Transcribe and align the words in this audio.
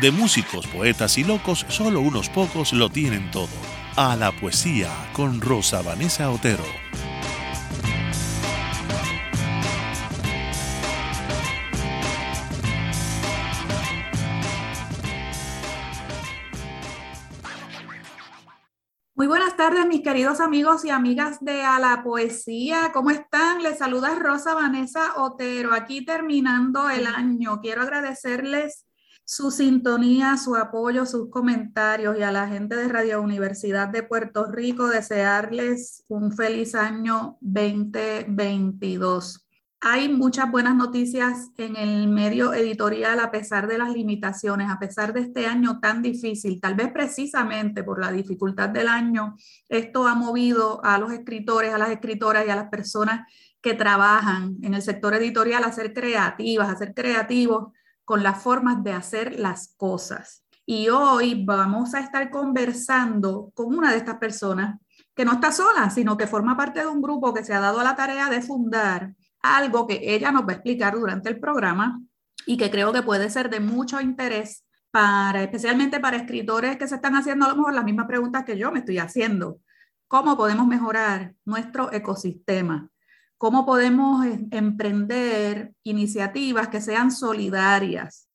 de 0.00 0.10
músicos, 0.10 0.66
poetas 0.66 1.16
y 1.16 1.24
locos, 1.24 1.64
solo 1.68 2.00
unos 2.00 2.28
pocos 2.28 2.72
lo 2.72 2.90
tienen 2.90 3.30
todo. 3.30 3.48
A 3.96 4.14
la 4.16 4.30
poesía 4.32 4.90
con 5.12 5.40
Rosa 5.40 5.80
Vanessa 5.80 6.30
Otero. 6.30 6.64
Muy 19.14 19.26
buenas 19.26 19.56
tardes, 19.56 19.86
mis 19.86 20.02
queridos 20.02 20.40
amigos 20.40 20.84
y 20.84 20.90
amigas 20.90 21.38
de 21.40 21.64
A 21.64 21.78
la 21.78 22.02
Poesía. 22.04 22.90
¿Cómo 22.92 23.10
están? 23.10 23.62
Les 23.62 23.78
saluda 23.78 24.14
Rosa 24.14 24.52
Vanessa 24.52 25.14
Otero. 25.16 25.72
Aquí 25.72 26.04
terminando 26.04 26.90
el 26.90 27.06
año. 27.06 27.60
Quiero 27.62 27.80
agradecerles 27.80 28.85
su 29.26 29.50
sintonía, 29.50 30.36
su 30.36 30.54
apoyo, 30.54 31.04
sus 31.04 31.28
comentarios 31.30 32.16
y 32.16 32.22
a 32.22 32.30
la 32.30 32.46
gente 32.46 32.76
de 32.76 32.86
Radio 32.86 33.20
Universidad 33.20 33.88
de 33.88 34.04
Puerto 34.04 34.46
Rico 34.46 34.88
desearles 34.88 36.04
un 36.06 36.30
feliz 36.30 36.76
año 36.76 37.36
2022. 37.40 39.48
Hay 39.80 40.08
muchas 40.08 40.48
buenas 40.48 40.76
noticias 40.76 41.50
en 41.58 41.74
el 41.74 42.06
medio 42.06 42.54
editorial 42.54 43.18
a 43.18 43.32
pesar 43.32 43.66
de 43.66 43.78
las 43.78 43.92
limitaciones, 43.92 44.70
a 44.70 44.78
pesar 44.78 45.12
de 45.12 45.22
este 45.22 45.48
año 45.48 45.80
tan 45.80 46.02
difícil, 46.02 46.60
tal 46.60 46.76
vez 46.76 46.92
precisamente 46.92 47.82
por 47.82 48.00
la 48.00 48.12
dificultad 48.12 48.68
del 48.68 48.86
año, 48.86 49.34
esto 49.68 50.06
ha 50.06 50.14
movido 50.14 50.80
a 50.84 50.98
los 50.98 51.10
escritores, 51.10 51.74
a 51.74 51.78
las 51.78 51.90
escritoras 51.90 52.46
y 52.46 52.50
a 52.50 52.56
las 52.56 52.68
personas 52.68 53.26
que 53.60 53.74
trabajan 53.74 54.56
en 54.62 54.74
el 54.74 54.82
sector 54.82 55.14
editorial 55.14 55.64
a 55.64 55.72
ser 55.72 55.92
creativas, 55.92 56.68
a 56.68 56.76
ser 56.76 56.94
creativos 56.94 57.72
con 58.06 58.22
las 58.22 58.40
formas 58.40 58.82
de 58.84 58.92
hacer 58.92 59.38
las 59.38 59.74
cosas. 59.76 60.44
Y 60.64 60.88
hoy 60.88 61.44
vamos 61.44 61.92
a 61.92 62.00
estar 62.00 62.30
conversando 62.30 63.50
con 63.52 63.76
una 63.76 63.90
de 63.90 63.98
estas 63.98 64.16
personas 64.16 64.80
que 65.14 65.24
no 65.24 65.32
está 65.32 65.50
sola, 65.50 65.90
sino 65.90 66.16
que 66.16 66.26
forma 66.26 66.56
parte 66.56 66.80
de 66.80 66.86
un 66.86 67.02
grupo 67.02 67.34
que 67.34 67.44
se 67.44 67.52
ha 67.52 67.60
dado 67.60 67.80
a 67.80 67.84
la 67.84 67.96
tarea 67.96 68.30
de 68.30 68.42
fundar 68.42 69.12
algo 69.42 69.86
que 69.86 70.00
ella 70.02 70.30
nos 70.30 70.42
va 70.42 70.52
a 70.52 70.54
explicar 70.54 70.94
durante 70.94 71.28
el 71.28 71.40
programa 71.40 72.00
y 72.46 72.56
que 72.56 72.70
creo 72.70 72.92
que 72.92 73.02
puede 73.02 73.28
ser 73.28 73.50
de 73.50 73.58
mucho 73.58 74.00
interés 74.00 74.64
para, 74.92 75.42
especialmente 75.42 75.98
para 75.98 76.16
escritores 76.16 76.76
que 76.76 76.86
se 76.86 76.94
están 76.94 77.16
haciendo 77.16 77.44
a 77.44 77.48
lo 77.48 77.56
mejor 77.56 77.74
las 77.74 77.84
mismas 77.84 78.06
preguntas 78.06 78.44
que 78.44 78.56
yo 78.56 78.70
me 78.70 78.78
estoy 78.78 78.98
haciendo. 78.98 79.58
¿Cómo 80.06 80.36
podemos 80.36 80.68
mejorar 80.68 81.34
nuestro 81.44 81.92
ecosistema? 81.92 82.88
Cómo 83.38 83.66
podemos 83.66 84.24
eh, 84.24 84.46
emprender 84.50 85.72
iniciativas 85.82 86.68
que 86.68 86.80
sean 86.80 87.10
solidarias, 87.10 88.28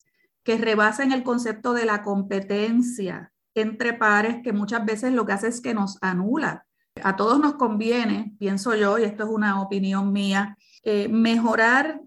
que 0.44 0.58
rebasen 0.58 1.12
el 1.12 1.22
concepto 1.22 1.72
de 1.72 1.84
la 1.84 2.02
competencia 2.02 3.32
entre 3.54 3.92
pares, 3.92 4.42
que 4.42 4.52
muchas 4.52 4.84
veces 4.84 5.12
lo 5.12 5.26
que 5.26 5.32
hace 5.32 5.48
es 5.48 5.60
que 5.60 5.74
nos 5.74 5.98
anula. 6.00 6.66
A 7.02 7.16
todos 7.16 7.38
nos 7.38 7.54
conviene, 7.54 8.34
pienso 8.38 8.74
yo, 8.74 8.98
y 8.98 9.04
esto 9.04 9.24
es 9.24 9.30
una 9.30 9.60
opinión 9.60 10.12
mía, 10.12 10.56
eh, 10.82 11.08
mejorar 11.08 12.00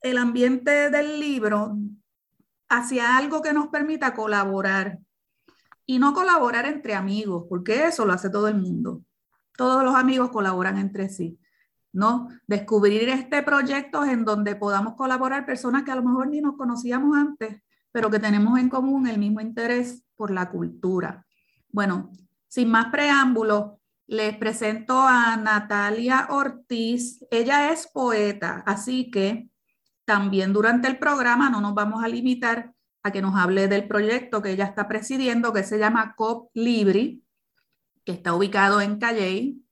el 0.00 0.18
ambiente 0.18 0.90
del 0.90 1.20
libro 1.20 1.76
hacia 2.68 3.16
algo 3.16 3.42
que 3.42 3.52
nos 3.52 3.68
permita 3.68 4.14
colaborar 4.14 4.98
y 5.86 5.98
no 5.98 6.14
colaborar 6.14 6.66
entre 6.66 6.94
amigos, 6.94 7.44
porque 7.48 7.86
eso 7.86 8.04
lo 8.04 8.12
hace 8.12 8.30
todo 8.30 8.48
el 8.48 8.58
mundo. 8.58 9.02
Todos 9.56 9.84
los 9.84 9.94
amigos 9.94 10.30
colaboran 10.30 10.78
entre 10.78 11.08
sí. 11.08 11.38
¿No? 11.92 12.28
Descubrir 12.46 13.08
este 13.08 13.42
proyecto 13.42 14.04
en 14.04 14.24
donde 14.24 14.56
podamos 14.56 14.94
colaborar 14.94 15.46
personas 15.46 15.82
que 15.82 15.90
a 15.90 15.96
lo 15.96 16.02
mejor 16.02 16.28
ni 16.28 16.40
nos 16.40 16.56
conocíamos 16.56 17.16
antes, 17.16 17.62
pero 17.90 18.10
que 18.10 18.18
tenemos 18.18 18.58
en 18.58 18.68
común 18.68 19.06
el 19.06 19.18
mismo 19.18 19.40
interés 19.40 20.04
por 20.16 20.30
la 20.30 20.50
cultura. 20.50 21.26
Bueno, 21.68 22.10
sin 22.48 22.70
más 22.70 22.86
preámbulos, 22.86 23.72
les 24.06 24.36
presento 24.36 25.00
a 25.00 25.36
Natalia 25.36 26.28
Ortiz. 26.30 27.24
Ella 27.30 27.72
es 27.72 27.86
poeta, 27.86 28.62
así 28.66 29.10
que 29.10 29.48
también 30.04 30.52
durante 30.52 30.88
el 30.88 30.98
programa 30.98 31.48
no 31.48 31.60
nos 31.60 31.74
vamos 31.74 32.02
a 32.02 32.08
limitar 32.08 32.72
a 33.02 33.10
que 33.10 33.22
nos 33.22 33.36
hable 33.36 33.68
del 33.68 33.88
proyecto 33.88 34.42
que 34.42 34.50
ella 34.50 34.64
está 34.64 34.88
presidiendo, 34.88 35.52
que 35.52 35.64
se 35.64 35.78
llama 35.78 36.14
COP 36.16 36.50
Libri, 36.54 37.24
que 38.04 38.12
está 38.12 38.34
ubicado 38.34 38.80
en 38.80 38.98
Calley, 38.98 39.62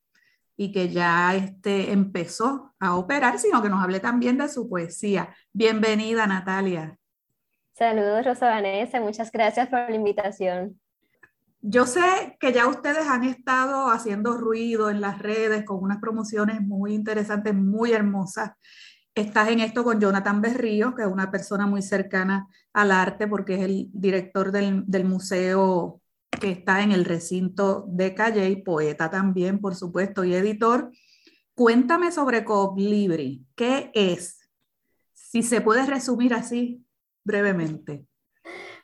y 0.60 0.72
que 0.72 0.90
ya 0.90 1.34
este, 1.34 1.90
empezó 1.90 2.74
a 2.78 2.94
operar, 2.94 3.38
sino 3.38 3.62
que 3.62 3.70
nos 3.70 3.82
hable 3.82 3.98
también 3.98 4.36
de 4.36 4.46
su 4.46 4.68
poesía. 4.68 5.34
Bienvenida, 5.54 6.26
Natalia. 6.26 6.98
Saludos, 7.72 8.26
Rosa 8.26 8.50
Vanessa. 8.50 9.00
Muchas 9.00 9.32
gracias 9.32 9.68
por 9.68 9.88
la 9.88 9.96
invitación. 9.96 10.78
Yo 11.62 11.86
sé 11.86 12.36
que 12.38 12.52
ya 12.52 12.66
ustedes 12.66 13.06
han 13.08 13.24
estado 13.24 13.88
haciendo 13.88 14.36
ruido 14.36 14.90
en 14.90 15.00
las 15.00 15.18
redes 15.18 15.64
con 15.64 15.82
unas 15.82 15.96
promociones 15.96 16.60
muy 16.60 16.92
interesantes, 16.92 17.54
muy 17.54 17.92
hermosas. 17.92 18.50
Estás 19.14 19.48
en 19.48 19.60
esto 19.60 19.82
con 19.82 19.98
Jonathan 19.98 20.42
Berrío, 20.42 20.94
que 20.94 21.04
es 21.04 21.08
una 21.08 21.30
persona 21.30 21.66
muy 21.66 21.80
cercana 21.80 22.48
al 22.74 22.90
arte 22.90 23.26
porque 23.26 23.54
es 23.54 23.60
el 23.62 23.88
director 23.94 24.52
del, 24.52 24.84
del 24.86 25.06
Museo 25.06 25.99
que 26.38 26.50
está 26.50 26.82
en 26.82 26.92
el 26.92 27.04
recinto 27.04 27.84
de 27.88 28.14
Calle, 28.14 28.62
poeta 28.64 29.10
también, 29.10 29.60
por 29.60 29.74
supuesto, 29.74 30.24
y 30.24 30.34
editor. 30.34 30.90
Cuéntame 31.54 32.12
sobre 32.12 32.44
Coblibri. 32.44 33.44
¿Qué 33.54 33.90
es? 33.94 34.48
Si 35.12 35.42
se 35.42 35.60
puede 35.60 35.86
resumir 35.86 36.34
así 36.34 36.84
brevemente. 37.24 38.06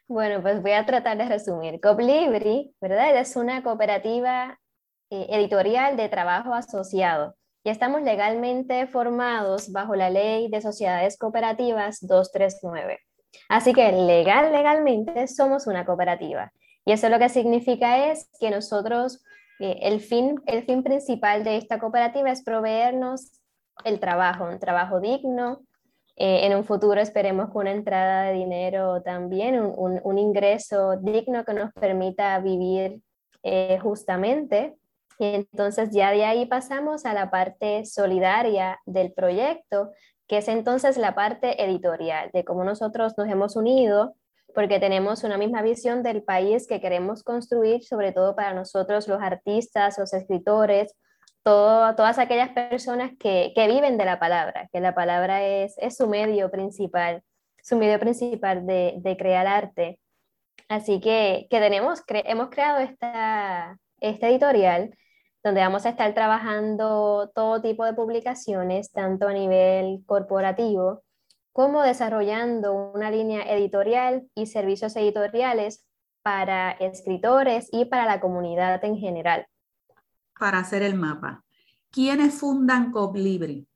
Bueno, 0.09 0.41
pues 0.43 0.63
voy 0.63 0.73
a 0.73 0.87
tratar 0.87 1.17
de 1.19 1.27
resumir. 1.27 1.81
Coblibri, 1.81 2.75
¿verdad? 2.81 3.17
Es 3.19 3.37
una 3.37 3.63
cooperativa 3.63 4.59
eh, 5.11 5.27
editorial 5.31 5.97
de 5.97 6.09
trabajo 6.09 6.55
asociado 6.55 7.37
y 7.65 7.71
estamos 7.71 8.03
legalmente 8.03 8.87
formados 8.87 9.73
bajo 9.73 9.97
la 9.97 10.11
ley 10.11 10.49
de 10.49 10.61
sociedades 10.61 11.19
cooperativas 11.19 11.99
239. 12.01 13.01
Así 13.49 13.73
que 13.73 13.91
legal, 13.91 14.53
legalmente 14.53 15.27
somos 15.27 15.67
una 15.67 15.85
cooperativa. 15.85 16.53
Y 16.87 16.93
eso 16.93 17.09
lo 17.09 17.19
que 17.19 17.29
significa 17.29 18.11
es 18.13 18.31
que 18.41 18.49
nosotros, 18.51 19.23
eh, 19.59 19.81
el, 19.83 20.01
fin, 20.01 20.41
el 20.47 20.65
fin 20.65 20.85
principal 20.85 21.43
de 21.43 21.57
esta 21.57 21.81
cooperativa 21.81 22.31
es 22.31 22.45
proveernos 22.45 23.33
el 23.85 23.99
trabajo, 23.99 24.45
un 24.45 24.61
trabajo 24.61 25.01
digno. 25.01 25.63
Eh, 26.15 26.47
en 26.47 26.57
un 26.57 26.65
futuro 26.65 27.01
esperemos 27.01 27.51
con 27.51 27.63
una 27.63 27.73
entrada 27.73 28.23
de 28.27 28.35
dinero 28.35 29.03
también, 29.03 29.61
un, 29.61 30.01
un, 30.03 30.19
ingreso 30.19 30.97
digno 30.97 31.45
que 31.45 31.53
nos 31.53 31.73
permita 31.73 32.39
vivir 32.39 33.03
eh, 33.43 33.79
justamente. 33.83 34.77
Y 35.19 35.27
entonces 35.27 35.91
ya 35.91 36.13
de 36.13 36.25
ahí 36.25 36.47
pasamos 36.47 37.05
a 37.05 37.15
la 37.15 37.31
parte 37.31 37.85
solidaria 37.85 38.79
del 38.87 39.13
proyecto, 39.13 39.91
que 40.29 40.39
es 40.39 40.47
entonces 40.47 40.97
la 40.99 41.17
parte 41.17 41.65
editorial, 41.65 42.31
de 42.33 42.45
cómo 42.45 42.63
nosotros 42.63 43.19
nos 43.19 43.29
hemos 43.29 43.57
unido 43.57 44.15
porque 44.57 44.81
tenemos 44.81 45.23
una 45.23 45.37
misma 45.37 45.61
visión 45.61 46.03
del 46.03 46.23
país 46.23 46.67
que 46.67 46.81
queremos 46.81 47.23
construir, 47.23 47.85
sobre 47.85 48.13
todo 48.13 48.35
para 48.35 48.55
nosotros 48.55 49.07
los 49.07 49.21
artistas, 49.21 49.99
los 49.99 50.15
escritores, 50.15 50.97
todas 51.43 52.19
aquellas 52.19 52.49
personas 52.53 53.11
que, 53.21 53.53
que, 53.55 53.69
viven 53.69 53.99
de 53.99 54.07
la 54.07 54.19
palabra, 54.19 54.71
que 54.73 54.81
la 54.81 54.95
palabra 54.95 55.45
es, 55.45 55.75
es 55.77 55.99
su 55.99 56.09
medio 56.09 56.51
principal, 56.51 57.23
su 57.63 57.77
medio 57.77 58.01
principal 58.01 58.67
de, 58.67 58.95
de 58.97 59.17
crear 59.19 59.47
arte. 59.47 60.01
Así 60.71 61.01
que, 61.01 61.49
que 61.51 61.61
tenemos, 61.61 62.03
hemos 62.09 62.49
creado 62.49 62.79
esta, 62.79 63.77
esta 64.01 64.29
editorial 64.31 64.97
donde 65.45 65.61
vamos 65.61 65.85
a 65.85 65.91
estar 65.91 66.15
trabajando 66.15 67.31
todo 67.35 67.61
tipo 67.61 67.85
de 67.85 67.93
publicaciones, 67.93 68.91
tanto 68.91 69.29
a 69.29 69.35
nivel 69.35 70.03
corporativo 70.07 71.03
como 71.57 71.81
desarrollando 71.81 72.75
una 72.75 73.11
línea 73.11 73.51
editorial 73.51 74.29
y 74.35 74.45
servicios 74.45 74.95
editoriales 74.95 75.87
para 76.23 76.73
escritores 76.73 77.71
y 77.73 77.87
para 77.87 78.05
la 78.05 78.21
comunidad 78.21 78.85
en 78.85 78.99
general. 78.99 79.47
Para 80.39 80.59
hacer 80.59 80.83
el 80.83 80.97
mapa, 80.97 81.43
¿quiénes 81.91 82.35
fundan 82.35 82.93
Coblibri? 82.93 83.67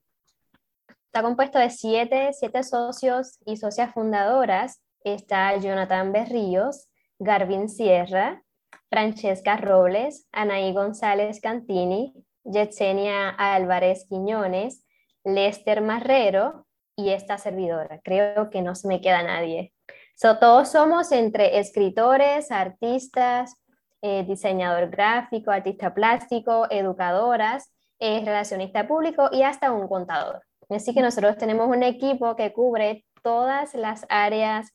Está 1.07 1.23
compuesto 1.23 1.57
de 1.57 1.71
siete, 1.71 2.29
siete 2.33 2.61
socios 2.61 3.39
y 3.47 3.57
socias 3.57 3.91
fundadoras. 3.95 4.83
Está 5.03 5.57
Jonathan 5.57 6.11
Berríos, 6.11 6.87
Garvin 7.17 7.67
Sierra, 7.67 8.43
Francesca 8.91 9.57
Robles, 9.57 10.27
Anaí 10.31 10.71
González 10.71 11.41
Cantini, 11.41 12.13
Yetsenia 12.43 13.29
Álvarez 13.29 14.05
Quiñones, 14.07 14.85
Lester 15.23 15.81
Marrero 15.81 16.67
y 16.95 17.09
esta 17.09 17.37
servidora. 17.37 17.99
Creo 18.03 18.49
que 18.49 18.61
no 18.61 18.75
se 18.75 18.87
me 18.87 19.01
queda 19.01 19.23
nadie. 19.23 19.73
todos 20.19 20.69
somos 20.69 21.11
entre 21.11 21.59
escritores, 21.59 22.51
artistas, 22.51 23.55
eh, 24.01 24.23
diseñador 24.27 24.89
gráfico, 24.89 25.51
artista 25.51 25.93
plástico, 25.93 26.67
educadoras, 26.69 27.71
eh, 27.99 28.21
relacionista 28.25 28.87
público 28.87 29.29
y 29.31 29.43
hasta 29.43 29.71
un 29.71 29.87
contador. 29.87 30.41
Así 30.69 30.93
que 30.93 31.01
nosotros 31.01 31.37
tenemos 31.37 31.67
un 31.67 31.83
equipo 31.83 32.35
que 32.35 32.53
cubre 32.53 33.05
todas 33.21 33.75
las 33.75 34.05
áreas 34.09 34.71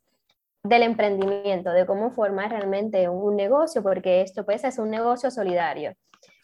del 0.62 0.82
emprendimiento, 0.82 1.70
de 1.70 1.86
cómo 1.86 2.10
formar 2.10 2.50
realmente 2.50 3.08
un, 3.08 3.36
negocio, 3.36 3.82
porque 3.82 4.20
esto 4.22 4.44
pues 4.44 4.64
es 4.64 4.78
un 4.78 4.90
negocio 4.90 5.30
solidario. 5.30 5.94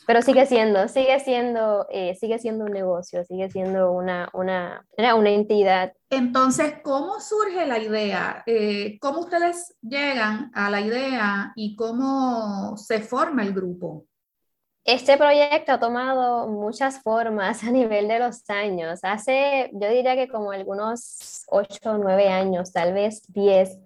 Pero 0.07 0.23
sigue 0.23 0.47
siendo, 0.47 0.89
sigue 0.89 1.21
siendo, 1.21 1.87
eh, 1.91 2.17
sigue 2.17 2.39
siendo 2.39 2.65
un 2.65 2.73
negocio, 2.73 3.25
sigue 3.25 3.49
siendo 3.51 3.93
una, 3.93 4.29
una, 4.33 4.87
una 4.97 5.31
entidad. 5.31 5.93
Entonces, 6.11 6.75
¿cómo 6.83 7.21
surge 7.21 7.67
la 7.67 7.79
idea? 7.79 8.43
Eh, 8.47 8.99
¿Cómo 9.01 9.21
ustedes 9.21 9.77
llegan 9.81 10.51
a 10.55 10.71
la 10.71 10.81
idea 10.81 11.53
y 11.55 11.77
cómo 11.77 12.77
se 12.77 13.01
forma 13.01 13.43
el 13.43 13.53
grupo? 13.53 14.07
Este 14.85 15.17
proyecto 15.17 15.71
ha 15.71 15.79
tomado 15.79 16.49
muchas 16.49 17.01
formas 17.03 17.63
a 17.63 17.71
nivel 17.71 18.09
de 18.09 18.19
los 18.19 18.51
años. 18.51 18.99
Hace, 19.05 19.71
yo 19.75 19.89
diría 19.89 20.17
que 20.17 20.27
como 20.27 20.51
algunos 20.51 21.45
8 21.47 21.79
o 21.93 21.99
9 21.99 22.29
años, 22.29 22.73
tal 22.73 22.93
vez 22.93 23.23
10, 23.29 23.79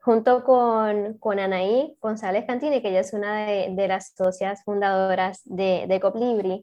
junto 0.00 0.44
con, 0.44 1.18
con 1.18 1.38
Anaí 1.38 1.96
González 2.00 2.44
Cantini, 2.46 2.80
que 2.80 2.88
ella 2.88 3.00
es 3.00 3.12
una 3.12 3.46
de, 3.46 3.88
las 3.88 4.14
socias 4.16 4.64
fundadoras 4.64 5.42
de, 5.44 5.86
de 5.88 6.00
Coplibri, 6.00 6.62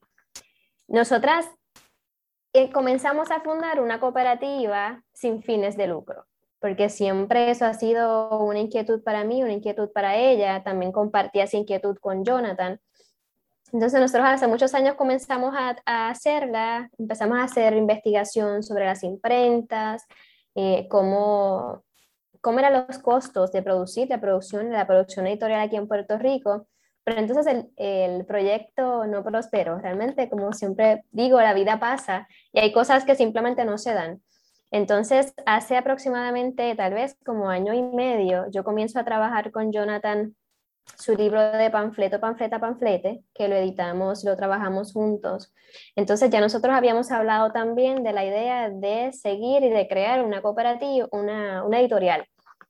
nosotras 0.88 1.46
eh, 2.54 2.72
comenzamos 2.72 3.30
a 3.30 3.42
fundar 3.42 3.82
una 3.82 4.00
cooperativa 4.00 5.04
sin 5.14 5.44
fines 5.44 5.78
de 5.78 5.88
lucro, 5.88 6.26
porque 6.60 6.90
siempre 6.90 7.52
eso 7.52 7.66
ha 7.66 7.74
sido 7.74 8.40
una 8.40 8.60
inquietud 8.60 9.04
para 9.04 9.24
mí, 9.24 9.44
una 9.44 9.54
inquietud 9.54 9.92
para 9.92 10.16
ella, 10.16 10.64
también 10.64 10.92
compartía 10.92 11.44
esa 11.44 11.58
inquietud 11.58 11.98
con 12.00 12.24
Jonathan. 12.24 12.80
Entonces 13.74 14.00
nosotros 14.00 14.28
hace 14.28 14.48
muchos 14.48 14.74
años 14.74 14.96
comenzamos 14.96 15.54
a, 15.56 16.10
hacerla, 16.10 16.90
empezamos 16.98 17.38
a 17.38 17.44
hacer 17.44 17.74
investigación 17.76 18.64
sobre 18.64 18.86
las 18.86 19.04
imprentas, 19.04 20.08
eh, 20.56 20.88
cómo 20.90 21.84
cómo 22.42 22.60
eran 22.60 22.86
los 22.88 23.00
costos 23.00 23.52
de 23.52 23.62
producir, 23.62 24.10
la 24.10 24.22
producción, 24.22 24.72
la 24.72 24.88
producción 24.88 25.28
editorial 25.28 25.62
aquí 25.62 25.76
en 25.76 25.88
Puerto 25.88 26.18
Rico. 26.18 26.68
Pero 27.04 27.20
entonces 27.20 27.48
el, 27.48 27.70
el, 27.78 28.26
proyecto 28.26 29.06
no 29.08 29.24
prosperó. 29.24 29.78
Realmente, 29.80 30.30
como 30.30 30.52
siempre 30.54 31.04
digo, 31.12 31.40
la 31.40 31.54
vida 31.54 31.80
pasa 31.80 32.28
y 32.52 32.60
hay 32.60 32.74
cosas 32.74 33.06
que 33.06 33.16
simplemente 33.16 33.64
no 33.64 33.78
se 33.78 33.94
dan. 33.94 34.22
Entonces, 34.72 35.34
hace 35.46 35.78
aproximadamente, 35.78 36.76
tal 36.76 36.94
vez 36.94 37.18
como 37.26 37.50
año 37.50 37.74
y 37.74 37.82
medio, 37.82 38.46
yo 38.52 38.64
comienzo 38.64 39.00
a 39.00 39.06
trabajar 39.06 39.52
con 39.52 39.72
Jonathan 39.72 40.36
su 40.96 41.16
libro 41.16 41.42
de 41.42 41.70
panfleto, 41.70 42.20
panfleta, 42.20 42.60
panflete, 42.60 43.24
que 43.34 43.48
lo 43.48 43.56
editamos, 43.56 44.24
lo 44.24 44.36
trabajamos 44.36 44.94
juntos. 44.94 45.54
Entonces 45.96 46.30
ya 46.30 46.42
nosotros 46.42 46.76
habíamos 46.76 47.12
hablado 47.12 47.52
también 47.52 48.04
de 48.04 48.14
la 48.14 48.26
idea 48.26 48.70
de 48.70 49.12
seguir 49.14 49.64
y 49.64 49.70
de 49.70 49.88
crear 49.88 50.24
una 50.24 50.42
cooperativa, 50.42 51.08
una, 51.12 51.64
una 51.64 51.80
editorial 51.80 52.26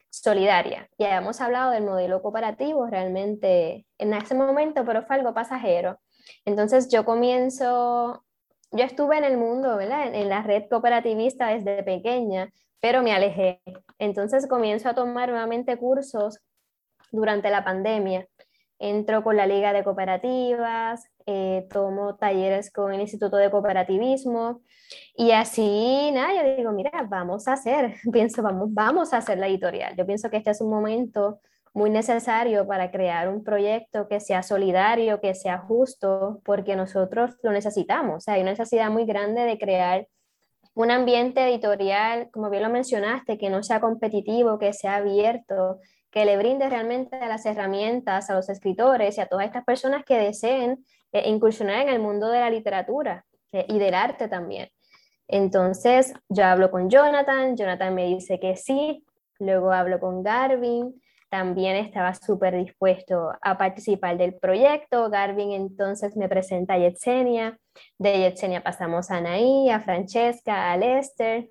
solidaria. 0.09 0.89
Ya 0.97 1.17
hemos 1.17 1.41
hablado 1.41 1.71
del 1.71 1.83
modelo 1.83 2.21
cooperativo 2.21 2.87
realmente 2.87 3.85
en 3.97 4.13
ese 4.13 4.35
momento, 4.35 4.83
pero 4.85 5.03
fue 5.03 5.17
algo 5.17 5.33
pasajero. 5.33 5.99
Entonces 6.45 6.89
yo 6.89 7.05
comienzo, 7.05 8.23
yo 8.71 8.83
estuve 8.83 9.17
en 9.17 9.23
el 9.23 9.37
mundo, 9.37 9.77
¿verdad? 9.77 10.13
En 10.13 10.29
la 10.29 10.41
red 10.41 10.63
cooperativista 10.69 11.47
desde 11.47 11.83
pequeña, 11.83 12.51
pero 12.79 13.01
me 13.01 13.13
alejé. 13.13 13.61
Entonces 13.99 14.47
comienzo 14.47 14.89
a 14.89 14.95
tomar 14.95 15.29
nuevamente 15.29 15.77
cursos 15.77 16.39
durante 17.11 17.49
la 17.49 17.63
pandemia. 17.63 18.27
Entro 18.79 19.23
con 19.23 19.35
la 19.37 19.47
Liga 19.47 19.73
de 19.73 19.83
Cooperativas, 19.83 21.03
eh, 21.25 21.67
tomo 21.69 22.15
talleres 22.15 22.71
con 22.71 22.93
el 22.93 23.01
Instituto 23.01 23.37
de 23.37 23.49
Cooperativismo 23.49 24.61
y 25.15 25.31
así, 25.31 26.11
nada, 26.13 26.33
yo 26.33 26.55
digo, 26.55 26.71
mira, 26.71 26.91
vamos 27.09 27.47
a 27.47 27.53
hacer, 27.53 27.95
pienso, 28.11 28.41
vamos, 28.41 28.73
vamos 28.73 29.13
a 29.13 29.17
hacer 29.17 29.37
la 29.37 29.47
editorial. 29.47 29.95
Yo 29.95 30.05
pienso 30.05 30.29
que 30.29 30.37
este 30.37 30.51
es 30.51 30.61
un 30.61 30.69
momento 30.69 31.39
muy 31.73 31.89
necesario 31.89 32.65
para 32.65 32.89
crear 32.91 33.29
un 33.29 33.43
proyecto 33.43 34.07
que 34.07 34.19
sea 34.19 34.41
solidario, 34.41 35.21
que 35.21 35.35
sea 35.35 35.59
justo, 35.59 36.41
porque 36.43 36.75
nosotros 36.75 37.37
lo 37.43 37.51
necesitamos. 37.51 38.15
O 38.15 38.19
sea, 38.21 38.35
hay 38.35 38.41
una 38.41 38.51
necesidad 38.51 38.89
muy 38.89 39.05
grande 39.05 39.41
de 39.43 39.57
crear 39.59 40.07
un 40.73 40.91
ambiente 40.91 41.43
editorial, 41.43 42.29
como 42.31 42.49
bien 42.49 42.63
lo 42.63 42.69
mencionaste, 42.69 43.37
que 43.37 43.49
no 43.49 43.63
sea 43.63 43.79
competitivo, 43.79 44.59
que 44.59 44.73
sea 44.73 44.97
abierto, 44.97 45.79
que 46.17 46.25
le 46.25 46.35
brinde 46.35 46.67
realmente 46.67 47.15
las 47.27 47.45
herramientas 47.45 48.31
a 48.31 48.33
los 48.33 48.49
escritores 48.49 49.15
y 49.15 49.21
a 49.21 49.27
todas 49.27 49.45
estas 49.45 49.63
personas 49.63 50.03
que 50.03 50.17
deseen 50.17 50.83
eh, 51.11 51.29
incursionar 51.29 51.81
en 51.81 51.89
el 51.89 51.99
mundo 51.99 52.29
de 52.29 52.39
la 52.39 52.49
literatura 52.49 53.23
eh, 53.51 53.67
y 53.69 53.77
del 53.77 53.93
arte 53.93 54.27
también. 54.27 54.67
Entonces, 55.27 56.15
yo 56.27 56.45
hablo 56.45 56.71
con 56.71 56.89
Jonathan, 56.89 57.55
Jonathan 57.55 57.93
me 57.93 58.05
dice 58.05 58.39
que 58.39 58.55
sí, 58.55 59.05
luego 59.37 59.71
hablo 59.71 59.99
con 59.99 60.23
Garvin, 60.23 60.99
también 61.29 61.75
estaba 61.75 62.15
súper 62.15 62.57
dispuesto 62.57 63.33
a 63.39 63.55
participar 63.55 64.17
del 64.17 64.33
proyecto. 64.33 65.11
Garvin 65.11 65.51
entonces 65.51 66.17
me 66.17 66.27
presenta 66.27 66.73
a 66.73 66.79
Yetsenia, 66.79 67.59
de 67.99 68.21
Yetsenia 68.21 68.63
pasamos 68.63 69.11
a 69.11 69.17
Anaí, 69.17 69.69
a 69.69 69.81
Francesca, 69.81 70.71
a 70.71 70.77
Lester, 70.77 71.47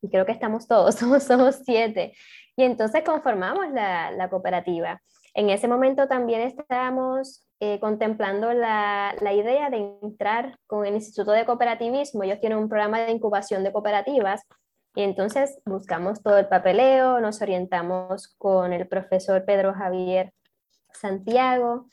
y 0.00 0.08
creo 0.08 0.24
que 0.24 0.32
estamos 0.32 0.66
todos, 0.66 0.94
somos, 0.98 1.24
somos 1.24 1.56
siete. 1.62 2.14
Y 2.56 2.64
entonces 2.64 3.04
conformamos 3.04 3.68
la, 3.70 4.28
cooperativa. 4.30 5.00
En 5.34 5.50
ese 5.50 5.68
momento 5.68 6.08
también 6.08 6.40
estábamos 6.40 7.46
eh, 7.60 7.78
contemplando 7.80 8.52
la, 8.52 9.14
la, 9.20 9.32
idea 9.34 9.68
de 9.68 9.98
entrar 10.02 10.58
con 10.66 10.86
el 10.86 10.94
Instituto 10.94 11.32
de 11.32 11.44
Cooperativismo. 11.44 12.22
Ellos 12.22 12.40
tienen 12.40 12.58
un 12.58 12.68
programa 12.68 13.00
de 13.00 13.12
incubación 13.12 13.62
de 13.62 13.72
cooperativas 13.72 14.42
y 14.94 15.02
entonces 15.02 15.60
buscamos 15.66 16.22
todo 16.22 16.38
el 16.38 16.48
papeleo, 16.48 17.20
nos 17.20 17.42
orientamos 17.42 18.34
con 18.38 18.72
el 18.72 18.88
profesor 18.88 19.44
Pedro 19.44 19.74
Javier 19.74 20.32
Santiago 20.92 21.86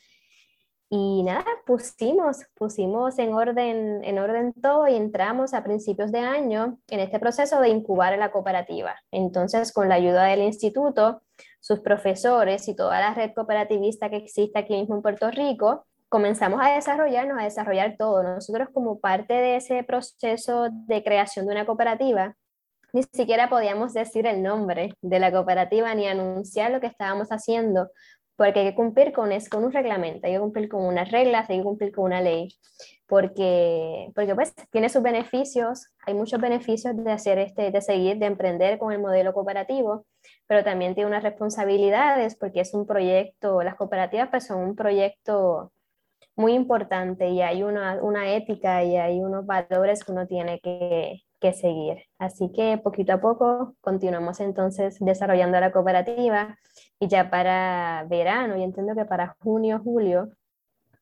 y 0.90 1.22
nada, 1.22 1.44
pusimos, 1.66 2.44
pusimos 2.54 3.18
en 3.18 3.34
orden, 3.34 4.04
en 4.04 4.18
orden 4.18 4.52
todo 4.52 4.86
y 4.86 4.94
entramos 4.94 5.54
a 5.54 5.64
principios 5.64 6.12
de 6.12 6.20
año 6.20 6.78
en 6.88 7.00
este 7.00 7.18
proceso 7.18 7.60
de 7.60 7.70
incubar 7.70 8.16
la 8.18 8.30
cooperativa. 8.30 8.94
Entonces, 9.10 9.72
con 9.72 9.88
la 9.88 9.96
ayuda 9.96 10.24
del 10.24 10.42
instituto, 10.42 11.22
sus 11.60 11.80
profesores 11.80 12.68
y 12.68 12.76
toda 12.76 13.00
la 13.00 13.14
red 13.14 13.32
cooperativista 13.34 14.10
que 14.10 14.18
existe 14.18 14.58
aquí 14.58 14.74
mismo 14.74 14.96
en 14.96 15.02
Puerto 15.02 15.30
Rico, 15.30 15.86
comenzamos 16.08 16.60
a 16.62 16.74
desarrollarnos, 16.74 17.40
a 17.40 17.44
desarrollar 17.44 17.96
todo. 17.98 18.22
Nosotros 18.22 18.68
como 18.72 19.00
parte 19.00 19.34
de 19.34 19.56
ese 19.56 19.82
proceso 19.82 20.68
de 20.70 21.02
creación 21.02 21.46
de 21.46 21.52
una 21.52 21.66
cooperativa, 21.66 22.36
ni 22.92 23.02
siquiera 23.02 23.48
podíamos 23.48 23.92
decir 23.94 24.24
el 24.26 24.40
nombre 24.40 24.94
de 25.02 25.18
la 25.18 25.32
cooperativa 25.32 25.92
ni 25.96 26.06
anunciar 26.06 26.70
lo 26.70 26.80
que 26.80 26.86
estábamos 26.86 27.30
haciendo, 27.30 27.88
porque 28.36 28.60
hay 28.60 28.66
que 28.70 28.74
cumplir 28.74 29.12
con, 29.12 29.32
es, 29.32 29.48
con 29.48 29.64
un 29.64 29.72
reglamento, 29.72 30.26
hay 30.26 30.34
que 30.34 30.40
cumplir 30.40 30.68
con 30.68 30.84
unas 30.84 31.10
reglas, 31.10 31.48
hay 31.48 31.58
que 31.58 31.64
cumplir 31.64 31.92
con 31.92 32.04
una 32.04 32.20
ley, 32.20 32.48
porque, 33.06 34.10
porque 34.14 34.34
pues 34.34 34.54
tiene 34.70 34.88
sus 34.88 35.02
beneficios, 35.02 35.88
hay 36.06 36.14
muchos 36.14 36.40
beneficios 36.40 36.96
de 36.96 37.12
hacer 37.12 37.38
este, 37.38 37.70
de 37.70 37.80
seguir, 37.80 38.18
de 38.18 38.26
emprender 38.26 38.78
con 38.78 38.92
el 38.92 39.00
modelo 39.00 39.32
cooperativo, 39.32 40.06
pero 40.46 40.64
también 40.64 40.94
tiene 40.94 41.08
unas 41.08 41.22
responsabilidades 41.22 42.36
porque 42.36 42.60
es 42.60 42.74
un 42.74 42.86
proyecto, 42.86 43.62
las 43.62 43.76
cooperativas 43.76 44.28
pues 44.30 44.46
son 44.46 44.60
un 44.60 44.74
proyecto 44.76 45.72
muy 46.36 46.54
importante 46.54 47.28
y 47.28 47.42
hay 47.42 47.62
una, 47.62 48.02
una 48.02 48.34
ética 48.34 48.82
y 48.82 48.96
hay 48.96 49.20
unos 49.20 49.46
valores 49.46 50.02
que 50.02 50.12
uno 50.12 50.26
tiene 50.26 50.58
que, 50.60 51.22
que 51.40 51.52
seguir. 51.52 51.98
Así 52.18 52.50
que 52.52 52.78
poquito 52.78 53.12
a 53.12 53.20
poco 53.20 53.74
continuamos 53.80 54.40
entonces 54.40 54.96
desarrollando 54.98 55.60
la 55.60 55.70
cooperativa 55.70 56.58
y 57.00 57.08
ya 57.08 57.30
para 57.30 58.06
verano, 58.08 58.56
y 58.56 58.62
entiendo 58.62 58.94
que 58.94 59.04
para 59.04 59.36
junio, 59.40 59.80
julio, 59.82 60.30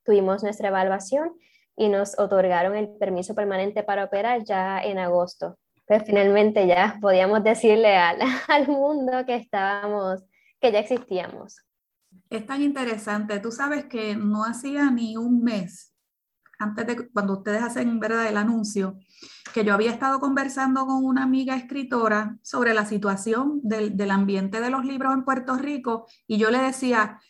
tuvimos 0.04 0.42
nuestra 0.42 0.68
evaluación 0.68 1.32
y 1.76 1.88
nos 1.88 2.18
otorgaron 2.18 2.76
el 2.76 2.88
permiso 2.88 3.34
permanente 3.34 3.82
para 3.82 4.04
operar 4.04 4.44
ya 4.44 4.80
en 4.80 4.98
agosto. 4.98 5.58
Pues 5.86 6.02
finalmente 6.04 6.66
ya 6.66 6.98
podíamos 7.00 7.42
decirle 7.44 7.96
al, 7.96 8.18
al 8.48 8.68
mundo 8.68 9.24
que 9.26 9.36
estábamos, 9.36 10.22
que 10.60 10.72
ya 10.72 10.80
existíamos. 10.80 11.56
Es 12.30 12.46
tan 12.46 12.62
interesante. 12.62 13.40
Tú 13.40 13.50
sabes 13.50 13.86
que 13.86 14.16
no 14.16 14.44
hacía 14.44 14.90
ni 14.90 15.16
un 15.16 15.42
mes 15.42 15.91
antes 16.62 16.86
de 16.86 17.08
cuando 17.10 17.34
ustedes 17.34 17.62
hacen 17.62 18.00
verdad 18.00 18.26
el 18.26 18.36
anuncio, 18.36 18.98
que 19.52 19.64
yo 19.64 19.74
había 19.74 19.90
estado 19.90 20.20
conversando 20.20 20.86
con 20.86 21.04
una 21.04 21.24
amiga 21.24 21.56
escritora 21.56 22.38
sobre 22.42 22.74
la 22.74 22.86
situación 22.86 23.60
del, 23.62 23.96
del 23.96 24.10
ambiente 24.10 24.60
de 24.60 24.70
los 24.70 24.84
libros 24.84 25.12
en 25.12 25.24
Puerto 25.24 25.56
Rico 25.56 26.06
y 26.26 26.38
yo 26.38 26.50
le 26.50 26.58
decía, 26.58 27.20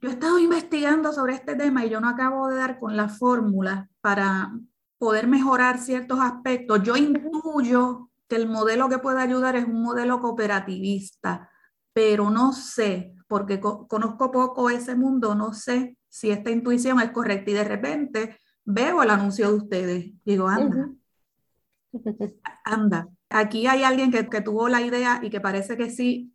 yo 0.00 0.10
he 0.10 0.12
estado 0.12 0.38
investigando 0.38 1.12
sobre 1.12 1.34
este 1.34 1.56
tema 1.56 1.84
y 1.84 1.88
yo 1.88 2.00
no 2.00 2.08
acabo 2.08 2.48
de 2.48 2.56
dar 2.56 2.78
con 2.78 2.96
la 2.96 3.08
fórmula 3.08 3.88
para 4.02 4.52
poder 4.98 5.26
mejorar 5.26 5.78
ciertos 5.78 6.20
aspectos. 6.20 6.82
Yo 6.82 6.96
intuyo 6.96 8.10
que 8.28 8.36
el 8.36 8.48
modelo 8.48 8.88
que 8.88 8.98
puede 8.98 9.22
ayudar 9.22 9.56
es 9.56 9.64
un 9.64 9.82
modelo 9.82 10.20
cooperativista, 10.20 11.50
pero 11.92 12.30
no 12.30 12.52
sé, 12.52 13.14
porque 13.28 13.60
conozco 13.60 14.30
poco 14.30 14.70
ese 14.70 14.94
mundo, 14.94 15.34
no 15.34 15.54
sé 15.54 15.96
si 16.08 16.30
esta 16.30 16.50
intuición 16.50 17.00
es 17.00 17.10
correcta 17.10 17.50
y 17.50 17.54
de 17.54 17.64
repente 17.64 18.38
veo 18.64 19.02
el 19.02 19.10
anuncio 19.10 19.48
de 19.48 19.54
ustedes. 19.54 20.12
Digo, 20.24 20.48
anda, 20.48 20.90
anda. 22.64 23.08
Aquí 23.30 23.66
hay 23.66 23.82
alguien 23.82 24.10
que, 24.10 24.28
que 24.28 24.40
tuvo 24.40 24.68
la 24.68 24.80
idea 24.80 25.20
y 25.22 25.30
que 25.30 25.40
parece 25.40 25.76
que 25.76 25.90
sí, 25.90 26.34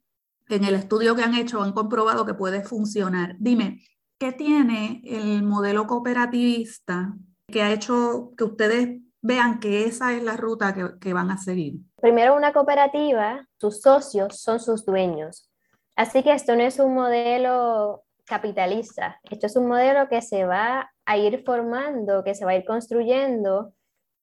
en 0.50 0.64
el 0.64 0.76
estudio 0.76 1.16
que 1.16 1.24
han 1.24 1.36
hecho 1.36 1.62
han 1.62 1.74
comprobado 1.74 2.26
que 2.26 2.34
puede 2.34 2.64
funcionar. 2.64 3.36
Dime, 3.40 3.82
¿qué 4.18 4.32
tiene 4.32 5.02
el 5.06 5.44
modelo 5.44 5.88
cooperativista 5.88 7.14
que 7.48 7.62
ha 7.62 7.72
hecho 7.72 8.32
que 8.38 8.44
ustedes 8.44 9.02
vean 9.22 9.60
que 9.60 9.86
esa 9.86 10.14
es 10.14 10.24
la 10.24 10.38
ruta 10.38 10.74
que, 10.74 11.00
que, 11.00 11.14
van 11.14 11.32
a 11.32 11.38
seguir? 11.38 11.76
Primero, 12.02 12.36
una 12.36 12.54
cooperativa, 12.54 13.48
sus 13.58 13.82
socios 13.82 14.42
son 14.42 14.60
sus 14.60 14.86
dueños. 14.86 15.50
Así 15.96 16.24
que 16.24 16.34
esto 16.34 16.56
no 16.56 16.64
es 16.64 16.80
un 16.80 16.94
modelo 16.96 18.04
capitalista, 18.26 19.20
esto 19.30 19.48
es 19.48 19.56
un 19.56 19.68
modelo 19.68 20.08
que 20.08 20.22
se 20.22 20.46
va 20.46 20.92
a 21.10 21.18
ir 21.18 21.44
formando, 21.44 22.24
que 22.24 22.36
se 22.36 22.46
va 22.46 22.52
a 22.52 22.56
ir 22.56 22.66
construyendo 22.66 23.74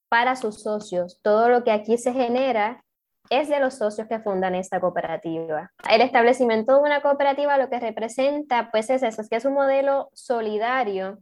para 0.09 0.37
sus 0.37 0.63
socios. 0.63 1.19
Todo 1.21 1.49
lo 1.49 1.65
que 1.65 1.73
aquí 1.73 1.99
se 1.99 2.13
genera 2.13 2.85
es 3.29 3.49
de 3.49 3.59
los 3.59 3.75
socios 3.75 4.07
que 4.07 4.21
fundan 4.21 4.55
esta 4.55 4.81
cooperativa. 4.81 5.73
El 5.91 6.01
establecimiento 6.01 6.75
de 6.75 6.83
una 6.83 7.03
cooperativa 7.03 7.59
lo 7.59 7.69
que 7.69 7.81
representa 7.81 8.71
pues 8.71 8.89
es 8.89 9.03
eso, 9.03 9.21
es 9.21 9.29
que 9.29 9.35
es 9.35 9.45
un 9.45 9.55
modelo 9.55 10.11
solidario 10.13 11.19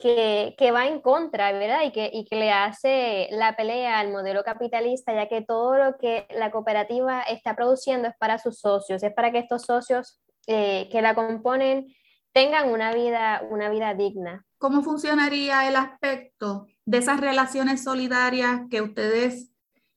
que, 0.00 0.56
que, 0.58 0.72
va 0.72 0.88
en 0.88 1.00
contra, 1.00 1.52
¿verdad? 1.52 1.84
Y 1.84 1.92
que, 1.92 2.10
y 2.12 2.24
que 2.24 2.34
le 2.34 2.50
hace 2.50 3.28
la 3.30 3.54
pelea 3.54 4.00
al 4.00 4.10
modelo 4.10 4.42
capitalista, 4.42 5.14
ya 5.14 5.28
que 5.28 5.42
todo 5.42 5.78
lo 5.78 5.96
que 5.96 6.26
la 6.30 6.50
cooperativa 6.50 7.22
está 7.22 7.54
produciendo 7.54 8.08
es 8.08 8.16
para 8.18 8.38
sus 8.38 8.58
socios, 8.58 9.04
es 9.04 9.14
para 9.14 9.30
que 9.30 9.38
estos 9.38 9.62
socios 9.62 10.20
eh, 10.48 10.88
que 10.90 11.02
la 11.02 11.14
componen 11.14 11.86
tengan 12.36 12.70
una 12.70 12.92
vida, 12.92 13.40
una 13.48 13.70
vida 13.70 13.94
digna. 13.94 14.44
¿Cómo 14.58 14.82
funcionaría 14.82 15.66
el 15.66 15.74
aspecto 15.74 16.66
de 16.84 16.98
esas 16.98 17.18
relaciones 17.18 17.82
solidarias 17.82 18.60
que 18.70 18.82
ustedes 18.82 19.52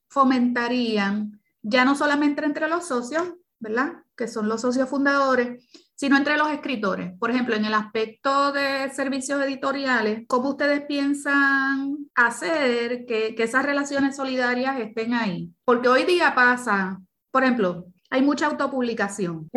fomentarían, 0.08 1.38
ya 1.60 1.84
no 1.84 1.94
solamente 1.94 2.42
entre 2.46 2.66
los 2.66 2.88
socios, 2.88 3.34
¿verdad? 3.58 3.92
Que 4.16 4.26
son 4.26 4.48
los 4.48 4.62
socios 4.62 4.88
fundadores, 4.88 5.70
sino 5.94 6.16
entre 6.16 6.38
los 6.38 6.50
escritores. 6.50 7.12
Por 7.18 7.30
ejemplo, 7.30 7.56
en 7.56 7.66
el 7.66 7.74
aspecto 7.74 8.52
de 8.52 8.88
servicios 8.88 9.42
editoriales, 9.42 10.24
¿cómo 10.26 10.48
ustedes 10.48 10.80
piensan 10.86 12.08
hacer 12.14 13.04
que, 13.04 13.34
que 13.34 13.42
esas 13.42 13.66
relaciones 13.66 14.16
solidarias 14.16 14.80
estén 14.80 15.12
ahí? 15.12 15.52
Porque 15.66 15.90
hoy 15.90 16.04
día 16.04 16.34
pasa, 16.34 17.02
por 17.30 17.44
ejemplo, 17.44 17.84
hay 18.10 18.22
mucha 18.22 18.46
autopublicación. 18.46 19.48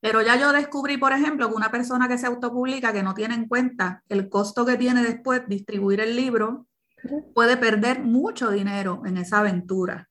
Pero 0.00 0.22
ya 0.22 0.38
yo 0.38 0.52
descubrí, 0.52 0.98
por 0.98 1.12
ejemplo, 1.12 1.48
que 1.48 1.54
una 1.54 1.70
persona 1.70 2.06
que 2.06 2.18
se 2.18 2.26
autopublica, 2.26 2.92
que 2.92 3.02
no 3.02 3.14
tiene 3.14 3.34
en 3.34 3.48
cuenta 3.48 4.02
el 4.08 4.28
costo 4.28 4.66
que 4.66 4.76
tiene 4.76 5.02
después 5.02 5.42
distribuir 5.48 6.00
el 6.00 6.14
libro, 6.14 6.66
puede 7.34 7.56
perder 7.56 8.02
mucho 8.02 8.50
dinero 8.50 9.02
en 9.06 9.16
esa 9.16 9.40
aventura, 9.40 10.08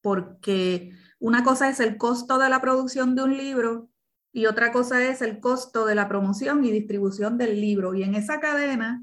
porque 0.00 0.92
una 1.18 1.44
cosa 1.44 1.68
es 1.68 1.80
el 1.80 1.98
costo 1.98 2.38
de 2.38 2.48
la 2.48 2.60
producción 2.60 3.14
de 3.14 3.22
un 3.22 3.36
libro 3.36 3.88
y 4.32 4.46
otra 4.46 4.72
cosa 4.72 5.02
es 5.02 5.22
el 5.22 5.40
costo 5.40 5.86
de 5.86 5.94
la 5.94 6.08
promoción 6.08 6.64
y 6.64 6.70
distribución 6.70 7.38
del 7.38 7.60
libro. 7.60 7.94
Y 7.94 8.02
en 8.02 8.14
esa 8.14 8.38
cadena, 8.38 9.02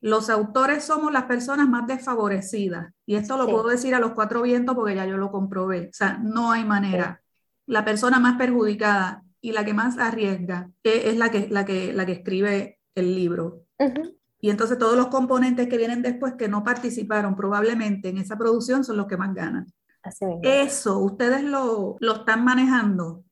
los 0.00 0.28
autores 0.28 0.84
somos 0.84 1.12
las 1.12 1.24
personas 1.24 1.68
más 1.68 1.86
desfavorecidas. 1.86 2.92
Y 3.06 3.14
esto 3.14 3.36
lo 3.36 3.46
puedo 3.46 3.68
decir 3.68 3.94
a 3.94 4.00
los 4.00 4.12
cuatro 4.12 4.42
vientos 4.42 4.74
porque 4.74 4.96
ya 4.96 5.06
yo 5.06 5.16
lo 5.16 5.30
comprobé. 5.30 5.88
O 5.88 5.92
sea, 5.92 6.18
no 6.18 6.50
hay 6.50 6.64
manera. 6.64 7.22
La 7.66 7.84
persona 7.84 8.18
más 8.18 8.36
perjudicada 8.36 9.22
y 9.40 9.52
la 9.52 9.64
que 9.64 9.74
más 9.74 9.98
arriesga 9.98 10.70
es 10.82 11.16
la 11.16 11.30
que, 11.30 11.48
la 11.48 11.64
que, 11.64 11.92
la 11.92 12.06
que 12.06 12.12
escribe 12.12 12.78
el 12.94 13.14
libro. 13.14 13.64
Y 14.40 14.50
entonces 14.50 14.78
todos 14.78 14.96
los 14.96 15.06
componentes 15.08 15.68
que 15.68 15.76
vienen 15.76 16.02
después 16.02 16.34
que 16.34 16.48
no 16.48 16.64
participaron 16.64 17.36
probablemente 17.36 18.08
en 18.08 18.18
esa 18.18 18.36
producción 18.36 18.84
son 18.84 18.96
los 18.96 19.06
que 19.06 19.16
más 19.16 19.34
ganan. 19.34 19.72
Eso, 20.42 20.98
ustedes 20.98 21.42
lo, 21.44 21.96
lo, 22.00 22.14
están 22.16 22.44
manejando. 22.44 23.24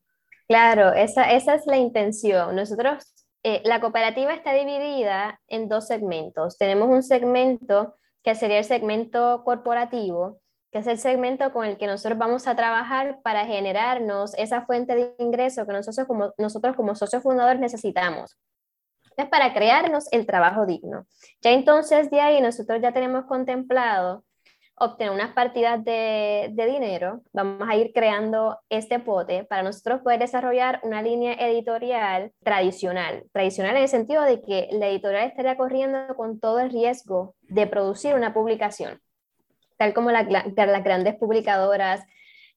Claro, 0.47 0.93
esa, 0.93 1.33
esa 1.33 1.55
es 1.55 1.67
la 1.67 1.79
intención. 1.79 2.55
Nosotros, 2.55 3.13
eh, 3.43 3.61
la 3.65 3.81
cooperativa 3.81 4.33
está 4.33 4.53
dividida 4.53 5.41
en 5.49 5.69
dos 5.69 5.89
segmentos. 5.89 6.59
Tenemos 6.59 6.89
un 6.89 7.03
segmento 7.03 7.97
que 8.23 8.35
sería 8.35 8.59
el 8.59 8.65
segmento 8.65 9.43
corporativo, 9.45 10.40
que 10.71 10.79
es 10.79 10.87
el 10.87 10.99
segmento 10.99 11.53
con 11.53 11.65
el 11.65 11.77
que 11.77 11.87
nosotros 11.87 12.19
vamos 12.19 12.47
a 12.47 12.57
trabajar 12.57 13.21
para 13.23 13.47
generarnos 13.47 14.35
esa 14.35 14.63
fuente 14.67 14.95
de 14.95 15.15
ingreso 15.19 15.67
que 15.67 15.73
nosotros 15.73 16.07
como, 16.07 16.33
nosotros 16.39 16.77
como 16.77 16.95
socios 16.95 17.23
fundadores 17.23 17.61
necesitamos 17.61 18.39
es 19.17 19.29
para 19.29 19.53
crearnos 19.53 20.11
el 20.13 20.27
trabajo 20.27 20.67
digno. 20.67 21.07
Ya 21.43 21.51
entonces 21.51 22.11
de 22.11 22.21
ahí 22.21 22.41
nosotros 22.41 22.81
ya 22.81 22.93
tenemos 22.93 23.27
contemplado 23.27 24.25
obtener 24.83 25.13
unas 25.13 25.35
partidas 25.35 25.85
de, 25.85 26.49
de, 26.53 26.67
dinero, 26.67 27.21
vamos 27.35 27.69
a 27.69 27.77
ir 27.77 27.93
creando 27.93 28.59
este 28.71 28.99
pote 28.99 29.45
para 29.45 29.63
nosotros 29.63 30.01
poder 30.01 30.21
desarrollar 30.21 30.81
una 30.83 31.03
línea 31.03 31.35
editorial 31.35 32.33
tradicional. 32.43 33.25
Tradicional 33.33 33.77
en 33.77 33.83
el 33.83 33.89
sentido 33.91 34.23
de 34.23 34.41
que 34.41 34.69
la 34.73 34.89
editorial 34.89 35.29
estaría 35.29 35.59
corriendo 35.59 36.15
con 36.17 36.41
todo 36.41 36.61
el 36.61 36.71
riesgo 36.71 37.35
de 37.43 37.67
producir 37.67 38.15
una 38.15 38.33
publicación, 38.33 39.03
tal 39.81 39.95
como 39.95 40.11
la, 40.11 40.25
las 40.25 40.85
grandes 40.85 41.17
publicadoras 41.17 42.03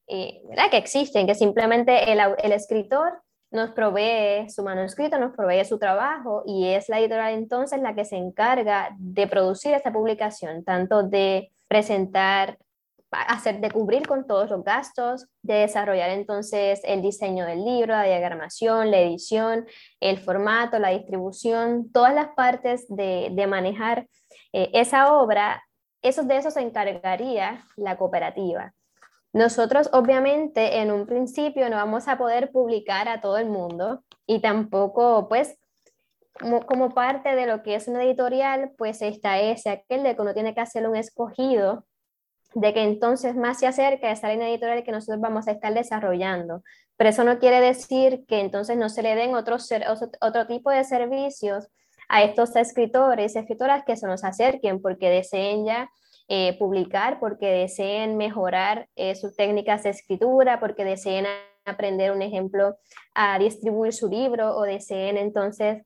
eh, 0.07 0.41
que 0.69 0.77
existen, 0.77 1.25
que 1.25 1.35
simplemente 1.35 2.11
el, 2.11 2.51
escritor 2.51 3.13
nos 3.49 3.69
provee 3.69 4.49
su 4.49 4.61
manuscrito, 4.61 5.17
nos 5.17 5.33
provee 5.33 5.63
su 5.63 5.79
trabajo 5.79 6.43
y 6.45 6.67
es 6.67 6.89
la 6.89 6.99
editorial 6.99 7.33
entonces 7.35 7.79
la 7.79 7.95
que 7.95 8.03
se 8.03 8.17
encarga 8.17 8.89
de 8.99 9.25
producir 9.27 9.73
esta 9.73 9.93
publicación, 9.93 10.65
tanto 10.65 11.03
de 11.03 11.53
presentar, 11.69 12.57
hacer, 13.09 13.61
de 13.61 13.71
cubrir 13.71 14.05
con 14.05 14.27
todos 14.27 14.49
los 14.49 14.61
gastos, 14.65 15.27
de 15.43 15.59
desarrollar 15.59 16.09
entonces 16.09 16.81
el 16.83 17.01
diseño 17.01 17.45
del 17.45 17.63
libro, 17.63 17.93
la 17.93 18.03
diagramación, 18.03 18.91
la 18.91 18.99
edición, 18.99 19.65
el 20.01 20.17
formato, 20.17 20.77
la 20.77 20.89
distribución, 20.89 21.89
todas 21.93 22.13
las 22.13 22.35
partes 22.35 22.85
de, 22.89 23.29
de 23.31 23.47
manejar 23.47 24.07
eh, 24.51 24.71
esa 24.73 25.13
obra, 25.13 25.63
eso, 26.03 26.23
de 26.23 26.37
eso 26.37 26.51
se 26.51 26.61
encargaría 26.61 27.65
la 27.75 27.97
cooperativa. 27.97 28.73
Nosotros 29.33 29.89
obviamente 29.93 30.79
en 30.79 30.91
un 30.91 31.07
principio 31.07 31.69
no 31.69 31.77
vamos 31.77 32.07
a 32.07 32.17
poder 32.19 32.51
publicar 32.51 33.09
a 33.09 33.19
todo 33.19 33.37
el 33.39 33.47
mundo 33.47 34.03
y 34.27 34.41
tampoco 34.41 35.27
pues 35.27 35.57
como, 36.67 36.89
parte 36.91 37.35
de 37.35 37.47
lo 37.47 37.63
que 37.63 37.75
es 37.75 37.87
una 37.87 38.03
editorial 38.03 38.71
pues 38.77 39.01
está 39.01 39.39
ese 39.39 39.69
aquel 39.69 40.03
de 40.03 40.15
que 40.15 40.21
uno 40.21 40.33
tiene 40.33 40.53
que 40.53 40.61
hacer 40.61 40.87
un 40.87 40.95
escogido 40.95 41.85
de 42.53 42.73
que 42.73 42.83
entonces 42.83 43.35
más 43.35 43.59
se 43.59 43.65
acerca 43.67 44.07
a 44.07 44.11
esa 44.11 44.29
línea 44.29 44.49
editorial 44.49 44.83
que 44.83 44.91
nosotros 44.91 45.19
vamos 45.19 45.47
a 45.47 45.51
estar 45.51 45.73
desarrollando. 45.73 46.61
Pero 46.97 47.09
eso 47.09 47.23
no 47.23 47.39
quiere 47.39 47.59
decir 47.59 48.25
que 48.27 48.39
entonces 48.39 48.77
no 48.77 48.89
se 48.89 49.01
le 49.01 49.15
den 49.15 49.33
otros, 49.35 49.67
otro 50.21 50.45
tipo 50.45 50.69
de 50.69 50.83
servicios 50.83 51.67
a 52.09 52.23
estos 52.23 52.55
escritores 52.55 53.35
y 53.35 53.39
escritoras 53.39 53.83
que 53.85 53.95
se 53.95 54.07
nos 54.07 54.23
acerquen 54.23 54.81
porque 54.81 55.09
deseen 55.09 55.65
ya 55.65 55.89
eh, 56.29 56.57
publicar, 56.57 57.19
porque 57.19 57.47
deseen 57.47 58.17
mejorar 58.17 58.87
eh, 58.95 59.15
sus 59.15 59.35
técnicas 59.35 59.83
de 59.83 59.89
escritura, 59.89 60.59
porque 60.59 60.85
deseen 60.85 61.25
aprender 61.65 62.11
un 62.11 62.21
ejemplo 62.21 62.77
a 63.13 63.37
distribuir 63.39 63.93
su 63.93 64.09
libro 64.09 64.55
o 64.55 64.63
deseen 64.63 65.17
entonces 65.17 65.83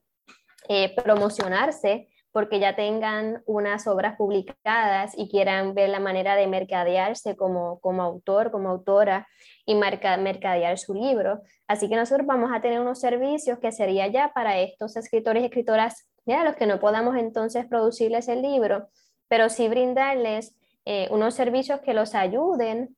eh, 0.70 0.94
promocionarse 0.96 2.08
porque 2.38 2.60
ya 2.60 2.76
tengan 2.76 3.42
unas 3.48 3.88
obras 3.88 4.16
publicadas 4.16 5.18
y 5.18 5.28
quieran 5.28 5.74
ver 5.74 5.90
la 5.90 6.00
manera 6.00 6.36
de 6.36 6.46
mercadearse 6.46 7.36
como, 7.36 7.80
como 7.80 8.04
autor, 8.04 8.52
como 8.52 8.70
autora 8.70 9.28
y 9.66 9.74
mercadear 9.74 10.78
su 10.78 10.94
libro. 10.94 11.42
Así 11.68 11.90
que 11.90 11.96
nosotros 11.96 12.28
vamos 12.28 12.52
a 12.54 12.62
tener 12.62 12.80
unos 12.80 13.00
servicios 13.00 13.58
que 13.58 13.72
sería 13.72 14.06
ya 14.06 14.34
para 14.36 14.60
estos 14.60 14.96
escritores 14.98 15.42
y 15.42 15.46
escritoras, 15.48 16.12
ya 16.28 16.44
los 16.44 16.56
que 16.56 16.68
no 16.68 16.80
podamos 16.80 17.18
entonces 17.18 17.66
producirles 17.66 18.28
el 18.28 18.44
libro, 18.44 18.88
pero 19.28 19.50
sí 19.50 19.68
brindarles 19.68 20.56
eh, 20.86 21.08
unos 21.10 21.34
servicios 21.34 21.80
que 21.80 21.96
los 21.96 22.14
ayuden 22.14 22.96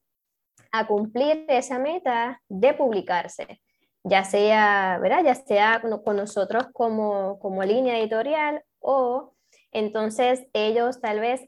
a 0.73 0.85
cumplir 0.85 1.45
esa 1.47 1.79
meta 1.79 2.41
de 2.49 2.73
publicarse, 2.73 3.61
ya 4.03 4.25
sea, 4.25 4.99
¿verdad? 5.01 5.23
Ya 5.23 5.35
sea 5.35 5.81
con 6.03 6.17
nosotros 6.17 6.65
como, 6.73 7.39
como 7.39 7.63
línea 7.63 7.97
editorial 7.97 8.63
o 8.79 9.33
Entonces 9.71 10.47
ellos 10.53 10.99
tal 11.01 11.19
vez 11.19 11.41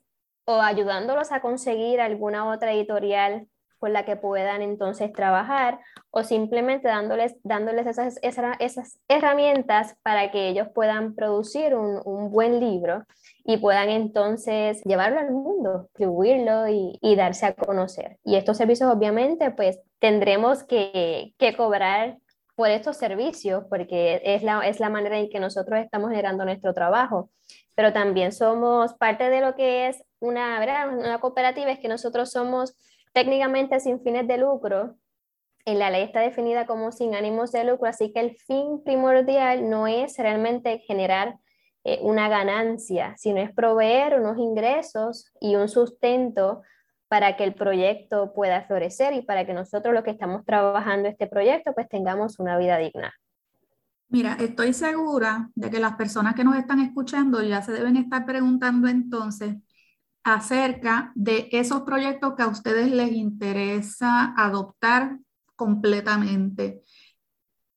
o 0.45 0.61
ayudándolos 0.61 1.31
a 1.31 1.41
conseguir 1.41 2.01
alguna 2.01 2.49
otra 2.49 2.73
editorial 2.73 3.47
con 3.81 3.93
la 3.93 4.05
que 4.05 4.15
puedan 4.15 4.61
entonces 4.61 5.11
trabajar 5.11 5.79
o 6.11 6.23
simplemente 6.23 6.87
dándoles, 6.87 7.35
dándoles 7.43 7.87
esas, 7.87 8.19
esas, 8.21 8.99
herramientas 9.07 9.95
para 10.03 10.29
que 10.29 10.49
ellos 10.49 10.67
puedan 10.73 11.15
producir 11.15 11.73
un, 11.73 11.99
un, 12.05 12.29
buen 12.29 12.59
libro 12.59 13.03
y 13.43 13.57
puedan 13.57 13.89
entonces 13.89 14.83
llevarlo 14.83 15.19
al 15.19 15.31
mundo, 15.31 15.85
distribuirlo 15.85 16.67
y, 16.67 16.99
y, 17.01 17.15
darse 17.15 17.47
a 17.47 17.55
conocer. 17.55 18.19
Y 18.23 18.35
estos 18.35 18.57
servicios 18.57 18.93
obviamente 18.93 19.49
pues 19.49 19.79
tendremos 19.97 20.63
que, 20.63 21.33
que 21.39 21.57
cobrar 21.57 22.19
por 22.61 22.69
estos 22.69 22.95
servicios 22.95 23.63
porque 23.71 24.21
es 24.23 24.43
la, 24.43 24.61
es 24.67 24.79
la 24.79 24.91
manera 24.91 25.17
en 25.17 25.31
que 25.31 25.39
nosotros 25.39 25.79
estamos 25.79 26.11
generando 26.11 26.45
nuestro 26.45 26.75
trabajo 26.75 27.31
pero 27.73 27.91
también 27.93 28.31
somos 28.31 28.93
parte 28.93 29.31
de 29.31 29.41
lo 29.41 29.55
que 29.55 29.87
es 29.87 30.03
una, 30.19 30.59
una 30.95 31.19
cooperativa, 31.19 31.71
es 31.71 31.79
que 31.79 31.87
nosotros 31.87 32.29
somos 32.29 32.77
técnicamente 33.11 33.79
sin 33.79 33.99
fines 34.01 34.27
de 34.27 34.37
lucro. 34.37 34.97
En 35.65 35.79
la 35.79 35.89
ley 35.89 36.03
está 36.03 36.19
definida 36.19 36.67
como 36.67 36.91
sin 36.91 37.15
ánimos 37.15 37.51
de 37.51 37.63
lucro, 37.63 37.87
así 37.87 38.13
que 38.13 38.19
el 38.19 38.35
fin 38.35 38.83
primordial 38.83 39.67
no 39.67 39.87
es 39.87 40.15
realmente 40.19 40.77
generar 40.85 41.39
eh, 41.83 41.97
una 42.03 42.29
ganancia, 42.29 43.15
sino 43.17 43.41
es 43.41 43.51
proveer 43.51 44.19
unos 44.19 44.37
ingresos 44.37 45.33
y 45.41 45.55
un 45.55 45.67
sustento 45.67 46.61
para 47.11 47.35
que 47.35 47.43
el 47.43 47.53
proyecto 47.53 48.31
pueda 48.33 48.63
florecer 48.63 49.13
y 49.13 49.21
para 49.21 49.45
que 49.45 49.53
nosotros 49.53 49.93
los 49.93 50.05
que 50.05 50.11
estamos 50.11 50.45
trabajando 50.45 51.09
este 51.09 51.27
proyecto 51.27 51.73
pues 51.73 51.89
tengamos 51.89 52.39
una 52.39 52.57
vida 52.57 52.77
digna. 52.77 53.13
Mira, 54.07 54.37
estoy 54.39 54.71
segura 54.71 55.49
de 55.53 55.69
que 55.69 55.81
las 55.81 55.97
personas 55.97 56.35
que 56.35 56.45
nos 56.45 56.55
están 56.55 56.79
escuchando 56.79 57.43
ya 57.43 57.61
se 57.61 57.73
deben 57.73 57.97
estar 57.97 58.25
preguntando 58.25 58.87
entonces 58.87 59.57
acerca 60.23 61.11
de 61.13 61.49
esos 61.51 61.81
proyectos 61.81 62.33
que 62.37 62.43
a 62.43 62.47
ustedes 62.47 62.89
les 62.89 63.11
interesa 63.11 64.33
adoptar 64.37 65.19
completamente. 65.57 66.81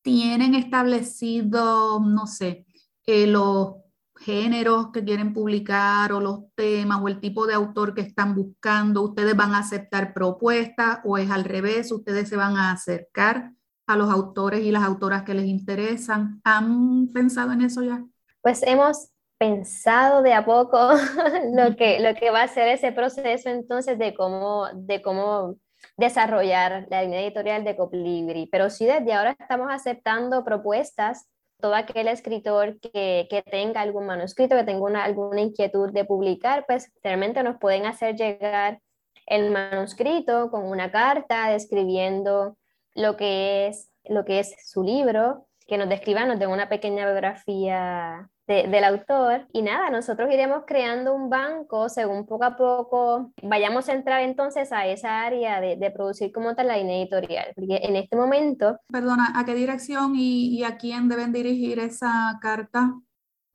¿Tienen 0.02 0.54
establecido, 0.54 1.98
no 1.98 2.28
sé, 2.28 2.66
eh, 3.04 3.26
los 3.26 3.83
géneros 4.24 4.90
que 4.90 5.04
quieren 5.04 5.34
publicar 5.34 6.12
o 6.12 6.20
los 6.20 6.40
temas 6.54 7.00
o 7.02 7.08
el 7.08 7.20
tipo 7.20 7.46
de 7.46 7.54
autor 7.54 7.94
que 7.94 8.00
están 8.00 8.34
buscando? 8.34 9.02
¿Ustedes 9.02 9.36
van 9.36 9.54
a 9.54 9.58
aceptar 9.58 10.14
propuestas 10.14 11.00
o 11.04 11.18
es 11.18 11.30
al 11.30 11.44
revés? 11.44 11.92
¿Ustedes 11.92 12.28
se 12.28 12.36
van 12.36 12.56
a 12.56 12.72
acercar 12.72 13.52
a 13.86 13.96
los 13.96 14.10
autores 14.10 14.60
y 14.60 14.70
las 14.70 14.82
autoras 14.82 15.22
que 15.24 15.34
les 15.34 15.44
interesan? 15.44 16.40
¿Han 16.44 17.08
pensado 17.12 17.52
en 17.52 17.62
eso 17.62 17.82
ya? 17.82 18.02
Pues 18.40 18.62
hemos 18.62 19.10
pensado 19.38 20.22
de 20.22 20.32
a 20.32 20.44
poco 20.44 20.78
lo 21.54 21.76
que, 21.76 22.00
lo 22.00 22.14
que 22.14 22.30
va 22.30 22.42
a 22.42 22.48
ser 22.48 22.68
ese 22.68 22.92
proceso 22.92 23.50
entonces 23.50 23.98
de 23.98 24.14
cómo, 24.14 24.68
de 24.74 25.02
cómo 25.02 25.56
desarrollar 25.96 26.86
la 26.90 27.02
línea 27.02 27.20
editorial 27.20 27.64
de 27.64 27.76
Coplibri, 27.76 28.46
pero 28.46 28.70
sí 28.70 28.86
desde 28.86 29.12
ahora 29.12 29.36
estamos 29.38 29.68
aceptando 29.70 30.44
propuestas, 30.44 31.28
todo 31.64 31.76
aquel 31.76 32.08
escritor 32.08 32.78
que, 32.78 33.26
que 33.30 33.40
tenga 33.40 33.80
algún 33.80 34.04
manuscrito, 34.04 34.54
que 34.54 34.64
tenga 34.64 34.84
una, 34.84 35.02
alguna 35.02 35.40
inquietud 35.40 35.90
de 35.92 36.04
publicar, 36.04 36.66
pues 36.66 36.92
realmente 37.02 37.42
nos 37.42 37.56
pueden 37.56 37.86
hacer 37.86 38.16
llegar 38.16 38.80
el 39.24 39.50
manuscrito 39.50 40.50
con 40.50 40.66
una 40.66 40.92
carta 40.92 41.48
describiendo 41.48 42.58
lo 42.92 43.16
que 43.16 43.68
es, 43.68 43.88
lo 44.04 44.26
que 44.26 44.40
es 44.40 44.54
su 44.62 44.82
libro, 44.82 45.46
que 45.66 45.78
nos 45.78 45.88
describan, 45.88 46.28
nos 46.28 46.38
den 46.38 46.50
una 46.50 46.68
pequeña 46.68 47.06
biografía 47.06 48.28
del 48.46 48.84
autor. 48.84 49.48
Y 49.52 49.62
nada, 49.62 49.90
nosotros 49.90 50.32
iremos 50.32 50.62
creando 50.66 51.12
un 51.14 51.28
banco 51.30 51.88
según 51.88 52.26
poco 52.26 52.44
a 52.44 52.56
poco 52.56 53.32
vayamos 53.42 53.88
a 53.88 53.94
entrar 53.94 54.20
entonces 54.22 54.70
a 54.72 54.86
esa 54.86 55.22
área 55.22 55.60
de, 55.60 55.90
producir 55.90 56.30
como 56.32 56.54
tal 56.54 56.68
la 56.68 56.76
línea 56.76 56.98
editorial. 56.98 57.52
Porque 57.54 57.80
en 57.82 57.96
este 57.96 58.16
momento... 58.16 58.78
Perdona, 58.88 59.32
¿a 59.34 59.44
qué 59.44 59.54
dirección 59.54 60.14
y, 60.16 60.62
a 60.64 60.76
quién 60.76 61.08
deben 61.08 61.32
dirigir 61.32 61.78
esa 61.78 62.38
carta 62.40 62.94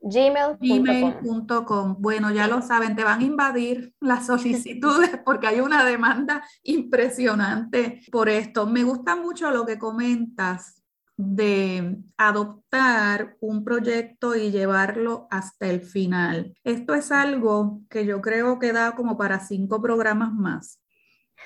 gmail.com. 0.01 1.95
Bueno, 1.99 2.31
ya 2.31 2.47
lo 2.47 2.61
saben, 2.61 2.95
te 2.95 3.03
van 3.03 3.19
a 3.19 3.23
invadir 3.23 3.93
las 3.99 4.25
solicitudes 4.27 5.19
porque 5.25 5.47
hay 5.47 5.59
una 5.59 5.85
demanda 5.85 6.43
impresionante 6.63 8.01
por 8.11 8.29
esto. 8.29 8.65
Me 8.65 8.83
gusta 8.83 9.15
mucho 9.15 9.51
lo 9.51 9.65
que 9.65 9.77
comentas 9.77 10.79
de 11.21 11.97
adoptar 12.15 13.35
un 13.41 13.65
proyecto 13.65 14.37
y 14.37 14.51
llevarlo 14.51 15.27
hasta 15.29 15.69
el 15.69 15.81
final. 15.81 16.53
Esto 16.63 16.93
es 16.93 17.11
algo 17.11 17.81
que 17.89 18.05
yo 18.05 18.21
creo 18.21 18.57
que 18.57 18.71
da 18.71 18.95
como 18.95 19.17
para 19.17 19.41
cinco 19.41 19.81
programas 19.81 20.31
más. 20.31 20.79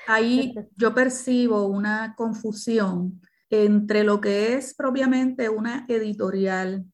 Ahí 0.06 0.54
yo 0.76 0.94
percibo 0.94 1.66
una 1.66 2.14
confusión 2.14 3.20
entre 3.50 4.04
lo 4.04 4.20
que 4.20 4.54
es 4.54 4.74
propiamente 4.74 5.48
una 5.48 5.86
editorial 5.88 6.84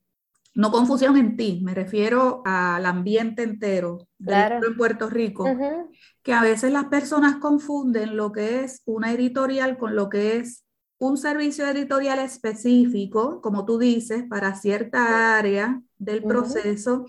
no 0.54 0.70
confusión 0.72 1.16
en 1.16 1.36
ti, 1.36 1.60
me 1.62 1.74
refiero 1.74 2.42
al 2.44 2.84
ambiente 2.84 3.42
entero 3.42 4.08
claro. 4.24 4.60
en 4.66 4.76
Puerto 4.76 5.08
Rico, 5.08 5.44
que 6.22 6.32
a 6.32 6.42
veces 6.42 6.72
las 6.72 6.86
personas 6.86 7.36
confunden 7.36 8.16
lo 8.16 8.32
que 8.32 8.64
es 8.64 8.82
una 8.84 9.12
editorial 9.12 9.78
con 9.78 9.94
lo 9.94 10.08
que 10.08 10.36
es 10.36 10.64
un 10.98 11.16
servicio 11.16 11.66
editorial 11.66 12.18
específico, 12.18 13.40
como 13.40 13.64
tú 13.64 13.78
dices, 13.78 14.24
para 14.28 14.54
cierta 14.54 15.38
área 15.38 15.80
del 15.96 16.22
proceso, 16.22 17.06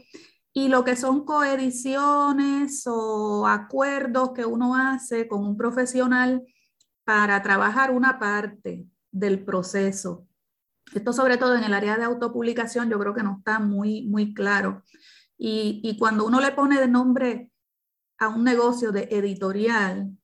y 0.54 0.68
lo 0.68 0.84
que 0.84 0.96
son 0.96 1.26
coediciones 1.26 2.84
o 2.86 3.48
acuerdos 3.48 4.32
que 4.34 4.46
uno 4.46 4.76
hace 4.76 5.28
con 5.28 5.46
un 5.46 5.58
profesional 5.58 6.44
para 7.04 7.42
trabajar 7.42 7.92
una 7.92 8.20
parte 8.20 8.86
del 9.12 9.44
proceso. 9.44 10.26
Esto 10.94 11.14
sobre 11.14 11.38
todo 11.38 11.56
en 11.56 11.64
el 11.64 11.74
área 11.74 11.98
de 11.98 12.04
autopublicación 12.04 12.90
yo 12.90 13.00
creo 13.00 13.14
que 13.14 13.24
no 13.24 13.38
está 13.38 13.60
muy, 13.60 14.04
muy 14.04 14.34
claro. 14.34 14.84
Y, 15.38 15.98
cuando 15.98 16.26
uno 16.26 16.40
le 16.40 16.52
pone 16.52 16.80
de 16.80 16.88
nombre 16.88 17.52
a 18.20 18.28
un 18.28 18.44
negocio 18.44 18.92
de 18.92 19.08
editorial, 19.10 20.16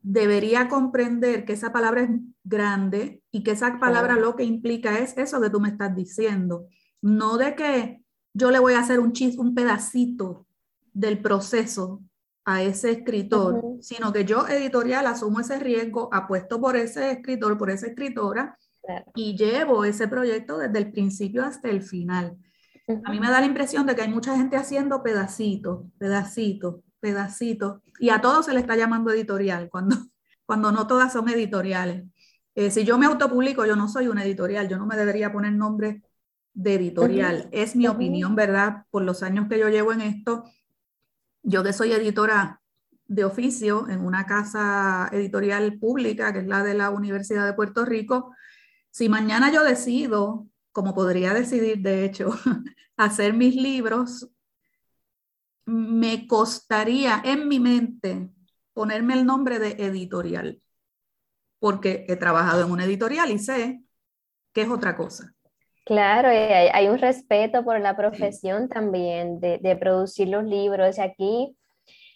debería 0.00 0.68
comprender 0.68 1.44
que 1.44 1.54
esa 1.54 1.72
palabra 1.72 2.02
es 2.02 2.10
grande 2.44 3.24
y 3.32 3.42
que 3.42 3.50
esa 3.52 3.80
palabra 3.80 4.14
lo 4.14 4.36
que 4.36 4.44
implica 4.44 4.98
es 4.98 5.18
eso 5.18 5.40
que 5.40 5.50
tú 5.50 5.58
me 5.58 5.70
estás 5.70 5.96
diciendo. 5.96 6.68
No 7.02 7.38
de 7.38 7.56
que 7.56 8.04
yo 8.32 8.52
le 8.52 8.60
voy 8.60 8.74
a 8.74 8.80
hacer 8.80 9.00
un 9.00 9.12
chis, 9.12 9.36
un 9.36 9.52
pedacito 9.52 10.46
del 10.92 11.20
proceso 11.20 12.00
a 12.44 12.62
ese 12.62 12.92
escritor, 12.92 13.60
sino 13.80 14.12
que 14.12 14.24
yo 14.24 14.46
editorial 14.46 15.08
asumo 15.08 15.40
ese 15.40 15.58
riesgo, 15.58 16.08
apuesto 16.12 16.60
por 16.60 16.76
ese 16.76 17.10
escritor, 17.10 17.58
por 17.58 17.70
esa 17.70 17.88
escritora 17.88 18.56
y 19.14 19.36
llevo 19.36 19.84
ese 19.84 20.08
proyecto 20.08 20.58
desde 20.58 20.78
el 20.78 20.90
principio 20.90 21.44
hasta 21.44 21.68
el 21.68 21.82
final. 21.82 22.36
A 23.04 23.10
mí 23.10 23.20
me 23.20 23.30
da 23.30 23.40
la 23.40 23.46
impresión 23.46 23.86
de 23.86 23.94
que 23.94 24.02
hay 24.02 24.08
mucha 24.08 24.36
gente 24.36 24.56
haciendo 24.56 25.02
pedacitos, 25.02 25.86
pedacitos, 25.98 26.76
pedacitos, 26.98 27.80
y 27.98 28.10
a 28.10 28.20
todos 28.20 28.46
se 28.46 28.54
le 28.54 28.60
está 28.60 28.76
llamando 28.76 29.10
editorial, 29.10 29.68
cuando, 29.70 29.96
cuando 30.46 30.72
no 30.72 30.86
todas 30.86 31.12
son 31.12 31.28
editoriales. 31.28 32.04
Eh, 32.54 32.70
si 32.70 32.84
yo 32.84 32.98
me 32.98 33.06
autopublico, 33.06 33.64
yo 33.64 33.76
no 33.76 33.88
soy 33.88 34.08
una 34.08 34.24
editorial, 34.24 34.68
yo 34.68 34.76
no 34.76 34.86
me 34.86 34.96
debería 34.96 35.32
poner 35.32 35.52
nombre 35.52 36.02
de 36.52 36.74
editorial. 36.74 37.48
Es 37.52 37.76
mi 37.76 37.86
opinión, 37.86 38.34
¿verdad? 38.34 38.84
Por 38.90 39.02
los 39.02 39.22
años 39.22 39.46
que 39.48 39.58
yo 39.58 39.68
llevo 39.68 39.92
en 39.92 40.00
esto, 40.00 40.44
yo 41.42 41.62
que 41.62 41.72
soy 41.72 41.92
editora 41.92 42.60
de 43.06 43.24
oficio 43.24 43.88
en 43.88 44.04
una 44.04 44.26
casa 44.26 45.08
editorial 45.12 45.78
pública, 45.78 46.32
que 46.32 46.40
es 46.40 46.46
la 46.46 46.62
de 46.62 46.74
la 46.74 46.90
Universidad 46.90 47.46
de 47.46 47.54
Puerto 47.54 47.84
Rico, 47.84 48.34
si 48.90 49.08
mañana 49.08 49.52
yo 49.52 49.62
decido, 49.62 50.46
como 50.72 50.94
podría 50.94 51.32
decidir 51.34 51.78
de 51.78 52.04
hecho, 52.04 52.30
hacer 52.96 53.32
mis 53.32 53.54
libros, 53.54 54.28
me 55.64 56.26
costaría 56.26 57.22
en 57.24 57.48
mi 57.48 57.60
mente 57.60 58.28
ponerme 58.72 59.14
el 59.14 59.26
nombre 59.26 59.58
de 59.58 59.72
editorial, 59.84 60.60
porque 61.58 62.04
he 62.08 62.16
trabajado 62.16 62.64
en 62.64 62.70
una 62.70 62.84
editorial 62.84 63.30
y 63.30 63.38
sé 63.38 63.82
que 64.52 64.62
es 64.62 64.68
otra 64.68 64.96
cosa. 64.96 65.32
Claro, 65.84 66.28
hay, 66.28 66.88
un 66.88 66.98
respeto 66.98 67.64
por 67.64 67.80
la 67.80 67.96
profesión 67.96 68.68
también 68.68 69.40
de, 69.40 69.58
de, 69.58 69.76
producir 69.76 70.28
los 70.28 70.44
libros. 70.44 70.98
Y 70.98 71.00
aquí, 71.00 71.56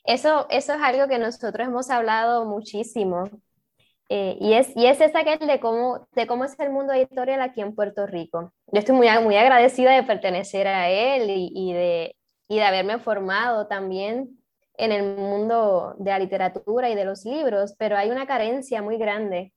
eso, 0.05 0.47
eso 0.49 0.75
es 0.75 0.81
algo 0.81 1.09
que 1.09 1.19
nosotros 1.19 1.67
hemos 1.67 1.91
hablado 1.91 2.45
muchísimo 2.45 3.29
eh, 4.09 4.37
y, 4.41 4.55
es, 4.55 4.77
y 4.77 4.87
es 4.87 5.01
esa 5.01 5.25
que 5.25 5.35
es 5.35 5.41
de 5.41 5.61
cómo, 5.61 6.07
de 6.13 6.27
cómo 6.27 6.45
es 6.45 6.59
el 6.61 6.71
mundo 6.71 6.93
editorial 6.93 7.41
aquí 7.41 7.61
en 7.61 7.75
Puerto 7.75 8.07
Rico. 8.07 8.53
Yo 8.67 8.79
estoy 8.79 8.95
muy, 8.95 9.09
muy 9.23 9.37
agradecida 9.37 9.93
de 9.93 10.03
pertenecer 10.03 10.67
a 10.67 10.89
él 10.91 11.31
y, 11.31 11.51
y 11.55 11.73
de, 11.73 12.17
y 12.49 12.57
de 12.57 12.65
haberme 12.65 12.99
formado 12.99 13.67
también 13.67 14.39
en 14.77 14.93
el 14.93 15.17
mundo 15.17 15.95
de 15.99 16.11
la 16.11 16.19
literatura 16.19 16.91
y 16.91 16.95
de 16.95 17.05
los 17.05 17.25
libros, 17.25 17.75
pero 17.79 17.97
hay 17.97 18.11
una 18.11 18.27
carencia 18.27 18.83
muy 18.83 18.99
grande, 18.99 19.53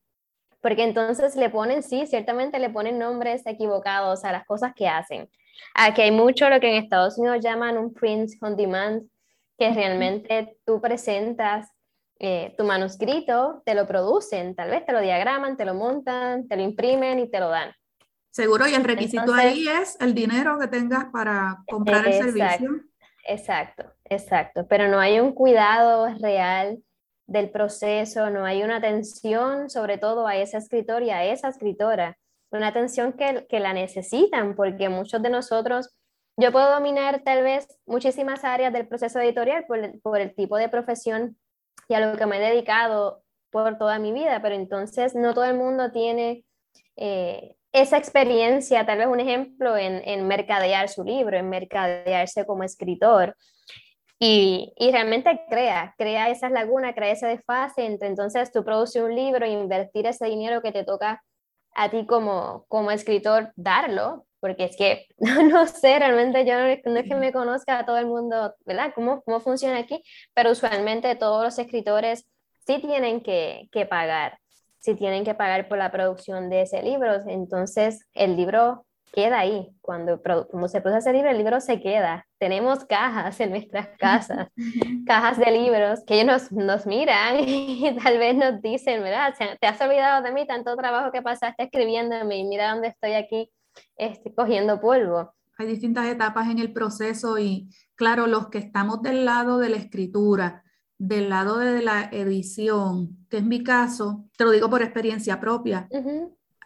porque 0.61 0.83
entonces 0.83 1.35
le 1.35 1.49
ponen, 1.49 1.81
sí, 1.83 2.05
ciertamente 2.05 2.59
le 2.59 2.69
ponen 2.69 2.99
nombres 2.99 3.45
equivocados 3.45 4.23
a 4.23 4.31
las 4.31 4.45
cosas 4.45 4.73
que 4.75 4.87
hacen. 4.87 5.29
Aquí 5.73 6.01
hay 6.03 6.11
mucho 6.11 6.49
lo 6.49 6.59
que 6.59 6.69
en 6.69 6.83
Estados 6.83 7.17
Unidos 7.17 7.39
llaman 7.41 7.77
un 7.77 7.93
print 7.93 8.31
on 8.41 8.55
demand, 8.55 9.09
que 9.57 9.73
realmente 9.73 10.55
tú 10.65 10.79
presentas 10.79 11.67
eh, 12.19 12.55
tu 12.57 12.63
manuscrito, 12.63 13.61
te 13.65 13.75
lo 13.75 13.87
producen, 13.87 14.55
tal 14.55 14.71
vez 14.71 14.85
te 14.85 14.91
lo 14.91 15.01
diagraman, 15.01 15.55
te 15.55 15.65
lo 15.65 15.73
montan, 15.73 16.47
te 16.47 16.55
lo 16.55 16.63
imprimen 16.63 17.19
y 17.19 17.29
te 17.29 17.39
lo 17.39 17.49
dan. 17.49 17.71
Seguro, 18.31 18.67
y 18.67 18.73
el 18.73 18.83
requisito 18.83 19.33
ahí 19.33 19.67
es 19.67 19.97
el 19.99 20.13
dinero 20.13 20.59
que 20.59 20.67
tengas 20.67 21.05
para 21.05 21.57
comprar 21.67 22.07
el 22.07 22.13
servicio. 22.13 22.69
Exacto, 23.23 23.83
exacto, 24.05 24.67
pero 24.67 24.87
no 24.87 24.99
hay 24.99 25.19
un 25.19 25.33
cuidado 25.33 26.07
real 26.19 26.79
del 27.27 27.49
proceso, 27.49 28.29
no 28.29 28.45
hay 28.45 28.63
una 28.63 28.77
atención 28.77 29.69
sobre 29.69 29.97
todo 29.97 30.27
a 30.27 30.37
esa 30.37 30.57
escritor 30.57 31.03
y 31.03 31.09
a 31.09 31.25
esa 31.25 31.49
escritora, 31.49 32.17
una 32.51 32.67
atención 32.67 33.13
que, 33.13 33.45
que 33.49 33.59
la 33.59 33.73
necesitan, 33.73 34.55
porque 34.55 34.87
muchos 34.87 35.21
de 35.21 35.29
nosotros, 35.29 35.93
yo 36.37 36.51
puedo 36.51 36.71
dominar 36.71 37.23
tal 37.23 37.43
vez 37.43 37.67
muchísimas 37.85 38.43
áreas 38.43 38.71
del 38.71 38.87
proceso 38.87 39.19
editorial 39.19 39.65
por, 39.65 39.99
por 40.01 40.21
el 40.21 40.33
tipo 40.33 40.57
de 40.57 40.69
profesión 40.69 41.37
y 41.87 41.93
a 41.93 41.99
lo 41.99 42.17
que 42.17 42.25
me 42.25 42.37
he 42.37 42.51
dedicado 42.51 43.23
por 43.49 43.77
toda 43.77 43.99
mi 43.99 44.11
vida, 44.11 44.41
pero 44.41 44.55
entonces 44.55 45.15
no 45.15 45.33
todo 45.33 45.45
el 45.45 45.55
mundo 45.55 45.91
tiene 45.91 46.43
eh, 46.95 47.55
esa 47.71 47.97
experiencia, 47.97 48.85
tal 48.85 48.99
vez 48.99 49.07
un 49.07 49.19
ejemplo 49.19 49.77
en, 49.77 50.01
en, 50.05 50.27
mercadear 50.27 50.89
su 50.89 51.03
libro, 51.03 51.37
en 51.37 51.49
mercadearse 51.49 52.45
como 52.45 52.63
escritor. 52.63 53.35
Y, 54.19 54.73
y, 54.77 54.91
realmente 54.91 55.41
crea, 55.47 55.93
crea 55.97 56.29
esas 56.29 56.51
lagunas, 56.51 56.95
crea 56.95 57.11
ese 57.11 57.27
desfase 57.27 57.85
entre 57.85 58.07
entonces 58.07 58.51
tú 58.51 58.63
produces 58.65 59.01
un 59.03 59.15
libro 59.15 59.45
invertir 59.45 60.07
ese 60.07 60.25
dinero 60.25 60.63
que 60.63 60.71
te 60.71 60.83
toca 60.83 61.23
a 61.75 61.89
ti 61.91 62.07
como, 62.07 62.65
como 62.67 62.89
escritor, 62.89 63.53
darlo, 63.55 64.26
porque 64.39 64.65
es 64.65 64.77
que 64.77 65.07
no, 65.17 65.67
sé, 65.67 65.99
realmente 65.99 66.45
yo 66.45 66.53
no, 66.55 66.65
es 66.65 66.81
que 66.81 67.15
me 67.15 67.31
conozca 67.31 67.79
a 67.79 67.85
todo 67.85 67.97
el 67.97 68.07
mundo, 68.07 68.55
¿verdad? 68.65 68.91
¿Cómo, 68.95 69.21
cómo 69.23 69.39
funciona 69.39 69.77
aquí? 69.77 70.03
Pero 70.33 70.51
usualmente 70.51 71.15
todos 71.15 71.43
los 71.43 71.59
escritores 71.59 72.25
sí 72.65 72.79
tienen 72.79 73.21
que, 73.21 73.69
que 73.71 73.85
pagar 73.85 74.39
si 74.79 74.95
tienen 74.95 75.25
que 75.25 75.33
pagar 75.33 75.67
por 75.67 75.77
la 75.77 75.91
producción 75.91 76.49
de 76.49 76.61
ese 76.61 76.81
libro. 76.81 77.11
Entonces, 77.27 78.07
el 78.13 78.37
libro 78.37 78.85
queda 79.11 79.39
ahí. 79.39 79.69
Cuando 79.81 80.21
como 80.49 80.67
se 80.67 80.81
produce 80.81 80.99
ese 80.99 81.13
libro, 81.13 81.29
el 81.29 81.37
libro 81.37 81.59
se 81.59 81.81
queda. 81.81 82.25
Tenemos 82.37 82.85
cajas 82.85 83.39
en 83.39 83.49
nuestras 83.51 83.89
casas, 83.97 84.47
cajas 85.07 85.37
de 85.39 85.51
libros 85.51 86.03
que 86.05 86.21
ellos 86.21 86.51
nos, 86.51 86.51
nos, 86.51 86.85
miran 86.85 87.39
y 87.47 87.97
tal 88.01 88.17
vez 88.17 88.35
nos 88.35 88.61
dicen, 88.61 89.01
¿verdad? 89.01 89.33
Te 89.59 89.67
has 89.67 89.81
olvidado 89.81 90.23
de 90.23 90.31
mí, 90.31 90.45
tanto 90.45 90.75
trabajo 90.75 91.11
que 91.11 91.21
pasaste 91.21 91.63
escribiéndome 91.63 92.37
y 92.37 92.43
mira 92.45 92.71
dónde 92.71 92.89
estoy 92.89 93.13
aquí 93.13 93.49
este, 93.95 94.33
cogiendo 94.33 94.79
polvo. 94.79 95.33
Hay 95.57 95.67
distintas 95.67 96.05
etapas 96.07 96.49
en 96.49 96.59
el 96.59 96.71
proceso 96.71 97.37
y 97.39 97.69
claro, 97.95 98.27
los 98.27 98.49
que 98.49 98.59
estamos 98.59 99.01
del 99.01 99.25
lado 99.25 99.57
de 99.57 99.69
la 99.69 99.77
escritura, 99.77 100.63
del 100.99 101.29
lado 101.29 101.57
de 101.57 101.81
la 101.81 102.09
edición, 102.11 103.25
que 103.29 103.37
es 103.37 103.43
mi 103.43 103.63
caso, 103.63 104.25
te 104.37 104.43
lo 104.43 104.51
digo 104.51 104.69
por 104.69 104.81
experiencia 104.81 105.39
propia, 105.39 105.87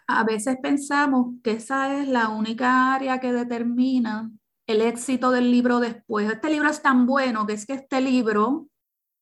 a 0.07 0.23
veces 0.23 0.57
pensamos 0.61 1.35
que 1.43 1.51
esa 1.51 2.01
es 2.01 2.07
la 2.07 2.29
única 2.29 2.93
área 2.93 3.19
que 3.19 3.31
determina 3.31 4.29
el 4.67 4.81
éxito 4.81 5.31
del 5.31 5.51
libro 5.51 5.79
después. 5.79 6.31
Este 6.31 6.49
libro 6.49 6.69
es 6.69 6.81
tan 6.81 7.05
bueno 7.05 7.45
que 7.45 7.53
es 7.53 7.65
que 7.65 7.73
este 7.73 8.01
libro 8.01 8.67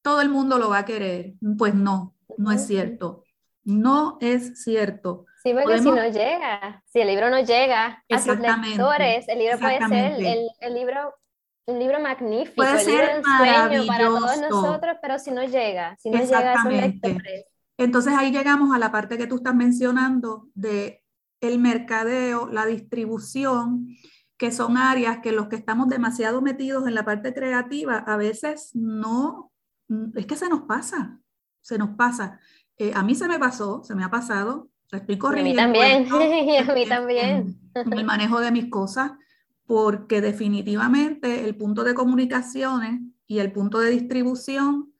todo 0.01 0.21
el 0.21 0.29
mundo 0.29 0.57
lo 0.57 0.69
va 0.69 0.79
a 0.79 0.85
querer. 0.85 1.35
Pues 1.57 1.75
no, 1.75 2.15
no 2.37 2.51
es 2.51 2.65
cierto. 2.65 3.23
No 3.63 4.17
es 4.21 4.63
cierto. 4.63 5.25
Sí, 5.41 5.53
porque 5.53 5.79
si 5.79 5.91
no 5.91 6.07
llega, 6.09 6.83
si 6.85 6.99
el 6.99 7.07
libro 7.07 7.29
no 7.29 7.39
llega 7.39 8.03
a 8.09 8.19
sus 8.19 8.39
lectores, 8.39 9.27
el 9.27 9.39
libro 9.39 9.59
puede 9.59 9.87
ser 9.87 10.13
el, 10.19 10.49
el 10.59 10.73
libro 10.73 11.13
un 11.69 11.79
libro 11.79 11.99
magnífico, 11.99 12.55
Puede 12.55 12.79
ser 12.79 13.21
maravilloso. 13.21 13.87
para 13.87 14.07
todos 14.07 14.41
nosotros, 14.41 14.97
pero 15.01 15.19
si 15.19 15.31
no 15.31 15.43
llega, 15.43 15.95
si 15.99 16.09
no 16.09 16.17
llega 16.19 16.53
a 16.53 16.93
Entonces 17.77 18.13
ahí 18.17 18.31
llegamos 18.31 18.75
a 18.75 18.79
la 18.79 18.91
parte 18.91 19.17
que 19.17 19.27
tú 19.27 19.35
estás 19.35 19.55
mencionando 19.55 20.47
de 20.55 21.03
el 21.41 21.59
mercadeo, 21.59 22.49
la 22.51 22.65
distribución, 22.65 23.87
que 24.37 24.51
son 24.51 24.77
áreas 24.77 25.19
que 25.19 25.31
los 25.31 25.47
que 25.47 25.55
estamos 25.55 25.87
demasiado 25.89 26.41
metidos 26.41 26.87
en 26.87 26.95
la 26.95 27.05
parte 27.05 27.33
creativa, 27.33 27.97
a 27.97 28.17
veces 28.17 28.71
no, 28.73 29.51
es 30.15 30.25
que 30.25 30.35
se 30.35 30.49
nos 30.49 30.61
pasa, 30.61 31.19
se 31.61 31.77
nos 31.77 31.91
pasa. 31.91 32.39
Eh, 32.77 32.91
a 32.95 33.03
mí 33.03 33.15
se 33.15 33.27
me 33.27 33.37
pasó, 33.37 33.83
se 33.83 33.95
me 33.95 34.03
ha 34.03 34.09
pasado, 34.09 34.69
estoy 34.97 35.17
corriendo. 35.17 35.61
A 35.61 35.67
mí 35.67 35.73
también, 35.73 36.07
a 36.69 36.73
mí 36.73 36.85
también. 36.87 37.59
en 37.75 37.93
el 37.93 38.05
manejo 38.05 38.39
de 38.39 38.51
mis 38.51 38.69
cosas 38.69 39.11
porque 39.65 40.19
definitivamente 40.19 41.45
el 41.45 41.55
punto 41.55 41.83
de 41.83 41.93
comunicaciones 41.93 43.01
y 43.27 43.37
el 43.37 43.51
punto 43.51 43.79
de 43.79 43.91
distribución 43.91 44.91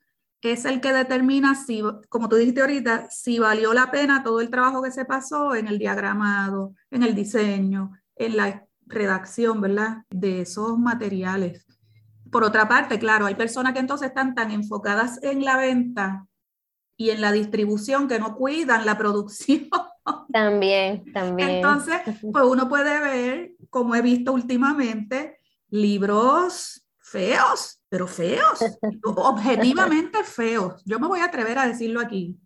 es 0.42 0.64
el 0.64 0.80
que 0.80 0.92
determina 0.92 1.54
si, 1.54 1.82
como 2.08 2.28
tú 2.28 2.36
dijiste 2.36 2.60
ahorita, 2.60 3.10
si 3.10 3.40
valió 3.40 3.74
la 3.74 3.90
pena 3.90 4.22
todo 4.22 4.40
el 4.40 4.48
trabajo 4.48 4.82
que 4.82 4.92
se 4.92 5.04
pasó 5.04 5.54
en 5.54 5.66
el 5.66 5.78
diagramado, 5.78 6.74
en 6.90 7.02
el 7.02 7.16
diseño, 7.16 7.90
en 8.14 8.36
la 8.36 8.64
redacción, 8.86 9.60
¿verdad? 9.60 10.04
De 10.08 10.42
esos 10.42 10.78
materiales. 10.78 11.66
Por 12.30 12.44
otra 12.44 12.68
parte, 12.68 12.98
claro, 12.98 13.26
hay 13.26 13.34
personas 13.34 13.72
que 13.72 13.80
entonces 13.80 14.08
están 14.08 14.34
tan 14.34 14.52
enfocadas 14.52 15.20
en 15.22 15.44
la 15.44 15.56
venta 15.56 16.26
y 17.00 17.08
en 17.08 17.22
la 17.22 17.32
distribución 17.32 18.08
que 18.08 18.18
no 18.18 18.36
cuidan 18.36 18.84
la 18.84 18.98
producción. 18.98 19.70
También, 20.32 21.10
también. 21.12 21.48
Entonces, 21.48 22.00
pues 22.04 22.44
uno 22.44 22.68
puede 22.68 23.00
ver 23.00 23.52
como 23.70 23.94
he 23.94 24.02
visto 24.02 24.32
últimamente, 24.32 25.38
libros 25.70 26.84
feos, 26.98 27.80
pero 27.88 28.06
feos, 28.06 28.60
objetivamente 29.04 30.24
feos. 30.24 30.82
Yo 30.84 30.98
me 30.98 31.06
voy 31.06 31.20
a 31.20 31.26
atrever 31.26 31.58
a 31.58 31.66
decirlo 31.66 32.00
aquí. 32.00 32.38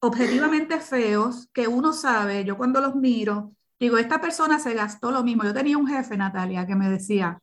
Objetivamente 0.00 0.78
feos, 0.80 1.48
que 1.52 1.66
uno 1.66 1.92
sabe, 1.92 2.44
yo 2.44 2.56
cuando 2.56 2.80
los 2.80 2.94
miro, 2.94 3.52
digo, 3.80 3.98
esta 3.98 4.20
persona 4.20 4.60
se 4.60 4.74
gastó 4.74 5.10
lo 5.10 5.24
mismo. 5.24 5.42
Yo 5.42 5.54
tenía 5.54 5.76
un 5.76 5.88
jefe, 5.88 6.16
Natalia, 6.16 6.66
que 6.66 6.76
me 6.76 6.88
decía, 6.88 7.40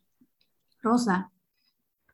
Rosa, 0.82 1.32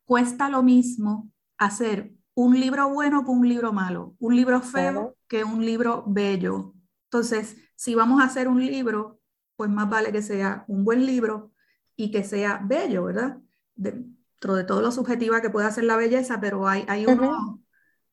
cuesta 0.05 0.49
lo 0.49 0.63
mismo 0.63 1.29
hacer 1.57 2.11
un 2.35 2.59
libro 2.59 2.89
bueno 2.89 3.23
que 3.23 3.31
un 3.31 3.47
libro 3.47 3.73
malo, 3.73 4.15
un 4.19 4.35
libro 4.35 4.61
feo 4.61 5.15
que 5.27 5.43
un 5.43 5.65
libro 5.65 6.03
bello. 6.07 6.73
Entonces, 7.05 7.57
si 7.75 7.95
vamos 7.95 8.21
a 8.21 8.25
hacer 8.25 8.47
un 8.47 8.65
libro, 8.65 9.19
pues 9.55 9.69
más 9.69 9.89
vale 9.89 10.11
que 10.11 10.21
sea 10.21 10.65
un 10.67 10.83
buen 10.83 11.05
libro 11.05 11.51
y 11.95 12.11
que 12.11 12.23
sea 12.23 12.61
bello, 12.63 13.05
¿verdad? 13.05 13.37
Dentro 13.75 14.55
de 14.55 14.63
todo 14.63 14.81
lo 14.81 14.91
subjetiva 14.91 15.41
que 15.41 15.49
pueda 15.49 15.71
ser 15.71 15.83
la 15.83 15.97
belleza, 15.97 16.39
pero 16.39 16.67
hay, 16.67 16.85
hay, 16.87 17.05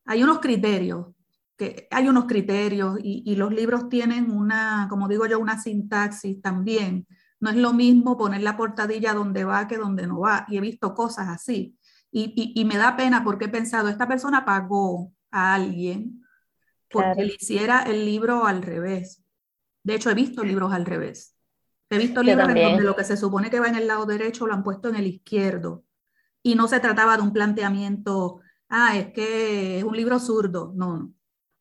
hay 0.04 0.22
unos 0.22 0.38
criterios, 0.40 1.06
que 1.56 1.88
hay 1.90 2.08
unos 2.08 2.26
criterios 2.26 2.98
y, 3.02 3.22
y, 3.24 3.36
los 3.36 3.52
libros 3.52 3.88
tienen 3.88 4.30
una, 4.30 4.86
como 4.90 5.08
digo 5.08 5.26
yo, 5.26 5.38
una 5.38 5.60
sintaxis 5.60 6.40
también. 6.42 7.06
No 7.40 7.50
es 7.50 7.56
lo 7.56 7.72
mismo 7.72 8.16
poner 8.16 8.42
la 8.42 8.56
portadilla 8.56 9.14
donde 9.14 9.44
va 9.44 9.68
que 9.68 9.76
donde 9.76 10.06
no 10.06 10.20
va. 10.20 10.44
Y 10.48 10.56
he 10.56 10.60
visto 10.60 10.94
cosas 10.94 11.28
así. 11.28 11.78
Y, 12.10 12.32
y, 12.34 12.60
y 12.60 12.64
me 12.64 12.76
da 12.76 12.96
pena 12.96 13.22
porque 13.22 13.46
he 13.46 13.48
pensado, 13.48 13.88
esta 13.88 14.08
persona 14.08 14.44
pagó 14.44 15.12
a 15.30 15.54
alguien 15.54 16.24
porque 16.90 17.24
le 17.24 17.34
hiciera 17.34 17.82
el 17.82 18.04
libro 18.04 18.46
al 18.46 18.62
revés. 18.62 19.22
De 19.82 19.94
hecho, 19.94 20.10
he 20.10 20.14
visto 20.14 20.42
libros 20.42 20.72
al 20.72 20.86
revés. 20.86 21.34
He 21.90 21.98
visto 21.98 22.22
libros 22.22 22.48
en 22.50 22.62
donde 22.62 22.84
lo 22.84 22.96
que 22.96 23.04
se 23.04 23.16
supone 23.16 23.50
que 23.50 23.60
va 23.60 23.68
en 23.68 23.76
el 23.76 23.86
lado 23.86 24.04
derecho 24.04 24.46
lo 24.46 24.54
han 24.54 24.62
puesto 24.62 24.88
en 24.88 24.96
el 24.96 25.06
izquierdo. 25.06 25.84
Y 26.42 26.54
no 26.54 26.68
se 26.68 26.80
trataba 26.80 27.16
de 27.16 27.22
un 27.22 27.32
planteamiento, 27.32 28.40
ah, 28.68 28.96
es 28.96 29.12
que 29.12 29.78
es 29.78 29.84
un 29.84 29.96
libro 29.96 30.18
zurdo. 30.18 30.72
No, 30.74 30.96
no. 30.96 31.12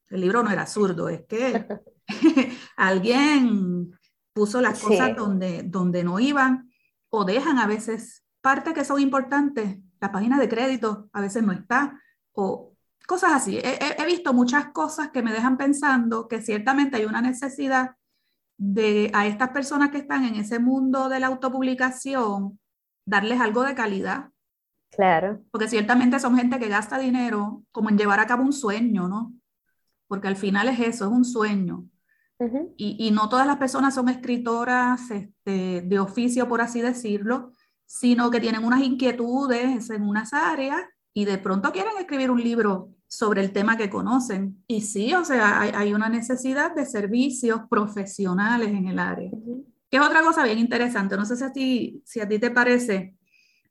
El 0.10 0.22
libro 0.22 0.44
no 0.44 0.52
era 0.52 0.66
zurdo, 0.66 1.10
es 1.10 1.26
que 1.26 1.66
alguien 2.78 3.92
puso 4.34 4.62
las 4.62 4.82
cosas 4.82 5.16
donde, 5.16 5.64
donde 5.64 6.04
no 6.04 6.20
iban 6.20 6.72
o 7.10 7.26
dejan 7.26 7.58
a 7.58 7.68
veces 7.68 8.24
partes 8.42 8.74
que 8.74 8.86
son 8.86 9.02
importantes. 9.02 9.78
La 10.00 10.12
página 10.12 10.40
de 10.40 10.50
crédito 10.50 11.10
a 11.14 11.22
veces 11.22 11.44
no 11.44 11.52
está 11.52 12.02
o 12.34 12.74
cosas 13.08 13.34
así. 13.34 13.60
he 13.64 14.06
visto 14.06 14.34
muchas 14.34 14.68
cosas 14.68 15.10
que 15.10 15.24
me 15.24 15.32
dejan 15.32 15.58
pensando 15.58 16.28
que 16.28 16.42
ciertamente 16.42 16.98
hay 16.98 17.06
una 17.06 17.22
necesidad 17.22 17.96
de 18.58 19.12
a 19.14 19.28
estas 19.28 19.50
personas 19.50 19.92
que 19.92 20.00
están 20.00 20.26
en 20.26 20.36
ese 20.36 20.60
mundo 20.60 21.10
de 21.10 21.20
la 21.20 21.28
autopublicación, 21.28 22.60
darles 23.06 23.40
algo 23.40 23.64
de 23.64 23.76
calidad. 23.76 24.30
Claro. 24.92 25.42
Porque 25.52 25.68
ciertamente 25.68 26.20
son 26.20 26.38
gente 26.38 26.60
que 26.60 26.68
gasta 26.68 26.98
dinero 26.98 27.64
como 27.72 27.90
en 27.90 27.98
llevar 27.98 28.20
a 28.20 28.28
cabo 28.28 28.44
un 28.44 28.54
sueño, 28.54 29.08
¿no? 29.08 29.34
Porque 30.08 30.28
al 30.28 30.38
final 30.38 30.70
es 30.70 30.80
eso, 30.80 31.06
es 31.06 31.12
un 31.12 31.26
sueño. 31.26 31.86
y, 32.78 32.98
y, 33.00 33.12
no 33.12 33.30
todas 33.30 33.48
las 33.48 33.58
personas 33.58 33.96
son 33.96 34.10
escritoras 34.10 35.10
este, 35.10 35.82
de 35.82 36.00
oficio, 36.00 36.48
por 36.48 36.62
así 36.62 36.82
decirlo, 36.82 37.52
sino 37.88 38.30
que 38.30 38.42
tienen 38.42 38.64
unas 38.64 38.84
inquietudes 38.84 39.90
en 39.90 40.04
unas 40.04 40.34
áreas 40.34 40.84
y 41.14 41.26
de 41.26 41.40
pronto 41.40 41.72
quieren 41.72 41.94
escribir 41.98 42.30
un 42.30 42.44
libro 42.44 42.90
sobre 43.08 43.42
el 43.42 43.52
tema 43.52 43.78
que 43.78 43.90
conocen. 43.90 44.64
Y 44.68 44.82
sí, 44.82 45.14
o 45.16 45.26
sea, 45.26 45.62
hay, 45.62 45.94
una 45.94 46.10
necesidad 46.10 46.76
de 46.76 46.86
servicios 46.86 47.62
profesionales 47.70 48.70
en 48.70 48.88
el 48.88 49.00
área. 49.00 49.32
Que 49.90 49.98
es 49.98 50.04
otra 50.04 50.22
cosa 50.22 50.44
bien 50.44 50.60
interesante. 50.60 51.16
No 51.16 51.26
sé 51.26 51.38
si 51.38 51.44
a 51.44 51.52
ti, 51.54 52.04
si 52.06 52.20
a 52.20 52.28
ti 52.28 52.38
te 52.38 52.52
parece. 52.52 53.16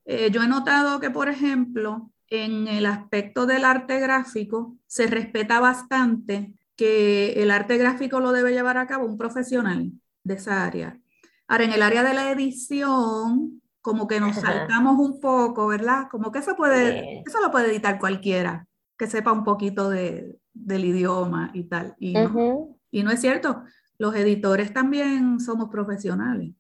Eh, 0.07 0.31
yo 0.33 0.43
he 0.43 0.49
notado 0.49 0.99
que, 0.99 1.11
por 1.11 1.29
ejemplo, 1.29 2.11
en 2.29 2.67
el 2.67 2.87
aspecto 2.87 3.47
del 3.47 3.65
arte 3.65 4.01
gráfico 4.01 4.77
se 4.87 5.07
respeta 5.07 5.61
bastante 5.61 6.55
que 6.75 7.35
el 7.43 7.51
arte 7.51 7.77
gráfico 7.79 8.21
lo 8.21 8.33
debe 8.33 8.53
llevar 8.53 8.79
a 8.79 8.87
cabo 8.87 9.07
un 9.07 9.19
profesional 9.19 9.93
de 10.25 10.35
esa 10.35 10.65
área. 10.65 10.99
Ahora, 11.47 11.65
en 11.65 11.73
el 11.73 11.83
área 11.83 12.03
de 12.03 12.15
la 12.15 12.31
edición, 12.31 13.63
como 13.87 14.09
que 14.09 14.19
nos 14.19 14.35
saltamos 14.35 14.99
un 14.99 15.21
poco, 15.21 15.69
¿verdad? 15.69 16.09
Como 16.11 16.33
que 16.33 16.41
eso 16.41 16.57
puede, 16.57 17.23
eso 17.25 17.41
lo 17.41 17.53
puede 17.53 17.71
editar 17.71 18.01
cualquiera 18.01 18.67
que 18.99 19.07
sepa 19.07 19.31
un 19.31 19.45
poquito 19.45 19.89
de, 19.89 20.41
del 20.53 20.85
idioma 20.85 21.53
y 21.55 21.69
tal. 21.69 21.95
Y, 22.01 22.15
no, 22.15 22.77
y 22.91 23.05
no 23.05 23.13
es 23.13 23.21
cierto, 23.21 23.63
los 23.97 24.17
editores 24.17 24.73
también 24.73 25.39
somos 25.39 25.69
profesionales. 25.69 26.51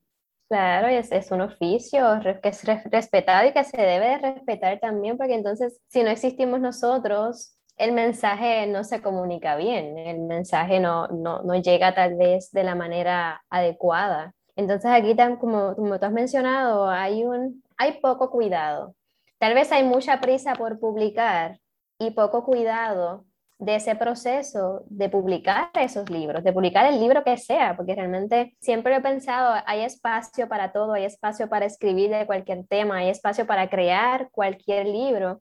Claro, 0.48 0.86
es, 0.86 1.10
es 1.10 1.32
un 1.32 1.40
oficio 1.40 2.06
que 2.40 2.48
es 2.48 2.62
respetado 2.92 3.48
y 3.48 3.52
que 3.52 3.64
se 3.64 3.76
debe 3.76 4.06
de 4.06 4.18
respetar 4.18 4.78
también, 4.78 5.16
porque 5.16 5.34
entonces 5.34 5.80
si 5.88 6.04
no 6.04 6.10
existimos 6.10 6.60
nosotros, 6.60 7.56
el 7.76 7.90
mensaje 7.90 8.68
no 8.68 8.84
se 8.84 9.02
comunica 9.02 9.56
bien, 9.56 9.98
el 9.98 10.20
mensaje 10.20 10.78
no, 10.78 11.08
no, 11.08 11.42
no 11.42 11.60
llega 11.60 11.92
tal 11.92 12.14
vez 12.14 12.52
de 12.52 12.62
la 12.62 12.76
manera 12.76 13.42
adecuada. 13.50 14.32
Entonces 14.56 14.90
aquí, 14.90 15.14
como, 15.38 15.76
como 15.76 15.98
tú 15.98 16.06
has 16.06 16.12
mencionado, 16.12 16.88
hay, 16.88 17.24
un, 17.24 17.62
hay 17.76 18.00
poco 18.00 18.30
cuidado. 18.30 18.94
Tal 19.38 19.54
vez 19.54 19.70
hay 19.70 19.84
mucha 19.84 20.20
prisa 20.20 20.54
por 20.54 20.80
publicar 20.80 21.58
y 21.98 22.10
poco 22.12 22.44
cuidado 22.44 23.26
de 23.58 23.76
ese 23.76 23.96
proceso 23.96 24.82
de 24.86 25.08
publicar 25.08 25.70
esos 25.74 26.10
libros, 26.10 26.44
de 26.44 26.52
publicar 26.52 26.86
el 26.86 27.00
libro 27.00 27.24
que 27.24 27.38
sea, 27.38 27.76
porque 27.76 27.94
realmente 27.94 28.54
siempre 28.60 28.94
he 28.94 29.00
pensado, 29.00 29.62
hay 29.66 29.82
espacio 29.82 30.48
para 30.48 30.72
todo, 30.72 30.92
hay 30.92 31.04
espacio 31.04 31.48
para 31.48 31.64
escribir 31.64 32.10
de 32.10 32.26
cualquier 32.26 32.66
tema, 32.66 32.98
hay 32.98 33.08
espacio 33.08 33.46
para 33.46 33.68
crear 33.70 34.28
cualquier 34.30 34.86
libro, 34.86 35.40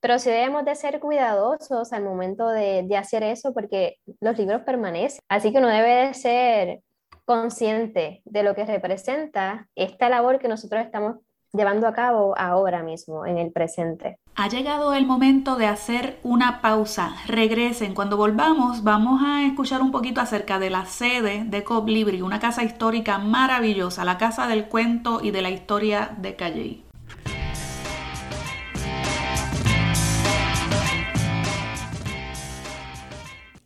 pero 0.00 0.18
sí 0.18 0.28
debemos 0.28 0.66
de 0.66 0.74
ser 0.74 1.00
cuidadosos 1.00 1.94
al 1.94 2.04
momento 2.04 2.48
de, 2.48 2.82
de 2.82 2.96
hacer 2.98 3.22
eso 3.22 3.54
porque 3.54 3.96
los 4.20 4.36
libros 4.36 4.62
permanecen, 4.62 5.20
así 5.28 5.50
que 5.50 5.58
uno 5.58 5.68
debe 5.68 6.06
de 6.06 6.14
ser 6.14 6.80
consciente 7.24 8.22
de 8.24 8.42
lo 8.42 8.54
que 8.54 8.64
representa 8.64 9.68
esta 9.74 10.08
labor 10.08 10.38
que 10.38 10.48
nosotros 10.48 10.84
estamos 10.84 11.16
llevando 11.54 11.86
a 11.86 11.92
cabo 11.92 12.34
ahora 12.36 12.82
mismo, 12.82 13.24
en 13.24 13.38
el 13.38 13.52
presente. 13.52 14.18
Ha 14.34 14.48
llegado 14.48 14.92
el 14.94 15.06
momento 15.06 15.54
de 15.54 15.66
hacer 15.66 16.18
una 16.24 16.60
pausa. 16.60 17.14
Regresen. 17.26 17.94
Cuando 17.94 18.16
volvamos, 18.16 18.82
vamos 18.82 19.22
a 19.24 19.44
escuchar 19.44 19.80
un 19.80 19.92
poquito 19.92 20.20
acerca 20.20 20.58
de 20.58 20.70
la 20.70 20.86
sede 20.86 21.44
de 21.44 21.62
Coblibri, 21.62 22.20
una 22.20 22.40
casa 22.40 22.64
histórica 22.64 23.18
maravillosa, 23.18 24.04
la 24.04 24.18
casa 24.18 24.48
del 24.48 24.66
cuento 24.66 25.20
y 25.22 25.30
de 25.30 25.42
la 25.42 25.50
historia 25.50 26.16
de 26.18 26.34
Calley. 26.34 26.83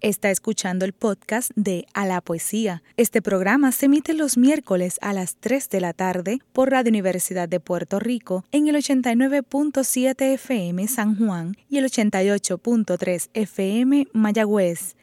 Está 0.00 0.30
escuchando 0.30 0.84
el 0.84 0.92
podcast 0.92 1.50
de 1.56 1.84
A 1.92 2.06
la 2.06 2.20
Poesía. 2.20 2.84
Este 2.96 3.20
programa 3.20 3.72
se 3.72 3.86
emite 3.86 4.14
los 4.14 4.38
miércoles 4.38 4.96
a 5.02 5.12
las 5.12 5.34
3 5.40 5.68
de 5.70 5.80
la 5.80 5.92
tarde 5.92 6.38
por 6.52 6.70
Radio 6.70 6.90
Universidad 6.90 7.48
de 7.48 7.58
Puerto 7.58 7.98
Rico 7.98 8.44
en 8.52 8.68
el 8.68 8.76
89.7 8.76 10.34
FM 10.34 10.86
San 10.86 11.16
Juan 11.16 11.56
y 11.68 11.78
el 11.78 11.86
88.3 11.86 13.30
FM 13.34 14.06
Mayagüez. 14.12 14.94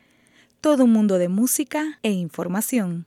Todo 0.62 0.86
un 0.86 0.94
mundo 0.94 1.18
de 1.18 1.28
música 1.28 2.00
e 2.02 2.12
información. 2.12 3.06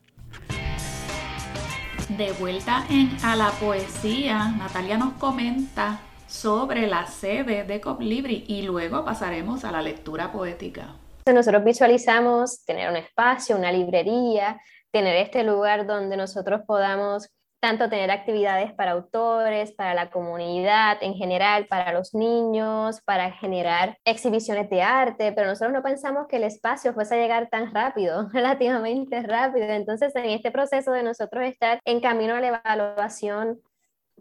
De 2.18 2.32
vuelta 2.32 2.84
en 2.90 3.16
A 3.22 3.34
la 3.34 3.50
Poesía, 3.52 4.50
Natalia 4.58 4.98
nos 4.98 5.14
comenta 5.14 6.00
sobre 6.26 6.86
la 6.86 7.06
sede 7.06 7.64
de 7.64 7.80
Coblibri 7.80 8.44
y 8.46 8.60
luego 8.60 9.06
pasaremos 9.06 9.64
a 9.64 9.72
la 9.72 9.80
lectura 9.80 10.32
poética 10.32 10.96
nosotros 11.32 11.64
visualizamos 11.64 12.64
tener 12.64 12.90
un 12.90 12.96
espacio, 12.96 13.56
una 13.56 13.72
librería, 13.72 14.60
tener 14.90 15.16
este 15.16 15.44
lugar 15.44 15.86
donde 15.86 16.16
nosotros 16.16 16.62
podamos 16.66 17.28
tanto 17.60 17.88
tener 17.88 18.10
actividades 18.10 18.72
para 18.72 18.92
autores, 18.92 19.72
para 19.72 19.94
la 19.94 20.10
comunidad 20.10 20.98
en 21.00 21.14
general, 21.14 21.66
para 21.66 21.92
los 21.92 22.14
niños, 22.14 23.00
para 23.04 23.32
generar 23.32 23.98
exhibiciones 24.04 24.70
de 24.70 24.82
arte, 24.82 25.32
pero 25.32 25.48
nosotros 25.48 25.72
no 25.72 25.82
pensamos 25.82 26.28
que 26.28 26.36
el 26.36 26.44
espacio 26.44 26.94
fuese 26.94 27.16
a 27.16 27.18
llegar 27.18 27.48
tan 27.48 27.74
rápido, 27.74 28.28
relativamente 28.32 29.22
rápido. 29.22 29.66
Entonces, 29.66 30.14
en 30.14 30.26
este 30.26 30.50
proceso 30.50 30.92
de 30.92 31.02
nosotros 31.02 31.44
estar 31.44 31.80
en 31.84 32.00
camino 32.00 32.36
a 32.36 32.40
la 32.40 32.60
evaluación 32.64 33.60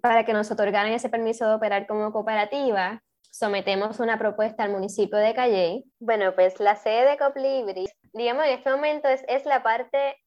para 0.01 0.25
que 0.25 0.33
nos 0.33 0.49
otorgaran 0.51 0.91
ese 0.91 1.09
permiso 1.09 1.47
de 1.47 1.55
operar 1.55 1.87
como 1.87 2.11
cooperativa, 2.11 3.03
sometemos 3.37 3.99
una 3.99 4.17
propuesta 4.17 4.63
al 4.63 4.71
municipio 4.71 5.17
de 5.19 5.33
Calley. 5.33 5.85
Bueno, 5.99 6.33
pues 6.33 6.59
la 6.59 6.75
sede 6.75 7.11
de 7.11 7.17
Coplibri, 7.17 7.85
digamos, 8.13 8.45
en 8.45 8.51
este 8.53 8.71
momento 8.71 9.07
es, 9.07 9.45
la 9.45 9.61
parte 9.61 10.17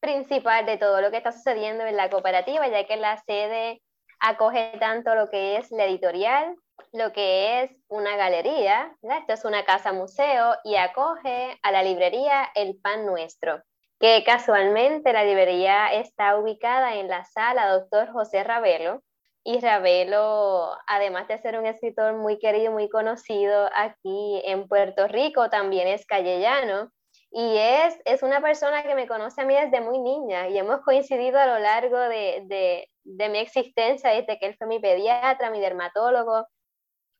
principal 0.00 0.64
de 0.64 0.78
todo 0.78 1.00
lo 1.00 1.10
que 1.10 1.18
está 1.18 1.32
sucediendo 1.32 1.84
en 1.84 1.96
la 1.96 2.08
cooperativa, 2.08 2.66
ya 2.68 2.86
que 2.86 2.96
la 2.96 3.18
sede 3.18 3.82
acoge 4.20 4.72
tanto 4.80 5.14
lo 5.14 5.28
que 5.28 5.58
es 5.58 5.70
la 5.70 5.84
editorial, 5.84 6.56
lo 6.92 7.12
que 7.12 7.62
es 7.62 7.70
una 7.88 8.16
galería, 8.16 8.96
esto 9.02 9.32
es 9.34 9.44
una 9.44 9.64
casa 9.64 9.92
museo, 9.92 10.54
y 10.64 10.76
acoge 10.76 11.58
a 11.62 11.72
la 11.72 11.82
librería 11.82 12.48
El 12.54 12.78
Pan 12.80 13.04
Nuestro, 13.04 13.62
que 14.00 14.24
casualmente 14.24 15.12
la 15.12 15.24
librería 15.24 15.92
está 15.92 16.38
ubicada 16.38 16.94
en 16.94 17.08
la 17.08 17.24
sala 17.24 17.68
Doctor 17.68 18.10
José 18.12 18.44
Ravelo, 18.44 19.02
y 19.46 19.60
Ravelo, 19.60 20.76
además 20.88 21.28
de 21.28 21.38
ser 21.38 21.56
un 21.56 21.66
escritor 21.66 22.14
muy 22.14 22.36
querido, 22.40 22.72
muy 22.72 22.88
conocido 22.88 23.70
aquí 23.76 24.42
en 24.44 24.66
Puerto 24.66 25.06
Rico, 25.06 25.48
también 25.48 25.86
es 25.86 26.04
callellano. 26.04 26.90
Y 27.30 27.56
es, 27.56 27.96
es 28.06 28.24
una 28.24 28.40
persona 28.40 28.82
que 28.82 28.96
me 28.96 29.06
conoce 29.06 29.42
a 29.42 29.44
mí 29.44 29.54
desde 29.54 29.80
muy 29.80 30.00
niña 30.00 30.48
y 30.48 30.58
hemos 30.58 30.80
coincidido 30.80 31.38
a 31.38 31.46
lo 31.46 31.60
largo 31.60 31.96
de, 31.96 32.42
de, 32.46 32.88
de 33.04 33.28
mi 33.28 33.38
existencia, 33.38 34.10
desde 34.10 34.36
que 34.40 34.46
él 34.46 34.56
fue 34.58 34.66
mi 34.66 34.80
pediatra, 34.80 35.50
mi 35.50 35.60
dermatólogo, 35.60 36.48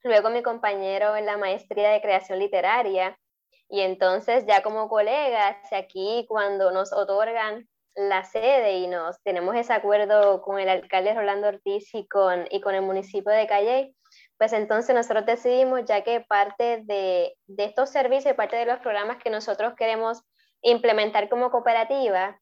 luego 0.03 0.29
mi 0.31 0.43
compañero 0.43 1.15
en 1.15 1.27
la 1.27 1.37
maestría 1.37 1.91
de 1.91 2.01
creación 2.01 2.41
literaria. 2.41 3.17
Y 3.69 3.83
entonces 3.83 4.45
ya 4.49 4.65
como 4.65 4.89
colegas, 4.89 5.59
aquí 5.71 6.27
cuando 6.29 6.73
nos 6.73 6.93
otorgan 6.93 7.69
la 7.97 8.25
sede 8.25 8.79
y 8.79 8.87
nos 8.87 9.21
tenemos 9.23 9.57
ese 9.57 9.73
acuerdo 9.73 10.43
con 10.43 10.61
el 10.61 10.69
alcalde 10.69 11.15
Rolando 11.15 11.49
Ortiz 11.49 11.95
y 11.95 12.07
con, 12.07 12.47
y 12.51 12.61
con 12.61 12.75
el 12.75 12.83
municipio 12.83 13.33
de 13.33 13.47
Calle, 13.47 13.95
pues 14.39 14.53
entonces 14.53 14.95
nosotros 14.95 15.25
decidimos, 15.25 15.85
ya 15.87 16.05
que 16.05 16.21
parte 16.21 16.83
de, 16.85 17.35
de 17.47 17.65
estos 17.65 17.91
servicios, 17.91 18.35
parte 18.35 18.57
de 18.57 18.67
los 18.67 18.79
programas 18.81 19.17
que 19.23 19.31
nosotros 19.31 19.75
queremos 19.77 20.23
implementar 20.63 21.29
como 21.29 21.51
cooperativa, 21.51 22.39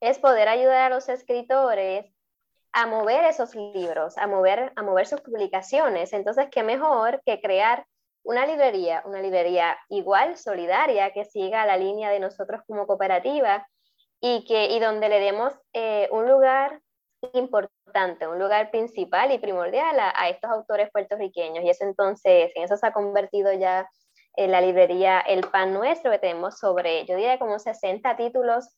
es 0.00 0.18
poder 0.18 0.48
ayudar 0.48 0.90
a 0.90 0.94
los 0.94 1.08
escritores 1.08 2.06
a 2.72 2.86
mover 2.86 3.24
esos 3.24 3.54
libros, 3.54 4.16
a 4.18 4.26
mover, 4.26 4.72
a 4.76 4.82
mover 4.82 5.06
sus 5.06 5.20
publicaciones. 5.20 6.12
Entonces, 6.12 6.48
qué 6.50 6.62
mejor 6.62 7.20
que 7.24 7.40
crear 7.40 7.86
una 8.22 8.46
librería, 8.46 9.02
una 9.06 9.20
librería 9.20 9.78
igual, 9.88 10.36
solidaria, 10.36 11.12
que 11.12 11.24
siga 11.24 11.66
la 11.66 11.76
línea 11.76 12.10
de 12.10 12.20
nosotros 12.20 12.60
como 12.66 12.86
cooperativa, 12.86 13.66
y, 14.20 14.44
que, 14.44 14.66
y 14.66 14.80
donde 14.80 15.08
le 15.08 15.20
demos 15.20 15.52
eh, 15.72 16.08
un 16.10 16.28
lugar 16.28 16.80
importante, 17.32 18.28
un 18.28 18.38
lugar 18.38 18.70
principal 18.70 19.32
y 19.32 19.38
primordial 19.38 19.98
a, 19.98 20.28
estos 20.28 20.50
autores 20.50 20.90
puertorriqueños. 20.92 21.64
Y 21.64 21.70
eso 21.70 21.84
entonces, 21.84 22.52
en 22.54 22.64
eso 22.64 22.76
se 22.76 22.86
ha 22.86 22.92
convertido 22.92 23.52
ya 23.52 23.88
en 24.36 24.52
la 24.52 24.60
librería 24.60 25.20
El 25.20 25.40
Pan 25.48 25.74
Nuestro, 25.74 26.10
que 26.10 26.18
tenemos 26.18 26.58
sobre, 26.58 27.04
yo 27.06 27.16
diría 27.16 27.38
como 27.38 27.58
60 27.58 28.16
títulos 28.16 28.68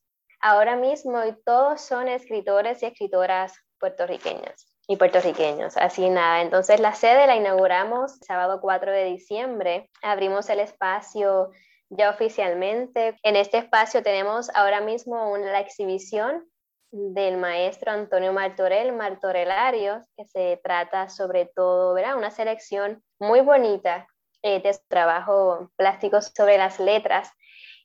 ahora 0.40 0.76
mismo 0.76 1.22
y 1.24 1.34
todos 1.44 1.82
son 1.82 2.08
escritores 2.08 2.82
y 2.82 2.86
escritoras 2.86 3.54
puertorriqueñas 3.78 4.72
y 4.88 4.96
puertorriqueños. 4.96 5.76
Así 5.76 6.08
nada, 6.08 6.40
entonces 6.40 6.80
la 6.80 6.94
sede 6.94 7.26
la 7.26 7.36
inauguramos 7.36 8.18
sábado 8.22 8.60
4 8.62 8.90
de 8.90 9.04
diciembre, 9.04 9.90
abrimos 10.02 10.48
el 10.48 10.60
espacio 10.60 11.50
ya 11.90 12.10
oficialmente. 12.10 13.16
En 13.22 13.36
este 13.36 13.58
espacio 13.58 14.02
tenemos 14.02 14.48
ahora 14.54 14.80
mismo 14.80 15.30
una, 15.30 15.52
la 15.52 15.60
exhibición 15.60 16.48
del 16.92 17.36
maestro 17.36 17.92
Antonio 17.92 18.32
Martorell, 18.32 18.92
Martorellarios, 18.92 20.04
que 20.16 20.24
se 20.24 20.60
trata 20.62 21.08
sobre 21.08 21.46
todo, 21.46 21.94
¿verdad? 21.94 22.16
Una 22.16 22.30
selección 22.30 23.02
muy 23.18 23.40
bonita 23.40 24.06
eh, 24.42 24.60
de 24.60 24.72
su 24.72 24.80
trabajo 24.88 25.70
plástico 25.76 26.20
sobre 26.22 26.58
las 26.58 26.80
letras. 26.80 27.30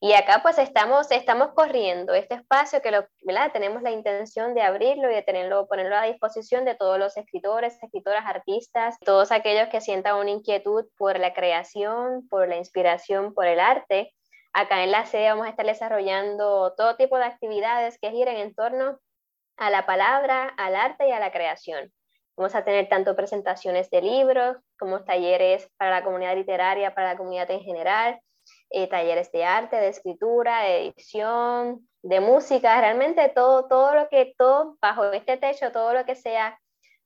Y 0.06 0.14
acá 0.14 0.42
pues 0.44 0.60
estamos, 0.60 1.10
estamos 1.10 1.54
corriendo 1.56 2.14
este 2.14 2.36
espacio 2.36 2.80
que 2.80 2.92
tenemos 3.52 3.82
la 3.82 3.90
intención 3.90 4.54
de 4.54 4.62
abrirlo 4.62 5.10
y 5.10 5.16
de 5.16 5.24
tenerlo, 5.24 5.66
ponerlo 5.66 5.96
a 5.96 6.04
disposición 6.04 6.64
de 6.64 6.76
todos 6.76 7.00
los 7.00 7.18
escritores, 7.18 7.82
escritoras, 7.82 8.24
artistas, 8.28 9.00
todos 9.00 9.32
aquellos 9.32 9.68
que 9.70 9.82
sientan 9.82 10.18
una 10.18 10.30
inquietud 10.30 10.86
por 10.96 11.18
la 11.18 11.34
creación, 11.34 12.28
por 12.30 12.48
la 12.48 12.58
inspiración, 12.58 13.34
por 13.34 13.48
el 13.48 13.60
arte. 13.60 14.14
Acá 14.54 14.84
en 14.84 14.92
la 14.92 15.08
sede 15.08 15.30
vamos 15.30 15.48
a 15.48 15.50
estar 15.50 15.66
desarrollando 15.66 16.76
todo 16.78 16.98
tipo 16.98 17.18
de 17.18 17.26
actividades 17.26 17.98
que 18.00 18.12
giren 18.12 18.38
en 18.38 18.54
torno 18.54 19.00
a 19.58 19.72
la 19.72 19.88
palabra, 19.88 20.54
al 20.56 20.76
arte 20.76 21.08
y 21.08 21.14
a 21.14 21.20
la 21.20 21.32
creación. 21.32 21.92
Vamos 22.38 22.54
a 22.54 22.64
tener 22.64 22.90
tanto 22.90 23.16
presentaciones 23.16 23.90
de 23.90 24.04
libros 24.04 24.58
como 24.78 25.04
talleres 25.04 25.68
para 25.78 25.90
la 25.90 26.04
comunidad 26.04 26.36
literaria, 26.36 26.94
para 26.94 27.14
la 27.14 27.18
comunidad 27.18 27.50
en 27.50 27.62
general, 27.62 28.20
eh, 28.76 28.88
talleres 28.88 29.32
de 29.32 29.46
arte, 29.46 29.78
de 29.78 29.88
escritura, 29.88 30.64
de 30.64 30.88
edición, 30.88 31.88
de 32.04 32.20
música, 32.20 32.82
realmente 32.82 33.32
todo, 33.34 33.70
todo 33.70 33.96
lo 33.96 34.10
que, 34.10 34.36
todo 34.38 34.78
bajo 34.82 35.06
este 35.14 35.38
techo, 35.38 35.72
todo 35.72 35.94
lo 35.94 36.04
que 36.04 36.16
sea 36.16 36.60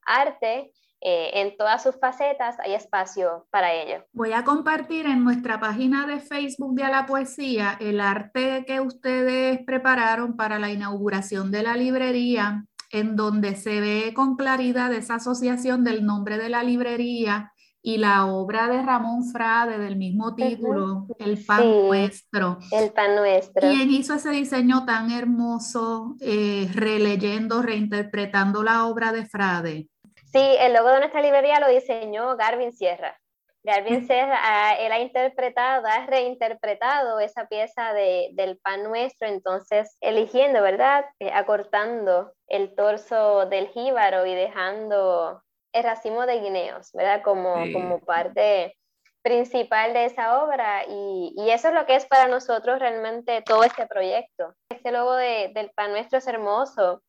arte, 0.03 0.71
eh, 1.01 1.29
en 1.35 1.55
todas 1.57 1.83
sus 1.83 1.95
facetas 1.99 2.59
hay 2.59 2.73
espacio 2.73 3.45
para 3.51 3.71
ello. 3.71 4.03
Voy 4.13 4.33
a 4.33 4.43
compartir 4.43 5.05
en 5.05 5.23
nuestra 5.23 5.59
página 5.59 6.07
de 6.07 6.19
Facebook 6.19 6.73
de 6.73 6.85
A 6.85 6.89
la 6.89 7.05
Poesía 7.05 7.77
el 7.79 8.01
arte 8.01 8.65
que 8.65 8.81
ustedes 8.81 9.59
prepararon 9.63 10.35
para 10.35 10.57
la 10.57 10.71
inauguración 10.71 11.51
de 11.51 11.61
la 11.61 11.77
librería, 11.77 12.65
en 12.89 13.15
donde 13.15 13.55
se 13.55 13.79
ve 13.79 14.13
con 14.15 14.37
claridad 14.37 14.91
esa 14.91 15.15
asociación 15.15 15.83
del 15.83 16.03
nombre 16.03 16.39
de 16.39 16.49
la 16.49 16.63
librería 16.63 17.53
y 17.81 17.97
la 17.97 18.25
obra 18.25 18.67
de 18.67 18.81
Ramón 18.81 19.23
Frade 19.31 19.77
del 19.77 19.95
mismo 19.95 20.35
título, 20.35 21.07
El 21.17 21.43
Pan 21.45 21.69
Nuestro. 21.69 22.57
El 22.71 22.91
Pan 22.91 23.15
Nuestro. 23.15 23.61
¿Quién 23.61 23.89
hizo 23.91 24.15
ese 24.15 24.31
diseño 24.31 24.85
tan 24.85 25.11
hermoso, 25.11 26.15
eh, 26.19 26.67
releyendo, 26.73 27.61
reinterpretando 27.61 28.63
la 28.63 28.85
obra 28.85 29.11
de 29.11 29.25
Frade? 29.25 29.87
Sí, 30.31 30.55
el 30.59 30.73
logo 30.73 30.89
de 30.89 30.99
nuestra 30.99 31.21
librería 31.21 31.59
lo 31.59 31.69
diseñó 31.69 32.35
Garvin 32.35 32.73
Sierra. 32.73 33.17
Garvin 33.63 34.05
Sierra, 34.05 34.39
ah, 34.41 34.75
él 34.79 34.91
ha 34.91 34.99
interpretado, 34.99 35.85
ha 35.85 36.05
reinterpretado 36.05 37.19
esa 37.19 37.47
pieza 37.47 37.93
de, 37.93 38.29
del 38.33 38.57
pan 38.57 38.83
nuestro, 38.83 39.27
entonces 39.27 39.97
eligiendo, 40.01 40.61
¿verdad? 40.61 41.05
Eh, 41.19 41.31
acortando 41.33 42.31
el 42.47 42.73
torso 42.75 43.47
del 43.47 43.67
jíbaro 43.67 44.25
y 44.25 44.33
dejando 44.33 45.41
el 45.73 45.83
racimo 45.83 46.25
de 46.25 46.39
guineos, 46.39 46.91
¿verdad? 46.93 47.21
Como, 47.23 47.55
como 47.73 47.99
parte 47.99 48.75
principal 49.21 49.93
de 49.93 50.05
esa 50.05 50.43
obra 50.43 50.85
y, 50.87 51.33
y, 51.35 51.51
eso 51.51 51.67
es 51.67 51.73
lo 51.73 51.85
que 51.85 51.95
es 51.95 52.05
para 52.05 52.27
nosotros 52.27 52.79
realmente 52.79 53.41
todo 53.41 53.63
este 53.63 53.85
proyecto. 53.85 54.55
Este 54.69 54.91
logo 54.91 55.15
de, 55.15 55.51
del 55.53 55.71
pan 55.71 55.91
nuestro 55.91 56.19
es 56.19 56.27
hermoso 56.27 57.03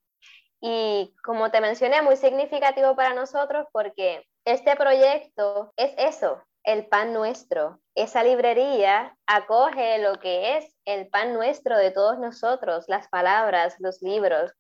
y 0.61 1.15
como 1.25 1.51
te 1.51 1.61
mencioné, 1.61 2.03
muy 2.03 2.17
significativo 2.17 2.95
para 2.95 3.15
nosotros 3.15 3.67
porque 3.73 4.27
este 4.45 4.77
proyecto 4.77 5.73
es 5.77 5.95
eso, 5.97 6.43
el 6.65 6.87
pan 6.87 7.13
nuestro. 7.13 7.81
Esa 7.95 8.23
librería 8.23 9.17
acoge 9.27 9.99
lo 9.99 10.19
que 10.19 10.59
es 10.59 10.77
el 10.85 11.09
pan 11.09 11.33
nuestro 11.33 11.77
de 11.79 11.91
todos 11.91 12.19
nosotros, 12.19 12.85
las 12.89 13.09
palabras, 13.09 13.77
los 13.79 14.03
libros, 14.03 14.53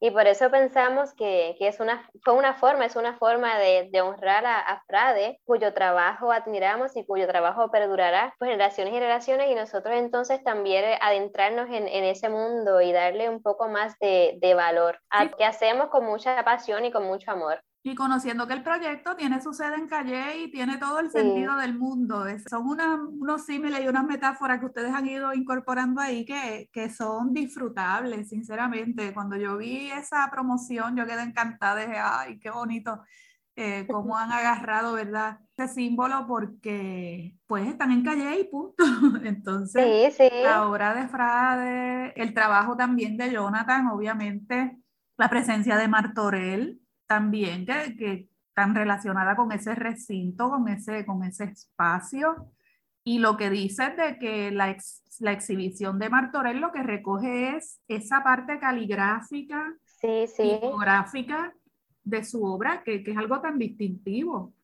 y 0.00 0.10
por 0.10 0.26
eso 0.26 0.50
pensamos 0.50 1.14
que, 1.14 1.56
que, 1.58 1.68
es 1.68 1.80
una, 1.80 2.08
fue 2.22 2.34
una 2.34 2.54
forma, 2.54 2.84
es 2.84 2.96
una 2.96 3.16
forma 3.16 3.58
de, 3.58 3.88
de 3.90 4.00
honrar 4.02 4.44
a, 4.44 4.60
a, 4.60 4.82
Frade, 4.86 5.40
cuyo 5.44 5.72
trabajo 5.72 6.32
admiramos 6.32 6.96
y 6.96 7.04
cuyo 7.06 7.26
trabajo 7.26 7.70
perdurará 7.70 8.34
por 8.38 8.48
generaciones 8.48 8.92
y 8.92 8.96
generaciones, 8.96 9.50
y 9.50 9.54
nosotros 9.54 9.94
entonces 9.96 10.42
también 10.44 10.84
adentrarnos 11.00 11.68
en, 11.68 11.88
en 11.88 12.04
ese 12.04 12.28
mundo 12.28 12.80
y 12.80 12.92
darle 12.92 13.30
un 13.30 13.42
poco 13.42 13.68
más 13.68 13.98
de, 13.98 14.34
de 14.40 14.54
valor 14.54 15.00
a 15.10 15.28
que 15.28 15.44
hacemos 15.44 15.88
con 15.88 16.04
mucha 16.04 16.44
pasión 16.44 16.84
y 16.84 16.92
con 16.92 17.04
mucho 17.04 17.30
amor. 17.30 17.62
Y 17.86 17.94
conociendo 17.94 18.48
que 18.48 18.54
el 18.54 18.64
proyecto 18.64 19.14
tiene 19.14 19.40
su 19.40 19.52
sede 19.52 19.76
en 19.76 19.86
Calle 19.86 20.38
y 20.42 20.50
tiene 20.50 20.76
todo 20.76 20.98
el 20.98 21.08
sentido 21.08 21.56
del 21.56 21.78
mundo. 21.78 22.24
son 22.50 22.66
unos 22.66 23.46
símiles 23.46 23.80
y 23.80 23.86
unas 23.86 24.04
metáforas 24.04 24.58
que 24.58 24.66
ustedes 24.66 24.92
han 24.92 25.06
ido 25.06 25.32
incorporando 25.32 26.00
ahí 26.00 26.24
que, 26.24 26.68
que, 26.72 26.90
son 26.90 27.32
disfrutables, 27.32 28.28
sinceramente. 28.28 29.14
Cuando 29.14 29.36
yo 29.36 29.56
vi 29.56 29.88
esa 29.92 30.28
promoción, 30.32 30.96
yo 30.96 31.06
quedé 31.06 31.22
encantada. 31.22 31.76
Dije, 31.76 31.96
ay, 31.96 32.40
qué 32.40 32.50
bonito 32.50 33.04
eh, 33.54 33.86
cómo 33.88 34.18
han 34.18 34.32
agarrado, 34.32 34.94
¿verdad? 34.94 35.38
Ese 35.56 35.72
símbolo 35.72 36.26
porque 36.26 37.36
pues 37.46 37.68
están 37.68 37.92
en 37.92 38.02
Calle 38.02 38.40
y 38.40 38.44
punto. 38.50 38.82
Entonces, 39.22 40.12
sí, 40.16 40.24
sí. 40.28 40.42
la 40.42 40.66
obra 40.68 40.92
de 40.92 41.06
Frade, 41.06 42.20
el 42.20 42.34
trabajo 42.34 42.76
también 42.76 43.16
de 43.16 43.30
Jonathan, 43.30 43.86
obviamente, 43.86 44.76
la 45.16 45.30
presencia 45.30 45.76
de 45.76 45.86
Martorell 45.86 46.80
también 47.06 47.66
que, 47.66 47.96
que 47.96 48.28
tan 48.56 48.74
relacionada 48.74 49.36
con 49.36 49.52
ese 49.52 49.74
recinto, 49.74 50.48
con 50.48 50.66
ese, 50.68 51.04
con 51.04 51.22
ese 51.22 51.44
espacio. 51.44 52.50
Y 53.04 53.18
lo 53.18 53.36
que 53.36 53.50
dice 53.50 53.90
de 53.90 54.18
que 54.18 54.50
la, 54.50 54.74
la 55.20 55.32
exhibición 55.32 55.98
de 55.98 56.08
Martorell 56.08 56.58
lo 56.58 56.72
que 56.72 56.82
recoge 56.82 57.56
es 57.56 57.80
esa 57.86 58.24
parte 58.24 58.58
caligráfica, 58.58 59.74
sí, 59.84 60.26
sí. 60.26 60.58
de 62.02 62.24
su 62.24 62.44
obra, 62.44 62.82
que, 62.82 63.04
que, 63.04 63.10
es 63.10 63.16
algo 63.18 63.42
tan 63.42 63.58
distintivo. 63.58 64.54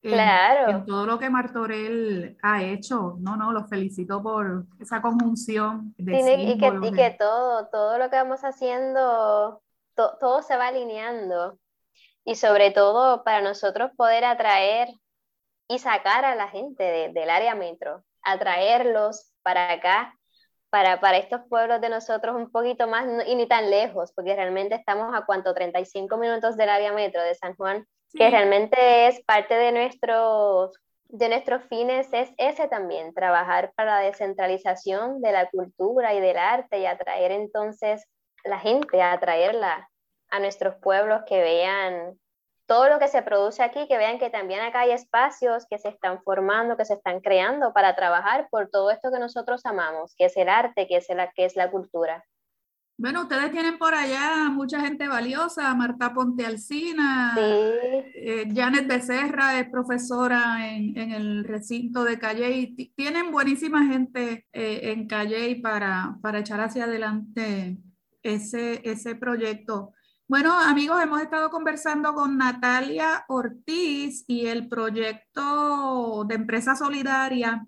Claro. 0.00 0.70
En, 0.70 0.86
todo 0.86 1.04
lo 1.04 1.18
que 1.18 1.28
Martorell 1.28 2.38
ha 2.42 2.62
hecho, 2.62 3.18
no, 3.20 3.36
no, 3.36 3.52
lo 3.52 3.66
felicito 3.66 4.22
por 4.22 4.64
esa 4.80 5.02
conjunción 5.02 5.94
de 5.98 6.18
y, 6.18 6.58
que, 6.58 6.72
y 6.82 6.92
que 6.92 7.16
todo, 7.18 7.66
todo 7.66 7.98
lo 7.98 8.08
que 8.08 8.16
vamos 8.16 8.42
haciendo, 8.44 9.62
todo 9.94 10.42
se 10.42 10.56
va 10.56 10.68
alineando 10.68 11.58
y 12.24 12.36
sobre 12.36 12.70
todo 12.70 13.24
para 13.24 13.40
nosotros 13.40 13.90
poder 13.96 14.24
atraer 14.24 14.88
y 15.68 15.78
sacar 15.78 16.24
a 16.24 16.34
la 16.34 16.48
gente 16.48 17.10
del 17.12 17.30
área 17.30 17.54
metro, 17.54 18.04
atraerlos 18.22 19.32
para 19.42 19.72
acá, 19.72 20.14
para, 20.70 21.00
para 21.00 21.18
estos 21.18 21.42
pueblos 21.48 21.80
de 21.80 21.88
nosotros 21.88 22.34
un 22.34 22.50
poquito 22.50 22.86
más 22.86 23.06
y 23.26 23.34
ni 23.34 23.46
tan 23.46 23.70
lejos, 23.70 24.12
porque 24.14 24.34
realmente 24.34 24.74
estamos 24.74 25.14
a 25.14 25.24
cuánto, 25.26 25.52
35 25.54 26.16
minutos 26.16 26.56
del 26.56 26.70
área 26.70 26.92
metro 26.92 27.22
de 27.22 27.34
San 27.34 27.54
Juan, 27.56 27.86
que 28.14 28.30
realmente 28.30 29.08
es 29.08 29.22
parte 29.24 29.54
de 29.54 29.72
nuestros 29.72 30.78
de 31.12 31.28
nuestros 31.28 31.62
fines 31.64 32.08
es 32.12 32.30
ese 32.38 32.68
también, 32.68 33.12
trabajar 33.12 33.72
para 33.76 34.00
la 34.00 34.06
descentralización 34.06 35.20
de 35.20 35.32
la 35.32 35.50
cultura 35.50 36.14
y 36.14 36.20
del 36.20 36.38
arte 36.38 36.78
y 36.78 36.86
atraer 36.86 37.32
entonces 37.32 38.06
la 38.44 38.58
gente, 38.58 39.02
atraerla 39.02 39.90
a 40.32 40.40
nuestros 40.40 40.74
pueblos 40.76 41.22
que 41.28 41.40
vean 41.42 42.18
todo 42.66 42.88
lo 42.88 42.98
que 42.98 43.08
se 43.08 43.22
produce 43.22 43.62
aquí, 43.62 43.86
que 43.86 43.98
vean 43.98 44.18
que 44.18 44.30
también 44.30 44.60
acá 44.60 44.80
hay 44.80 44.92
espacios 44.92 45.66
que 45.68 45.78
se 45.78 45.90
están 45.90 46.22
formando, 46.22 46.76
que 46.78 46.86
se 46.86 46.94
están 46.94 47.20
creando 47.20 47.74
para 47.74 47.94
trabajar 47.94 48.48
por 48.50 48.70
todo 48.70 48.90
esto 48.90 49.12
que 49.12 49.18
nosotros 49.18 49.60
amamos, 49.66 50.14
que 50.16 50.24
es 50.24 50.36
el 50.38 50.48
arte, 50.48 50.88
que 50.88 50.96
es 50.96 51.06
la, 51.10 51.30
que 51.32 51.44
es 51.44 51.54
la 51.54 51.70
cultura. 51.70 52.24
Bueno, 52.96 53.22
ustedes 53.22 53.50
tienen 53.50 53.78
por 53.78 53.94
allá 53.94 54.48
mucha 54.50 54.80
gente 54.80 55.06
valiosa, 55.06 55.74
Marta 55.74 56.14
Ponte 56.14 56.46
Alcina, 56.46 57.34
eh, 57.36 58.48
Janet 58.54 58.86
Becerra 58.86 59.58
es 59.58 59.68
profesora 59.68 60.66
en, 60.70 60.96
en, 60.96 61.12
el 61.12 61.44
recinto 61.44 62.04
de 62.04 62.18
Calle, 62.18 62.74
tienen 62.96 63.32
buenísima 63.32 63.86
gente 63.86 64.46
eh, 64.52 64.92
en 64.92 65.06
Calle 65.06 65.60
para, 65.62 66.16
para 66.22 66.38
echar 66.38 66.60
hacia 66.60 66.84
adelante 66.84 67.76
ese, 68.22 68.80
ese 68.88 69.14
proyecto. 69.14 69.92
Bueno, 70.32 70.58
amigos, 70.58 70.98
hemos 71.02 71.20
estado 71.20 71.50
conversando 71.50 72.14
con 72.14 72.38
Natalia 72.38 73.26
Ortiz 73.28 74.24
y 74.26 74.46
el 74.46 74.66
proyecto 74.66 76.24
de 76.26 76.36
empresa 76.36 76.74
solidaria 76.74 77.66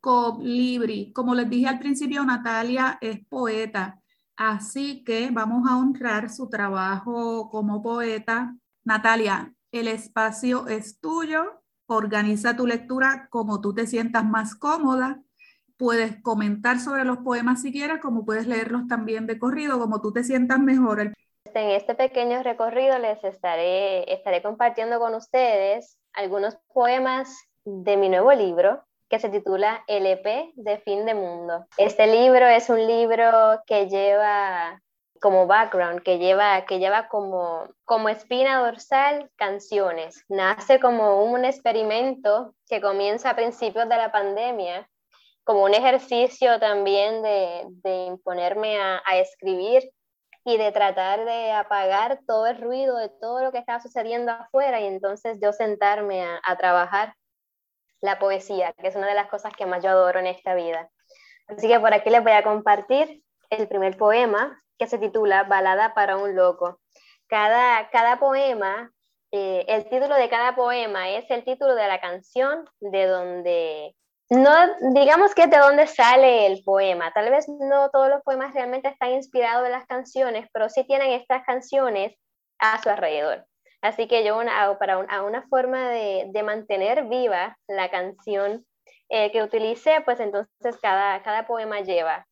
Coblibri. 0.00 1.12
Como 1.12 1.36
les 1.36 1.48
dije 1.48 1.68
al 1.68 1.78
principio, 1.78 2.24
Natalia 2.24 2.98
es 3.00 3.24
poeta, 3.28 4.00
así 4.36 5.04
que 5.04 5.30
vamos 5.30 5.70
a 5.70 5.76
honrar 5.76 6.30
su 6.30 6.48
trabajo 6.48 7.48
como 7.48 7.80
poeta. 7.80 8.56
Natalia, 8.82 9.54
el 9.70 9.86
espacio 9.86 10.66
es 10.66 10.98
tuyo. 10.98 11.62
Organiza 11.86 12.56
tu 12.56 12.66
lectura 12.66 13.28
como 13.30 13.60
tú 13.60 13.72
te 13.72 13.86
sientas 13.86 14.24
más 14.24 14.56
cómoda. 14.56 15.22
Puedes 15.76 16.20
comentar 16.22 16.80
sobre 16.80 17.04
los 17.04 17.18
poemas 17.18 17.62
si 17.62 17.70
quieres, 17.70 18.00
como 18.00 18.24
puedes 18.24 18.48
leerlos 18.48 18.88
también 18.88 19.28
de 19.28 19.38
corrido, 19.38 19.78
como 19.78 20.00
tú 20.00 20.12
te 20.12 20.24
sientas 20.24 20.58
mejor. 20.58 21.14
En 21.54 21.70
este 21.70 21.94
pequeño 21.94 22.42
recorrido 22.42 22.98
les 22.98 23.22
estaré, 23.24 24.04
compartiendo 24.42 24.98
con 24.98 25.14
ustedes 25.14 25.98
algunos 26.12 26.56
poemas 26.72 27.34
de 27.64 27.96
mi 27.96 28.08
nuevo 28.08 28.32
libro 28.32 28.84
que 29.08 29.18
se 29.18 29.28
titula 29.28 29.82
LP 29.88 30.52
de 30.54 30.78
Fin 30.78 31.04
de 31.04 31.14
Mundo. 31.14 31.66
Este 31.76 32.06
libro 32.06 32.46
es 32.46 32.70
un 32.70 32.86
libro 32.86 33.60
que 33.66 33.88
lleva 33.88 34.80
como 35.20 35.46
background, 35.46 36.02
que 36.02 36.18
lleva, 36.18 36.64
que 36.64 36.78
lleva 36.78 37.08
como, 37.08 37.68
como 37.84 38.08
espina 38.08 38.60
dorsal 38.60 39.30
canciones. 39.36 40.24
Nace 40.28 40.78
como 40.78 41.24
un 41.24 41.44
experimento 41.44 42.54
que 42.68 42.80
comienza 42.80 43.30
a 43.30 43.36
principios 43.36 43.88
de 43.88 43.96
la 43.96 44.12
pandemia 44.12 44.88
como 45.44 45.64
un 45.64 45.74
ejercicio 45.74 46.60
también 46.60 47.22
de, 47.22 48.04
imponerme 48.06 48.78
a, 48.78 49.02
escribir 49.16 49.90
y 50.44 50.56
de 50.56 50.72
tratar 50.72 51.24
de 51.24 51.52
apagar 51.52 52.20
todo 52.26 52.46
el 52.46 52.60
ruido 52.60 52.96
de 52.96 53.10
todo 53.20 53.42
lo 53.42 53.52
que 53.52 53.58
estaba 53.58 53.80
sucediendo 53.80 54.32
afuera 54.32 54.80
y 54.80 54.86
entonces 54.86 55.38
yo 55.42 55.52
sentarme 55.52 56.24
a, 56.24 56.56
trabajar 56.56 57.14
la 58.00 58.18
poesía, 58.18 58.72
que 58.72 58.88
es 58.88 58.96
una 58.96 59.08
de 59.08 59.14
las 59.14 59.28
cosas 59.28 59.52
que 59.54 59.66
más 59.66 59.82
yo 59.82 59.90
adoro 59.90 60.18
en 60.18 60.26
esta 60.26 60.54
vida. 60.54 60.90
Así 61.48 61.68
que 61.68 61.78
por 61.78 61.92
aquí 61.92 62.08
les 62.08 62.22
voy 62.22 62.32
a 62.32 62.42
compartir 62.42 63.22
el 63.50 63.68
primer 63.68 63.96
poema 63.98 64.62
que 64.78 64.86
se 64.86 64.98
titula 64.98 65.44
Balada 65.44 65.92
para 65.92 66.16
un 66.16 66.34
loco. 66.34 66.80
Cada, 67.28 67.90
cada 67.90 68.18
poema, 68.18 68.90
eh, 69.32 69.64
el 69.68 69.88
título 69.88 70.14
de 70.14 70.30
cada 70.30 70.56
poema 70.56 71.10
es 71.10 71.30
el 71.30 71.44
título 71.44 71.74
de 71.74 71.86
la 71.86 72.00
canción 72.00 72.68
de 72.80 73.06
donde, 73.06 73.94
no 74.30 74.52
digamos 74.92 75.34
que 75.34 75.48
de 75.48 75.58
dónde 75.58 75.86
sale 75.86 76.46
el 76.46 76.62
poema. 76.62 77.12
Tal 77.12 77.30
vez 77.30 77.48
no 77.48 77.90
todos 77.90 78.08
los 78.08 78.22
poemas 78.22 78.54
realmente 78.54 78.88
están 78.88 79.10
inspirados 79.10 79.66
en 79.66 79.72
las 79.72 79.86
canciones, 79.86 80.48
pero 80.52 80.68
sí 80.68 80.84
tienen 80.84 81.10
estas 81.10 81.44
canciones 81.44 82.14
a 82.58 82.80
su 82.80 82.88
alrededor. 82.88 83.46
Así 83.82 84.06
que 84.06 84.24
yo 84.24 84.38
hago 84.40 84.78
para 84.78 84.98
una 84.98 85.42
forma 85.48 85.88
de, 85.88 86.26
de, 86.28 86.42
mantener 86.42 87.06
viva 87.06 87.56
la 87.66 87.90
canción 87.90 88.66
eh, 89.08 89.32
que 89.32 89.42
utilice, 89.42 90.02
pues 90.04 90.20
entonces 90.20 90.76
cada, 90.80 91.22
cada 91.22 91.46
poema 91.46 91.80
lleva 91.80 92.26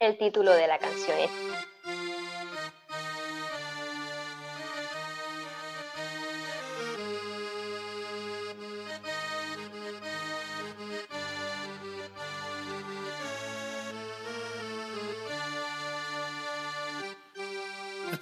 el 0.00 0.18
título 0.18 0.52
de 0.52 0.66
la 0.66 0.78
canción. 0.78 1.18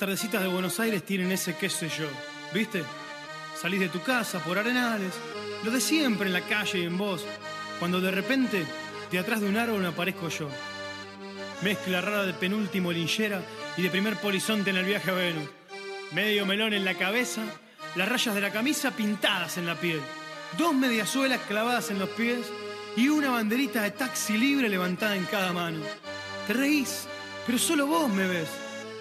Tardecitas 0.01 0.41
de 0.41 0.49
Buenos 0.49 0.81
Aires 0.81 1.05
tienen 1.05 1.31
ese 1.31 1.57
qué 1.57 1.69
sé 1.69 1.91
yo, 1.91 2.09
¿viste? 2.55 2.83
Salís 3.55 3.81
de 3.81 3.91
tu 3.91 4.01
casa 4.01 4.43
por 4.43 4.59
arenales, 4.59 5.13
lo 5.63 5.71
de 5.71 5.79
siempre 5.79 6.27
en 6.27 6.33
la 6.33 6.41
calle 6.41 6.79
y 6.79 6.85
en 6.85 6.97
vos, 6.97 7.27
cuando 7.79 8.01
de 8.01 8.11
repente 8.11 8.65
de 9.11 9.19
atrás 9.19 9.43
de 9.43 9.49
un 9.51 9.59
árbol 9.59 9.85
aparezco 9.85 10.31
yo. 10.31 10.49
Mezcla 11.61 12.01
rara 12.01 12.25
de 12.25 12.33
penúltimo 12.33 12.91
linchera 12.91 13.43
y 13.77 13.83
de 13.83 13.91
primer 13.91 14.17
polizonte 14.17 14.71
en 14.71 14.79
el 14.79 14.87
viaje 14.87 15.11
a 15.11 15.15
Venus. 15.15 15.51
Medio 16.13 16.47
melón 16.47 16.73
en 16.73 16.87
la 16.87 16.95
cabeza, 16.95 17.43
las 17.95 18.09
rayas 18.09 18.35
de 18.35 18.41
la 18.41 18.53
camisa 18.53 18.93
pintadas 18.93 19.59
en 19.59 19.67
la 19.67 19.75
piel. 19.75 20.01
Dos 20.57 20.73
mediasuelas 20.73 21.41
clavadas 21.43 21.91
en 21.91 21.99
los 21.99 22.09
pies 22.09 22.51
y 22.97 23.11
una 23.11 23.29
banderita 23.29 23.83
de 23.83 23.91
taxi 23.91 24.39
libre 24.39 24.71
levantada 24.71 25.15
en 25.15 25.27
cada 25.27 25.53
mano. 25.53 25.85
Te 26.47 26.55
reís, 26.55 27.07
pero 27.45 27.59
solo 27.59 27.87
vos 27.87 28.09
me 28.09 28.27
ves 28.27 28.49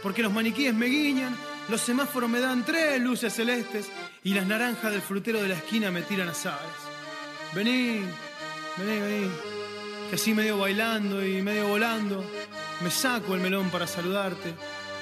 porque 0.02 0.24
los 0.24 0.32
maniquíes 0.32 0.74
me 0.74 0.88
guiñan, 0.88 1.36
los 1.68 1.82
semáforos 1.82 2.30
me 2.30 2.40
dan 2.40 2.66
tres 2.66 3.00
luces 3.02 3.34
celestes 3.34 3.92
y 4.24 4.34
las 4.34 4.46
naranjas 4.46 4.92
del 4.92 5.02
frutero 5.02 5.42
de 5.42 5.50
la 5.50 5.56
esquina 5.56 5.92
me 5.92 6.02
tiran 6.02 6.30
azares. 6.30 6.60
Vení, 7.54 8.06
vení, 8.78 9.00
vení, 9.00 9.32
que 10.10 10.16
así 10.16 10.34
medio 10.34 10.58
bailando 10.58 11.26
y 11.26 11.42
medio 11.42 11.68
volando, 11.68 12.24
me 12.82 12.90
saco 12.90 13.36
el 13.36 13.42
melón 13.42 13.70
para 13.70 13.88
saludarte, 13.88 14.54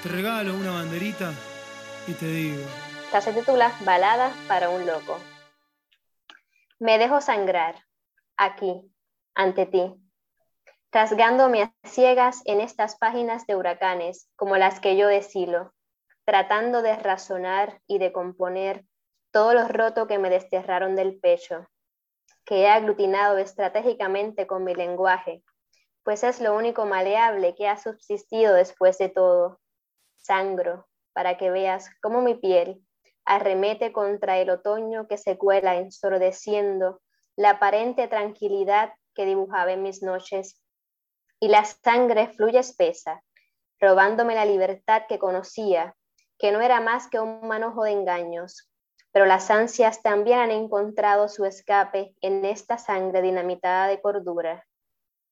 te 0.02 0.08
regalo 0.08 0.54
una 0.54 0.72
banderita 0.72 1.32
y 2.06 2.12
te 2.12 2.26
digo. 2.26 2.62
Esta 3.04 3.20
se 3.20 3.32
titula 3.32 3.72
Balada 3.84 4.32
para 4.48 4.68
un 4.68 4.86
loco. 4.86 5.18
Me 6.78 6.98
dejo 6.98 7.20
sangrar, 7.20 7.74
aquí, 8.36 8.72
ante 9.34 9.66
ti 9.66 9.94
rasgándome 10.90 11.62
a 11.62 11.74
ciegas 11.84 12.40
en 12.44 12.60
estas 12.60 12.96
páginas 12.96 13.46
de 13.46 13.56
huracanes, 13.56 14.30
como 14.36 14.56
las 14.56 14.80
que 14.80 14.96
yo 14.96 15.08
deshilo, 15.08 15.74
tratando 16.24 16.82
de 16.82 16.96
razonar 16.96 17.80
y 17.86 17.98
de 17.98 18.12
componer 18.12 18.84
todo 19.30 19.54
lo 19.54 19.68
roto 19.68 20.06
que 20.06 20.18
me 20.18 20.30
desterraron 20.30 20.96
del 20.96 21.18
pecho, 21.20 21.68
que 22.44 22.62
he 22.62 22.68
aglutinado 22.68 23.36
estratégicamente 23.38 24.46
con 24.46 24.64
mi 24.64 24.74
lenguaje, 24.74 25.42
pues 26.02 26.24
es 26.24 26.40
lo 26.40 26.56
único 26.56 26.86
maleable 26.86 27.54
que 27.54 27.68
ha 27.68 27.76
subsistido 27.76 28.54
después 28.54 28.96
de 28.96 29.10
todo. 29.10 29.60
Sangro, 30.16 30.86
para 31.12 31.36
que 31.36 31.50
veas 31.50 31.90
cómo 32.00 32.22
mi 32.22 32.34
piel 32.34 32.82
arremete 33.26 33.92
contra 33.92 34.38
el 34.38 34.48
otoño 34.48 35.06
que 35.06 35.18
se 35.18 35.36
cuela 35.36 35.76
ensordeciendo 35.76 37.02
la 37.36 37.50
aparente 37.50 38.08
tranquilidad 38.08 38.94
que 39.14 39.26
dibujaba 39.26 39.72
en 39.72 39.82
mis 39.82 40.02
noches 40.02 40.58
y 41.40 41.48
la 41.48 41.64
sangre 41.64 42.28
fluye 42.28 42.58
espesa, 42.58 43.22
robándome 43.80 44.34
la 44.34 44.44
libertad 44.44 45.02
que 45.08 45.18
conocía, 45.18 45.94
que 46.38 46.52
no 46.52 46.60
era 46.60 46.80
más 46.80 47.08
que 47.08 47.20
un 47.20 47.46
manojo 47.46 47.84
de 47.84 47.92
engaños. 47.92 48.68
Pero 49.12 49.26
las 49.26 49.50
ansias 49.50 50.02
también 50.02 50.38
han 50.38 50.50
encontrado 50.50 51.28
su 51.28 51.44
escape 51.44 52.14
en 52.20 52.44
esta 52.44 52.78
sangre 52.78 53.22
dinamitada 53.22 53.86
de 53.86 54.00
cordura, 54.00 54.66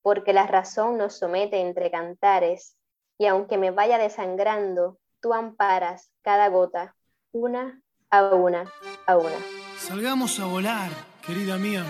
porque 0.03 0.33
la 0.33 0.47
razón 0.47 0.97
nos 0.97 1.19
somete 1.19 1.61
entre 1.61 1.91
cantares, 1.91 2.77
y 3.19 3.27
aunque 3.27 3.59
me 3.59 3.71
vaya 3.71 3.99
desangrando, 3.99 4.99
tú 5.21 5.35
amparas 5.35 6.11
cada 6.23 6.49
gota, 6.49 6.95
una 7.33 7.83
a 8.11 8.23
una, 8.35 8.71
a 9.07 9.17
una. 9.17 9.37
Salgamos 9.79 10.39
a 10.41 10.47
volar, 10.47 10.91
querida 11.25 11.57
mía. 11.57 11.85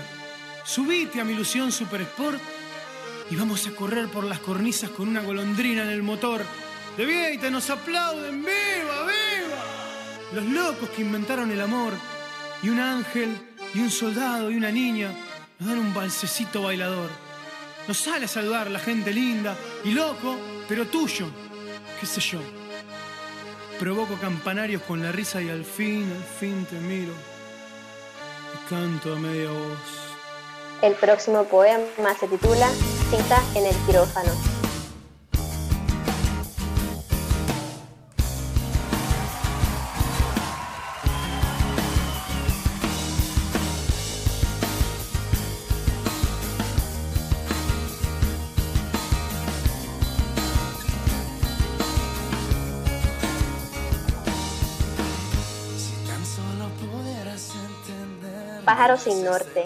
Subite 0.64 1.20
a 1.20 1.24
mi 1.24 1.32
ilusión 1.32 1.70
Super 1.70 2.00
Sport 2.00 2.40
y 3.30 3.36
vamos 3.36 3.66
a 3.66 3.72
correr 3.72 4.08
por 4.08 4.24
las 4.24 4.38
cornisas 4.38 4.90
con 4.90 5.08
una 5.08 5.22
golondrina 5.22 5.82
en 5.82 5.90
el 5.90 6.02
motor. 6.02 6.42
De 6.96 7.04
Vieita 7.04 7.50
nos 7.50 7.68
aplauden, 7.70 8.44
¡viva, 8.44 9.02
viva! 9.02 10.32
Los 10.32 10.44
locos 10.44 10.90
que 10.90 11.02
inventaron 11.02 11.50
el 11.50 11.60
amor 11.60 11.92
y 12.62 12.68
un 12.68 12.80
ángel 12.80 13.36
y 13.74 13.80
un 13.80 13.90
soldado 13.90 14.50
y 14.50 14.56
una 14.56 14.70
niña 14.70 15.12
nos 15.58 15.68
dan 15.68 15.78
un 15.78 15.94
balsecito 15.94 16.62
bailador. 16.62 17.10
Nos 17.88 17.98
sale 17.98 18.24
a 18.24 18.28
saludar 18.28 18.70
la 18.70 18.78
gente 18.78 19.12
linda 19.12 19.56
y 19.84 19.92
loco, 19.92 20.36
pero 20.68 20.86
tuyo, 20.86 21.26
qué 22.00 22.06
sé 22.06 22.20
yo. 22.20 22.40
Provoco 23.78 24.16
campanarios 24.16 24.82
con 24.82 25.02
la 25.02 25.12
risa 25.12 25.42
y 25.42 25.50
al 25.50 25.64
fin, 25.64 26.10
al 26.10 26.24
fin 26.24 26.64
te 26.64 26.76
miro 26.76 27.12
y 28.54 28.68
canto 28.70 29.12
a 29.12 29.18
media 29.18 29.50
voz. 29.50 30.06
El 30.82 30.94
próximo 30.94 31.44
poema 31.44 32.14
se 32.18 32.26
titula 32.26 32.68
Cita 33.10 33.40
en 33.54 33.66
el 33.66 33.74
quirófano. 33.86 34.32
Pájaro 58.64 58.98
sin 58.98 59.24
norte. 59.24 59.64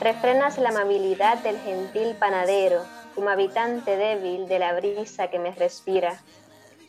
Refrenas 0.00 0.56
la 0.56 0.70
amabilidad 0.70 1.42
del 1.42 1.58
gentil 1.58 2.16
panadero, 2.16 2.86
como 3.14 3.28
habitante 3.28 3.98
débil 3.98 4.48
de 4.48 4.58
la 4.58 4.72
brisa 4.72 5.28
que 5.28 5.38
me 5.38 5.54
respira. 5.54 6.18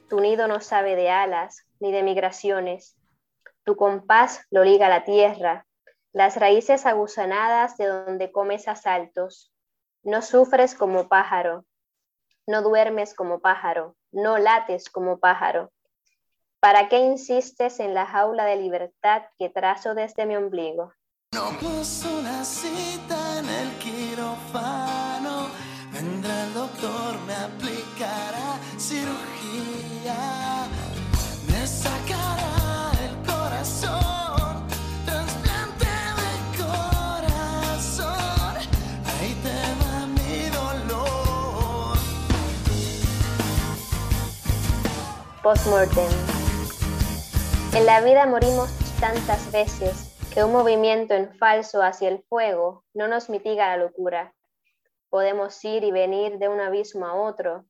Tu 0.09 0.21
nido 0.21 0.47
no 0.47 0.61
sabe 0.61 0.95
de 0.95 1.09
alas 1.09 1.67
ni 1.81 1.91
de 1.91 2.03
migraciones. 2.03 2.95
Tu 3.65 3.75
compás 3.75 4.47
lo 4.49 4.63
liga 4.63 4.85
a 4.85 4.89
la 4.89 5.03
tierra, 5.03 5.67
las 6.13 6.37
raíces 6.37 6.85
aguzanadas 6.85 7.75
de 7.75 7.87
donde 7.87 8.31
comes 8.31 8.69
asaltos. 8.69 9.53
No 10.03 10.21
sufres 10.21 10.73
como 10.73 11.09
pájaro, 11.09 11.65
no 12.47 12.61
duermes 12.61 13.13
como 13.13 13.41
pájaro, 13.41 13.97
no 14.13 14.37
lates 14.37 14.89
como 14.89 15.19
pájaro. 15.19 15.73
¿Para 16.61 16.87
qué 16.87 16.99
insistes 16.99 17.81
en 17.81 17.93
la 17.93 18.05
jaula 18.05 18.45
de 18.45 18.55
libertad 18.55 19.23
que 19.37 19.49
trazo 19.49 19.95
desde 19.95 20.25
mi 20.25 20.37
ombligo? 20.37 20.93
No 21.33 21.57
puso 21.61 22.09
una 22.19 22.43
cita 22.43 23.39
en 23.39 23.47
el 23.47 23.69
quirófano. 23.77 25.47
Vendrá 25.93 26.43
el 26.43 26.53
doctor, 26.53 27.17
me 27.25 27.33
aplicará 27.33 28.59
cirugía. 28.77 30.67
Me 31.47 31.65
sacará 31.65 32.91
el 33.05 33.15
corazón. 33.25 34.67
De 35.05 35.13
corazón. 36.61 38.57
Ahí 39.21 39.33
te 39.41 39.55
mi 40.17 40.49
dolor. 40.49 41.97
Postmortem. 45.41 46.11
En 47.73 47.85
la 47.85 48.01
vida 48.01 48.25
morimos 48.25 48.69
tantas 48.99 49.49
veces 49.53 50.10
que 50.33 50.45
un 50.45 50.53
movimiento 50.53 51.13
en 51.13 51.33
falso 51.33 51.83
hacia 51.83 52.07
el 52.07 52.23
fuego 52.23 52.85
no 52.93 53.09
nos 53.09 53.29
mitiga 53.29 53.75
la 53.75 53.83
locura. 53.83 54.33
podemos 55.09 55.61
ir 55.65 55.83
y 55.83 55.91
venir 55.91 56.37
de 56.37 56.47
un 56.47 56.61
abismo 56.61 57.05
a 57.05 57.15
otro, 57.15 57.65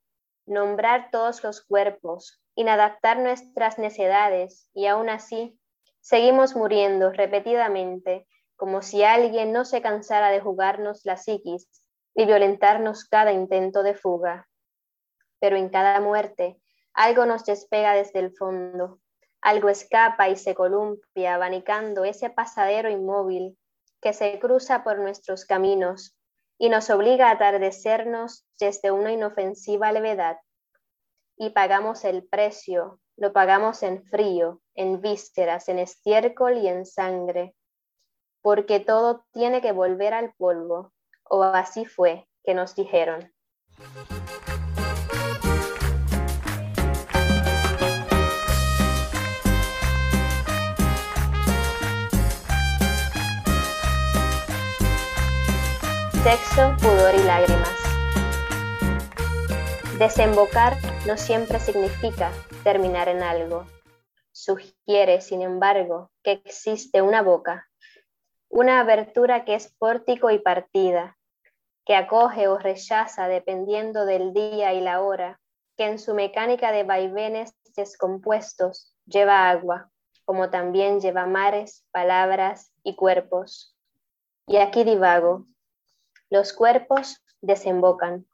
nombrar 0.46 1.10
todos 1.10 1.44
los 1.44 1.66
cuerpos, 1.66 2.40
inadaptar 2.54 3.18
nuestras 3.18 3.80
necedades 3.80 4.70
y 4.76 4.86
aún 4.86 5.10
así 5.10 5.60
seguimos 6.02 6.56
muriendo 6.56 7.12
repetidamente 7.12 8.28
como 8.56 8.84
si 8.84 9.04
alguien 9.04 9.52
no 9.52 9.66
se 9.66 9.82
cansara 9.82 10.30
de 10.30 10.40
jugarnos 10.40 11.04
la 11.04 11.18
psiquis 11.18 11.68
y 12.14 12.26
violentarnos 12.26 13.06
cada 13.06 13.32
intento 13.32 13.82
de 13.82 13.96
fuga. 13.96 14.48
Pero 15.40 15.56
en 15.56 15.70
cada 15.70 16.00
muerte 16.00 16.62
algo 16.94 17.26
nos 17.26 17.44
despega 17.44 17.96
desde 17.96 18.20
el 18.20 18.36
fondo, 18.36 19.00
algo 19.42 19.70
escapa 19.70 20.30
y 20.30 20.36
se 20.36 20.56
columpia, 20.56 21.36
abanicando 21.36 22.06
ese 22.06 22.30
pasadero 22.30 22.90
inmóvil 22.90 23.58
que 24.02 24.14
se 24.14 24.40
cruza 24.40 24.84
por 24.84 25.00
nuestros 25.00 25.46
caminos 25.46 26.16
y 26.58 26.70
nos 26.70 26.90
obliga 26.90 27.30
a 27.30 27.32
atardecernos 27.32 28.46
desde 28.60 28.92
una 28.92 29.12
inofensiva 29.12 29.92
levedad. 29.92 30.38
Y 31.38 31.50
pagamos 31.52 32.06
el 32.06 32.28
precio, 32.28 33.00
lo 33.18 33.34
pagamos 33.34 33.82
en 33.82 34.04
frío, 34.04 34.62
en 34.76 35.02
vísceras, 35.02 35.70
en 35.70 35.80
estiércol 35.80 36.58
y 36.58 36.68
en 36.68 36.86
sangre, 36.86 37.56
porque 38.42 38.80
todo 38.80 39.26
tiene 39.34 39.62
que 39.62 39.72
volver 39.72 40.14
al 40.14 40.34
polvo, 40.34 40.94
o 41.24 41.44
así 41.44 41.86
fue 41.86 42.28
que 42.44 42.54
nos 42.54 42.76
dijeron. 42.76 43.34
Sexo, 56.24 56.76
pudor 56.80 57.16
y 57.16 57.24
lágrimas. 57.24 57.76
Desembocar 59.98 60.78
no 61.08 61.18
siempre 61.18 61.60
significa 61.60 62.32
terminar 62.64 63.10
en 63.10 63.24
algo. 63.24 63.66
Sugiere, 64.32 65.22
sin 65.22 65.42
embargo, 65.42 66.12
que 66.22 66.34
existe 66.46 67.02
una 67.02 67.24
boca, 67.24 67.68
una 68.50 68.82
abertura 68.82 69.46
que 69.46 69.56
es 69.56 69.74
pórtico 69.80 70.30
y 70.30 70.38
partida, 70.38 71.18
que 71.88 71.96
acoge 71.96 72.48
o 72.48 72.60
rechaza 72.60 73.28
dependiendo 73.28 74.06
del 74.06 74.32
día 74.32 74.76
y 74.76 74.82
la 74.82 75.02
hora, 75.02 75.40
que 75.76 75.88
en 75.88 75.98
su 75.98 76.14
mecánica 76.14 76.72
de 76.72 76.84
vaivenes 76.84 77.56
descompuestos 77.76 78.94
lleva 79.08 79.50
agua, 79.50 79.90
como 80.26 80.52
también 80.52 81.02
lleva 81.02 81.26
mares, 81.26 81.84
palabras 81.90 82.72
y 82.84 82.96
cuerpos. 82.96 83.76
Y 84.46 84.58
aquí 84.58 84.84
divago, 84.84 85.48
los 86.32 86.54
cuerpos 86.54 87.22
desembocan. 87.42 88.26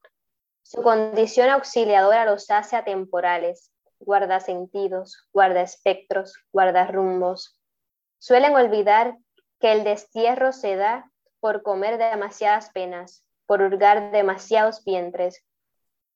Su 0.61 0.83
condición 0.83 1.49
auxiliadora 1.49 2.25
los 2.25 2.51
hace 2.51 2.75
atemporales, 2.75 3.71
guarda 3.99 4.39
sentidos, 4.39 5.27
guarda 5.33 5.61
espectros, 5.61 6.35
guarda 6.53 6.85
rumbos. 6.85 7.59
Suelen 8.19 8.55
olvidar 8.55 9.17
que 9.59 9.71
el 9.71 9.83
destierro 9.83 10.53
se 10.53 10.75
da 10.75 11.11
por 11.39 11.63
comer 11.63 11.97
demasiadas 11.97 12.69
penas, 12.69 13.25
por 13.47 13.63
hurgar 13.63 14.11
demasiados 14.11 14.83
vientres, 14.85 15.43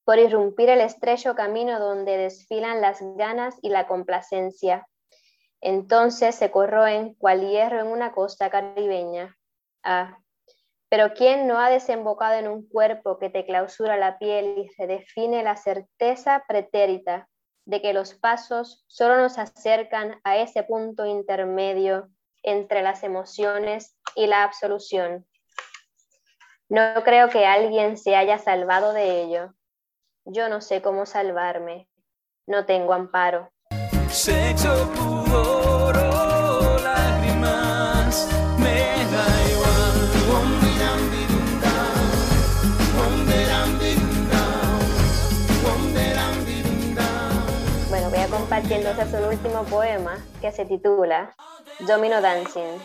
por 0.03 0.19
irrumpir 0.19 0.69
el 0.69 0.81
estrecho 0.81 1.33
camino 1.33 1.79
donde 1.79 2.15
desfilan 2.17 2.81
las 2.81 2.99
ganas 3.17 3.55
y 3.63 3.69
la 3.69 3.87
complacencia. 3.87 4.87
Entonces 5.61 6.35
se 6.35 6.51
corroen 6.51 7.15
cual 7.15 7.41
hierro 7.41 7.79
en 7.79 7.87
una 7.87 8.11
costa 8.11 8.51
caribeña. 8.51 9.35
Ah, 9.83 10.19
pero 10.91 11.13
¿quién 11.13 11.47
no 11.47 11.57
ha 11.57 11.69
desembocado 11.69 12.33
en 12.33 12.49
un 12.49 12.67
cuerpo 12.67 13.17
que 13.17 13.29
te 13.29 13.45
clausura 13.45 13.95
la 13.95 14.19
piel 14.19 14.57
y 14.57 14.69
redefine 14.77 15.41
la 15.41 15.55
certeza 15.55 16.43
pretérita 16.45 17.29
de 17.63 17.81
que 17.81 17.93
los 17.93 18.13
pasos 18.13 18.83
solo 18.87 19.15
nos 19.15 19.37
acercan 19.37 20.19
a 20.25 20.35
ese 20.35 20.63
punto 20.63 21.05
intermedio 21.05 22.09
entre 22.43 22.81
las 22.81 23.03
emociones 23.03 23.95
y 24.17 24.27
la 24.27 24.43
absolución? 24.43 25.25
No 26.67 27.01
creo 27.05 27.29
que 27.29 27.45
alguien 27.45 27.95
se 27.95 28.17
haya 28.17 28.37
salvado 28.37 28.91
de 28.91 29.21
ello. 29.21 29.53
Yo 30.25 30.49
no 30.49 30.59
sé 30.59 30.81
cómo 30.81 31.05
salvarme. 31.05 31.87
No 32.45 32.65
tengo 32.65 32.91
amparo. 32.91 33.49
Compartiendo 48.61 48.93
su 49.09 49.27
último 49.27 49.63
poema 49.63 50.17
que 50.39 50.51
se 50.51 50.65
titula 50.65 51.33
Domino 51.79 52.21
Dancing. 52.21 52.77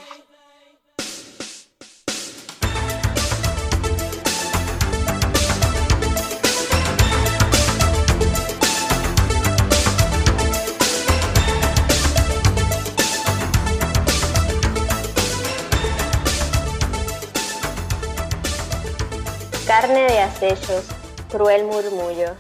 Carne 19.67 20.05
de 20.05 20.21
acechos, 20.21 20.87
cruel 21.31 21.65
murmullo, 21.65 22.35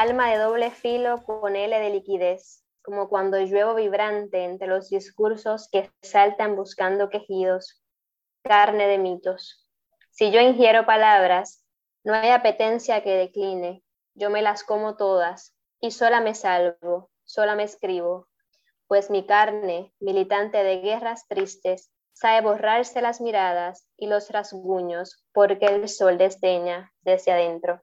alma 0.00 0.30
de 0.30 0.38
doble 0.38 0.70
filo 0.70 1.24
con 1.24 1.56
L 1.56 1.76
de 1.76 1.90
liquidez, 1.90 2.64
como 2.82 3.08
cuando 3.08 3.36
lluevo 3.40 3.74
vibrante 3.74 4.44
entre 4.44 4.68
los 4.68 4.90
discursos 4.90 5.68
que 5.72 5.90
saltan 6.02 6.54
buscando 6.54 7.08
quejidos, 7.08 7.82
carne 8.44 8.86
de 8.86 8.98
mitos. 8.98 9.68
Si 10.12 10.30
yo 10.30 10.40
ingiero 10.40 10.86
palabras, 10.86 11.64
no 12.04 12.14
hay 12.14 12.30
apetencia 12.30 13.02
que 13.02 13.10
decline, 13.10 13.82
yo 14.14 14.30
me 14.30 14.40
las 14.40 14.62
como 14.62 14.96
todas 14.96 15.56
y 15.80 15.90
sola 15.90 16.20
me 16.20 16.36
salvo, 16.36 17.10
sola 17.24 17.56
me 17.56 17.64
escribo, 17.64 18.28
pues 18.86 19.10
mi 19.10 19.26
carne, 19.26 19.92
militante 19.98 20.62
de 20.62 20.78
guerras 20.78 21.26
tristes, 21.26 21.90
sabe 22.12 22.42
borrarse 22.42 23.02
las 23.02 23.20
miradas 23.20 23.88
y 23.96 24.06
los 24.06 24.30
rasguños 24.30 25.24
porque 25.32 25.66
el 25.66 25.88
sol 25.88 26.18
desdeña 26.18 26.92
desde 27.02 27.32
adentro. 27.32 27.82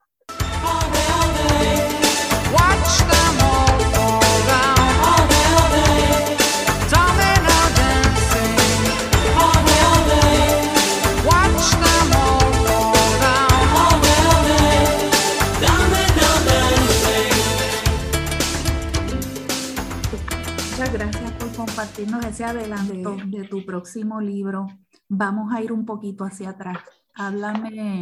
Muchas 20.78 20.93
gracias 20.93 21.32
por 21.39 21.55
compartirnos 21.55 22.26
ese 22.26 22.43
adelanto 22.43 23.15
de 23.28 23.47
tu 23.47 23.65
próximo 23.65 24.19
libro. 24.19 24.67
Vamos 25.07 25.53
a 25.53 25.61
ir 25.61 25.71
un 25.71 25.86
poquito 25.86 26.26
hacia 26.26 26.49
atrás. 26.49 26.80
Háblame, 27.15 28.01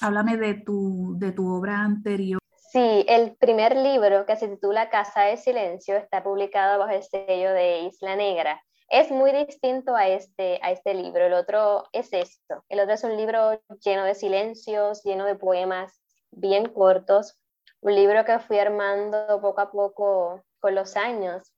háblame 0.00 0.38
de 0.38 0.54
tu, 0.54 1.12
de 1.18 1.32
tu 1.32 1.46
obra 1.46 1.80
anterior. 1.80 2.40
Sí, 2.72 3.04
el 3.06 3.36
primer 3.36 3.76
libro 3.76 4.24
que 4.24 4.34
se 4.36 4.48
titula 4.48 4.88
Casa 4.88 5.24
de 5.24 5.36
Silencio 5.36 5.98
está 5.98 6.24
publicado 6.24 6.78
bajo 6.78 6.90
el 6.90 7.02
sello 7.02 7.52
de 7.52 7.80
Isla 7.80 8.16
Negra. 8.16 8.62
Es 8.88 9.10
muy 9.10 9.32
distinto 9.32 9.94
a 9.94 10.08
este, 10.08 10.58
a 10.62 10.70
este 10.70 10.94
libro. 10.94 11.26
El 11.26 11.34
otro 11.34 11.84
es 11.92 12.14
esto. 12.14 12.64
El 12.70 12.80
otro 12.80 12.94
es 12.94 13.04
un 13.04 13.14
libro 13.14 13.60
lleno 13.84 14.04
de 14.04 14.14
silencios, 14.14 15.02
lleno 15.04 15.26
de 15.26 15.34
poemas 15.34 16.00
bien 16.30 16.64
cortos. 16.70 17.38
Un 17.82 17.94
libro 17.94 18.24
que 18.24 18.38
fui 18.38 18.58
armando 18.58 19.38
poco 19.42 19.60
a 19.60 19.70
poco 19.70 20.42
con 20.60 20.74
los 20.74 20.96
años. 20.96 21.53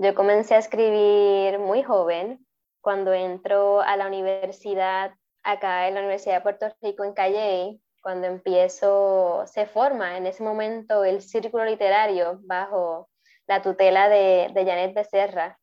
Yo 0.00 0.14
comencé 0.14 0.54
a 0.54 0.58
escribir 0.58 1.58
muy 1.58 1.82
joven, 1.82 2.46
cuando 2.80 3.12
entro 3.12 3.80
a 3.80 3.96
la 3.96 4.06
universidad 4.06 5.12
acá 5.42 5.88
en 5.88 5.94
la 5.94 6.00
Universidad 6.00 6.36
de 6.36 6.40
Puerto 6.42 6.68
Rico 6.80 7.02
en 7.02 7.14
Calle 7.14 7.80
cuando 8.00 8.28
empiezo, 8.28 9.42
se 9.46 9.66
forma 9.66 10.16
en 10.16 10.26
ese 10.26 10.44
momento 10.44 11.02
el 11.02 11.20
círculo 11.20 11.64
literario 11.64 12.38
bajo 12.44 13.10
la 13.48 13.60
tutela 13.60 14.08
de, 14.08 14.52
de 14.54 14.64
Janet 14.64 14.94
Becerra. 14.94 15.58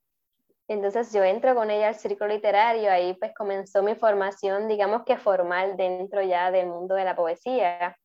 Entonces 0.68 1.14
yo 1.14 1.24
entro 1.24 1.56
con 1.56 1.72
ella 1.72 1.88
al 1.88 1.96
círculo 1.96 2.34
literario, 2.34 2.92
ahí 2.92 3.14
pues 3.14 3.34
comenzó 3.34 3.84
mi 3.84 3.96
formación, 3.96 4.68
digamos 4.68 5.04
que 5.06 5.16
formal 5.16 5.78
dentro 5.78 6.22
ya 6.22 6.52
del 6.52 6.68
mundo 6.68 6.96
de 6.96 7.06
la 7.06 7.16
poesía. 7.16 7.98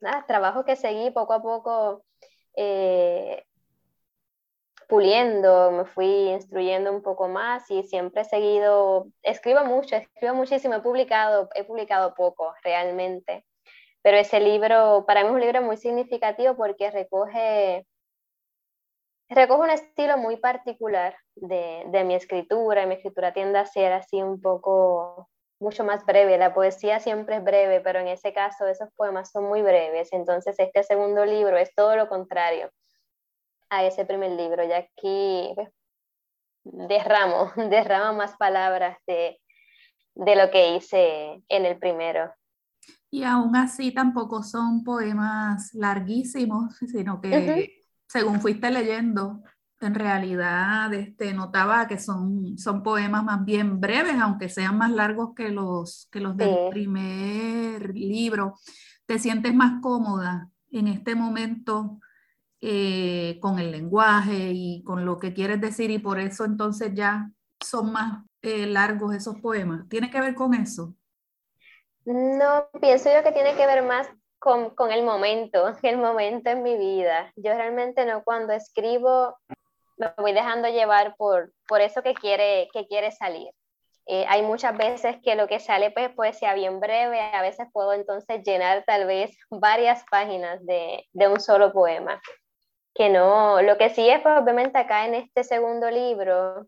Nada, 0.00 0.24
trabajo 0.26 0.64
que 0.64 0.76
seguí 0.76 1.10
poco 1.10 1.34
a 1.34 1.42
poco, 1.42 2.06
eh, 2.56 3.44
puliendo, 4.92 5.70
me 5.70 5.86
fui 5.86 6.28
instruyendo 6.28 6.92
un 6.92 7.00
poco 7.00 7.26
más 7.26 7.70
y 7.70 7.82
siempre 7.82 8.20
he 8.20 8.24
seguido, 8.26 9.06
escribo 9.22 9.64
mucho, 9.64 9.96
escribo 9.96 10.34
muchísimo, 10.34 10.74
he 10.74 10.80
publicado, 10.80 11.48
he 11.54 11.64
publicado 11.64 12.12
poco 12.14 12.52
realmente, 12.62 13.46
pero 14.02 14.18
ese 14.18 14.38
libro 14.38 15.06
para 15.06 15.22
mí 15.22 15.28
es 15.28 15.34
un 15.34 15.40
libro 15.40 15.62
muy 15.62 15.78
significativo 15.78 16.54
porque 16.56 16.90
recoge, 16.90 17.86
recoge 19.30 19.62
un 19.62 19.70
estilo 19.70 20.18
muy 20.18 20.36
particular 20.36 21.16
de, 21.36 21.84
de 21.86 22.04
mi 22.04 22.14
escritura, 22.14 22.84
mi 22.84 22.96
escritura 22.96 23.32
tiende 23.32 23.60
a 23.60 23.64
ser 23.64 23.94
así 23.94 24.20
un 24.20 24.42
poco 24.42 25.30
mucho 25.58 25.84
más 25.84 26.04
breve. 26.04 26.36
La 26.36 26.52
poesía 26.52 27.00
siempre 27.00 27.36
es 27.36 27.44
breve, 27.44 27.80
pero 27.80 28.00
en 28.00 28.08
ese 28.08 28.34
caso 28.34 28.66
esos 28.66 28.90
poemas 28.94 29.30
son 29.30 29.44
muy 29.44 29.62
breves. 29.62 30.12
Entonces 30.12 30.54
este 30.58 30.82
segundo 30.82 31.24
libro 31.24 31.56
es 31.56 31.74
todo 31.74 31.96
lo 31.96 32.10
contrario 32.10 32.70
a 33.72 33.86
ese 33.86 34.04
primer 34.04 34.32
libro, 34.32 34.62
ya 34.68 34.78
aquí 34.78 35.50
pues, 35.54 35.70
derramo, 36.62 37.50
derramo 37.70 38.16
más 38.16 38.36
palabras 38.36 38.98
de, 39.06 39.40
de 40.14 40.36
lo 40.36 40.50
que 40.50 40.76
hice 40.76 41.42
en 41.48 41.64
el 41.64 41.78
primero. 41.78 42.30
Y 43.10 43.24
aún 43.24 43.56
así 43.56 43.92
tampoco 43.92 44.42
son 44.42 44.84
poemas 44.84 45.72
larguísimos, 45.74 46.76
sino 46.76 47.20
que 47.20 47.84
según 48.06 48.40
fuiste 48.40 48.70
leyendo, 48.70 49.42
en 49.80 49.94
realidad 49.94 50.92
este, 50.92 51.32
notaba 51.32 51.88
que 51.88 51.98
son, 51.98 52.58
son 52.58 52.82
poemas 52.82 53.24
más 53.24 53.44
bien 53.44 53.80
breves, 53.80 54.16
aunque 54.20 54.48
sean 54.48 54.76
más 54.78 54.90
largos 54.90 55.34
que 55.34 55.48
los, 55.48 56.08
que 56.12 56.20
los 56.20 56.36
del 56.36 56.68
primer 56.70 57.94
libro. 57.94 58.54
¿Te 59.06 59.18
sientes 59.18 59.54
más 59.54 59.80
cómoda 59.80 60.48
en 60.70 60.88
este 60.88 61.14
momento 61.14 62.00
eh, 62.62 63.38
con 63.40 63.58
el 63.58 63.72
lenguaje 63.72 64.52
y 64.54 64.82
con 64.84 65.04
lo 65.04 65.18
que 65.18 65.34
quieres 65.34 65.60
decir 65.60 65.90
y 65.90 65.98
por 65.98 66.18
eso 66.20 66.44
entonces 66.44 66.92
ya 66.94 67.28
son 67.60 67.92
más 67.92 68.24
eh, 68.40 68.66
largos 68.66 69.14
esos 69.14 69.38
poemas? 69.40 69.88
¿Tiene 69.88 70.10
que 70.10 70.20
ver 70.20 70.34
con 70.34 70.54
eso? 70.54 70.94
No, 72.04 72.68
pienso 72.80 73.12
yo 73.12 73.22
que 73.22 73.32
tiene 73.32 73.54
que 73.56 73.66
ver 73.66 73.82
más 73.82 74.08
con, 74.38 74.70
con, 74.74 74.90
el 74.92 75.04
momento, 75.04 75.72
el 75.82 75.98
momento 75.98 76.50
en 76.50 76.62
mi 76.62 76.76
vida. 76.78 77.32
Yo 77.36 77.52
realmente 77.52 78.06
no 78.06 78.22
cuando 78.22 78.52
escribo 78.52 79.36
me 79.96 80.12
voy 80.16 80.32
dejando 80.32 80.68
llevar 80.68 81.16
por, 81.16 81.52
por 81.68 81.80
eso 81.80 82.02
que 82.02 82.14
quiere, 82.14 82.68
que 82.72 82.86
quiere 82.86 83.10
salir. 83.12 83.50
Eh, 84.06 84.24
hay 84.28 84.42
muchas 84.42 84.76
veces 84.76 85.16
que 85.22 85.36
lo 85.36 85.46
que 85.46 85.60
sale 85.60 85.92
pues 85.92 86.10
puede 86.14 86.32
ser 86.32 86.54
bien 86.56 86.80
breve, 86.80 87.20
a 87.20 87.40
veces 87.40 87.68
puedo 87.72 87.92
entonces 87.92 88.42
llenar 88.42 88.84
tal 88.84 89.06
vez 89.06 89.36
varias 89.50 90.04
páginas 90.10 90.64
de, 90.64 91.04
de 91.12 91.28
un 91.28 91.40
solo 91.40 91.72
poema. 91.72 92.20
Que 92.94 93.08
no, 93.08 93.62
lo 93.62 93.78
que 93.78 93.90
sí 93.90 94.08
es 94.08 94.20
pues, 94.20 94.38
obviamente 94.38 94.78
acá 94.78 95.06
en 95.06 95.14
este 95.14 95.44
segundo 95.44 95.90
libro 95.90 96.66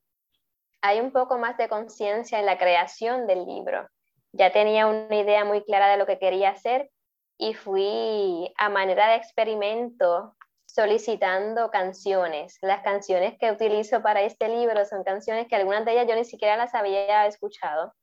hay 0.80 1.00
un 1.00 1.12
poco 1.12 1.38
más 1.38 1.56
de 1.56 1.68
conciencia 1.68 2.38
en 2.38 2.46
la 2.46 2.58
creación 2.58 3.26
del 3.26 3.46
libro. 3.46 3.88
Ya 4.32 4.52
tenía 4.52 4.86
una 4.86 5.14
idea 5.14 5.44
muy 5.44 5.62
clara 5.64 5.88
de 5.88 5.96
lo 5.96 6.06
que 6.06 6.18
quería 6.18 6.50
hacer 6.50 6.90
y 7.38 7.54
fui 7.54 8.52
a 8.56 8.68
manera 8.68 9.08
de 9.08 9.16
experimento 9.16 10.34
solicitando 10.66 11.70
canciones. 11.70 12.58
Las 12.60 12.82
canciones 12.82 13.38
que 13.38 13.50
utilizo 13.50 14.02
para 14.02 14.22
este 14.22 14.48
libro 14.48 14.84
son 14.84 15.04
canciones 15.04 15.46
que 15.48 15.56
algunas 15.56 15.84
de 15.84 15.92
ellas 15.92 16.06
yo 16.08 16.16
ni 16.16 16.24
siquiera 16.24 16.56
las 16.56 16.74
había 16.74 17.26
escuchado. 17.26 17.94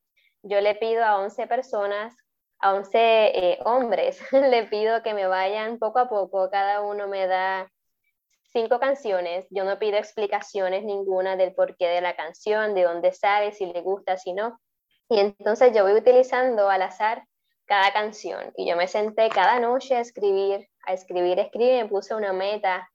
Yo 0.42 0.62
le 0.62 0.76
pido 0.76 1.04
a 1.04 1.20
11 1.20 1.48
personas, 1.48 2.16
a 2.60 2.74
11 2.74 2.98
eh, 2.98 3.60
hombres, 3.66 4.22
le 4.32 4.64
pido 4.64 5.04
que 5.04 5.14
me 5.14 5.28
vayan 5.28 5.80
poco 5.80 6.00
a 6.00 6.10
poco, 6.10 6.50
cada 6.50 6.82
uno 6.82 7.08
me 7.08 7.28
da 7.28 7.70
cinco 8.52 8.80
canciones, 8.80 9.48
yo 9.50 9.64
no 9.64 9.80
pido 9.80 9.98
explicaciones 9.98 10.84
ninguna 10.84 11.36
del 11.36 11.54
porqué 11.54 11.88
de 11.88 12.02
la 12.02 12.16
canción, 12.16 12.76
de 12.76 12.84
dónde 12.84 13.12
sale, 13.12 13.52
si 13.54 13.66
le 13.66 13.82
gusta, 13.82 14.18
si 14.18 14.34
no. 14.34 14.60
Y 15.10 15.20
entonces 15.20 15.74
yo 15.76 15.84
voy 15.84 15.94
utilizando 15.94 16.70
al 16.70 16.82
azar 16.82 17.24
cada 17.66 17.92
canción. 17.94 18.52
Y 18.56 18.70
yo 18.70 18.76
me 18.76 18.88
senté 18.88 19.30
cada 19.30 19.60
noche 19.60 19.96
a 19.96 20.02
escribir, 20.02 20.68
a 20.86 20.94
escribir, 20.94 21.40
escribir, 21.40 21.74
y 21.74 21.84
me 21.84 21.90
puse 21.90 22.14
una 22.14 22.34
meta 22.34 22.90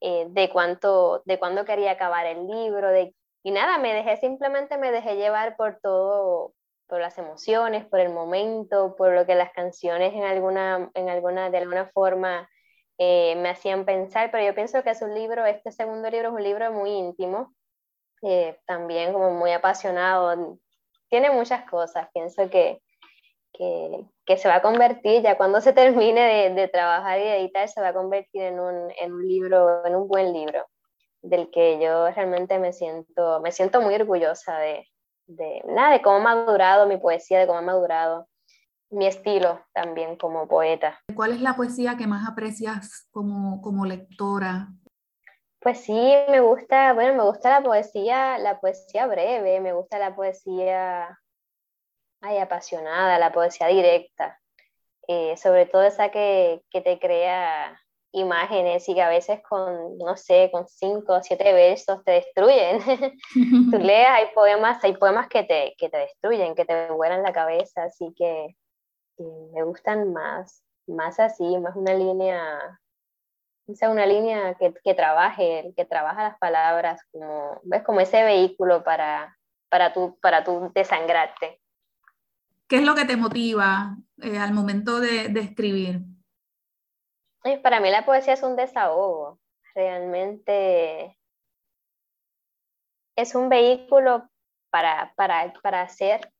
eh, 0.00 0.26
de 0.28 0.50
cuánto, 0.50 1.22
de 1.24 1.38
cuándo 1.38 1.64
quería 1.64 1.92
acabar 1.92 2.26
el 2.26 2.46
libro, 2.46 2.90
de, 2.90 3.14
y 3.42 3.50
nada, 3.50 3.78
me 3.78 3.94
dejé, 3.94 4.16
simplemente 4.18 4.78
me 4.78 4.92
dejé 4.92 5.16
llevar 5.16 5.56
por 5.56 5.78
todo, 5.80 6.52
por 6.86 7.00
las 7.00 7.18
emociones, 7.18 7.86
por 7.86 8.00
el 8.00 8.12
momento, 8.12 8.94
por 8.96 9.12
lo 9.12 9.26
que 9.26 9.34
las 9.34 9.52
canciones 9.52 10.12
en 10.14 10.24
alguna, 10.24 10.90
en 10.94 11.08
alguna, 11.08 11.50
de 11.50 11.58
alguna 11.58 11.86
forma 11.86 12.48
eh, 12.98 13.36
me 13.36 13.50
hacían 13.50 13.84
pensar, 13.84 14.30
pero 14.30 14.44
yo 14.44 14.54
pienso 14.54 14.82
que 14.82 14.90
es 14.90 15.02
un 15.02 15.14
libro, 15.14 15.46
este 15.46 15.70
segundo 15.70 16.10
libro 16.10 16.28
es 16.28 16.34
un 16.34 16.42
libro 16.42 16.72
muy 16.72 16.90
íntimo, 16.90 17.54
eh, 18.22 18.58
también 18.66 19.12
como 19.12 19.30
muy 19.30 19.52
apasionado, 19.52 20.58
tiene 21.08 21.30
muchas 21.30 21.68
cosas, 21.70 22.08
pienso 22.12 22.50
que, 22.50 22.82
que, 23.52 24.04
que, 24.26 24.36
se 24.36 24.48
va 24.48 24.56
a 24.56 24.62
convertir, 24.62 25.22
ya 25.22 25.36
cuando 25.36 25.60
se 25.60 25.72
termine 25.72 26.20
de, 26.20 26.54
de, 26.54 26.68
trabajar 26.68 27.20
y 27.20 27.28
editar, 27.28 27.68
se 27.68 27.80
va 27.80 27.88
a 27.88 27.94
convertir 27.94 28.42
en 28.42 28.58
un, 28.58 28.92
en 28.98 29.12
un 29.12 29.26
libro, 29.26 29.86
en 29.86 29.94
un 29.94 30.08
buen 30.08 30.32
libro, 30.32 30.66
del 31.22 31.50
que 31.50 31.78
yo 31.80 32.10
realmente 32.10 32.58
me 32.58 32.72
siento, 32.72 33.40
me 33.40 33.52
siento 33.52 33.80
muy 33.80 33.94
orgullosa 33.94 34.58
de, 34.58 34.88
de, 35.26 35.62
nada, 35.66 35.92
de 35.92 36.02
cómo 36.02 36.16
ha 36.16 36.34
madurado 36.34 36.86
mi 36.86 36.96
poesía, 36.96 37.38
de 37.38 37.46
cómo 37.46 37.60
ha 37.60 37.62
madurado 37.62 38.26
mi 38.90 39.06
estilo 39.06 39.60
también 39.72 40.16
como 40.16 40.48
poeta. 40.48 41.00
¿Cuál 41.14 41.32
es 41.32 41.40
la 41.40 41.54
poesía 41.54 41.96
que 41.96 42.06
más 42.06 42.28
aprecias 42.28 43.08
como, 43.10 43.60
como 43.60 43.84
lectora? 43.84 44.68
Pues 45.60 45.80
sí, 45.80 46.14
me 46.30 46.40
gusta, 46.40 46.92
bueno, 46.92 47.14
me 47.14 47.24
gusta 47.24 47.50
la 47.50 47.62
poesía, 47.62 48.38
la 48.38 48.60
poesía 48.60 49.06
breve, 49.06 49.60
me 49.60 49.72
gusta 49.72 49.98
la 49.98 50.14
poesía 50.14 51.18
ay, 52.20 52.38
apasionada, 52.38 53.18
la 53.18 53.32
poesía 53.32 53.68
directa, 53.68 54.40
eh, 55.06 55.36
sobre 55.36 55.66
todo 55.66 55.82
esa 55.82 56.10
que, 56.10 56.62
que, 56.70 56.80
te 56.80 56.98
crea 56.98 57.80
imágenes 58.12 58.88
y 58.88 58.94
que 58.94 59.02
a 59.02 59.08
veces 59.08 59.40
con, 59.48 59.98
no 59.98 60.16
sé, 60.16 60.50
con 60.52 60.66
cinco 60.66 61.14
o 61.14 61.22
siete 61.22 61.52
versos 61.52 62.02
te 62.04 62.12
destruyen. 62.12 62.80
Tú 63.70 63.78
leas, 63.78 64.10
hay 64.10 64.26
poemas, 64.34 64.82
hay 64.82 64.96
poemas 64.96 65.28
que 65.28 65.44
te, 65.44 65.74
que 65.78 65.88
te 65.88 65.98
destruyen, 65.98 66.54
que 66.54 66.64
te 66.64 66.90
vuelan 66.90 67.22
la 67.22 67.32
cabeza, 67.32 67.84
así 67.84 68.12
que 68.16 68.56
me 69.22 69.62
gustan 69.64 70.12
más, 70.12 70.62
más 70.86 71.20
así, 71.20 71.44
más 71.58 71.76
una 71.76 71.94
línea, 71.94 72.80
o 73.66 73.74
sea, 73.74 73.90
una 73.90 74.06
línea 74.06 74.54
que, 74.54 74.72
que 74.82 74.94
trabaje, 74.94 75.72
que 75.76 75.84
trabaja 75.84 76.24
las 76.24 76.38
palabras 76.38 77.02
como, 77.12 77.60
ves, 77.64 77.82
como 77.82 78.00
ese 78.00 78.22
vehículo 78.22 78.82
para, 78.84 79.36
para 79.68 79.92
tú, 79.92 80.18
para 80.20 80.44
tú 80.44 80.70
desangrarte. 80.74 81.60
¿Qué 82.68 82.76
es 82.76 82.82
lo 82.82 82.94
que 82.94 83.04
te 83.04 83.16
motiva 83.16 83.96
eh, 84.22 84.38
al 84.38 84.52
momento 84.52 85.00
de, 85.00 85.28
de 85.28 85.40
escribir? 85.40 86.00
Para 87.62 87.80
mí 87.80 87.90
la 87.90 88.04
poesía 88.04 88.34
es 88.34 88.42
un 88.42 88.56
desahogo, 88.56 89.38
realmente 89.74 91.18
es 93.16 93.34
un 93.34 93.48
vehículo 93.48 94.28
para, 94.70 95.12
para, 95.16 95.52
para 95.62 95.82
hacer 95.82 96.32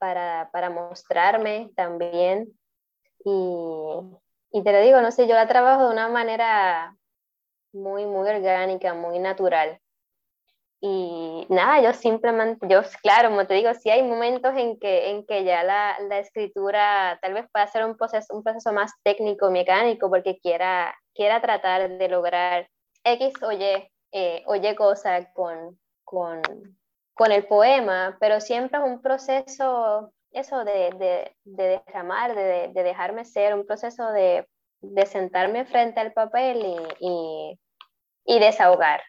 para, 0.00 0.50
para 0.52 0.70
mostrarme 0.70 1.70
también. 1.76 2.52
Y, 3.24 3.30
y, 4.52 4.64
te 4.64 4.72
lo 4.72 4.80
digo, 4.80 5.00
no 5.00 5.12
sé, 5.12 5.28
yo 5.28 5.34
la 5.34 5.46
trabajo 5.46 5.86
de 5.86 5.92
una 5.92 6.08
manera 6.08 6.96
muy, 7.72 8.06
muy 8.06 8.28
orgánica, 8.28 8.94
muy 8.94 9.20
natural. 9.20 9.78
Y 10.82 11.46
nada, 11.50 11.82
yo 11.82 11.92
simplemente, 11.92 12.66
yo, 12.66 12.80
claro, 13.02 13.28
como 13.28 13.46
te 13.46 13.54
digo, 13.54 13.72
sí 13.74 13.90
hay 13.90 14.02
momentos 14.02 14.54
en 14.56 14.78
que, 14.78 15.10
en 15.10 15.26
que 15.26 15.44
ya 15.44 15.62
la, 15.62 15.98
la 16.08 16.18
escritura 16.18 17.18
tal 17.20 17.34
vez 17.34 17.46
pueda 17.52 17.66
ser 17.66 17.84
un 17.84 17.96
proceso, 17.96 18.34
un 18.34 18.42
proceso 18.42 18.72
más 18.72 18.92
técnico, 19.02 19.50
mecánico, 19.50 20.08
porque 20.08 20.38
quiera, 20.40 20.94
quiera 21.14 21.42
tratar 21.42 21.98
de 21.98 22.08
lograr 22.08 22.66
X 23.04 23.34
o 23.42 23.52
Y, 23.52 23.90
eh, 24.12 24.74
cosa 24.76 25.30
con, 25.34 25.78
con, 26.02 26.40
con 27.20 27.32
el 27.32 27.44
poema, 27.44 28.16
pero 28.18 28.40
siempre 28.40 28.78
es 28.78 28.84
un 28.86 29.02
proceso, 29.02 30.10
eso 30.32 30.64
de, 30.64 30.90
de, 30.98 31.36
de 31.44 31.82
derramar, 31.86 32.34
de, 32.34 32.70
de, 32.72 32.82
dejarme 32.82 33.26
ser, 33.26 33.54
un 33.54 33.66
proceso 33.66 34.10
de, 34.10 34.48
sentarme 35.04 35.66
frente 35.66 36.00
al 36.00 36.14
papel 36.14 36.64
y, 36.64 37.06
y, 37.06 37.60
y, 38.24 38.38
desahogar, 38.38 39.02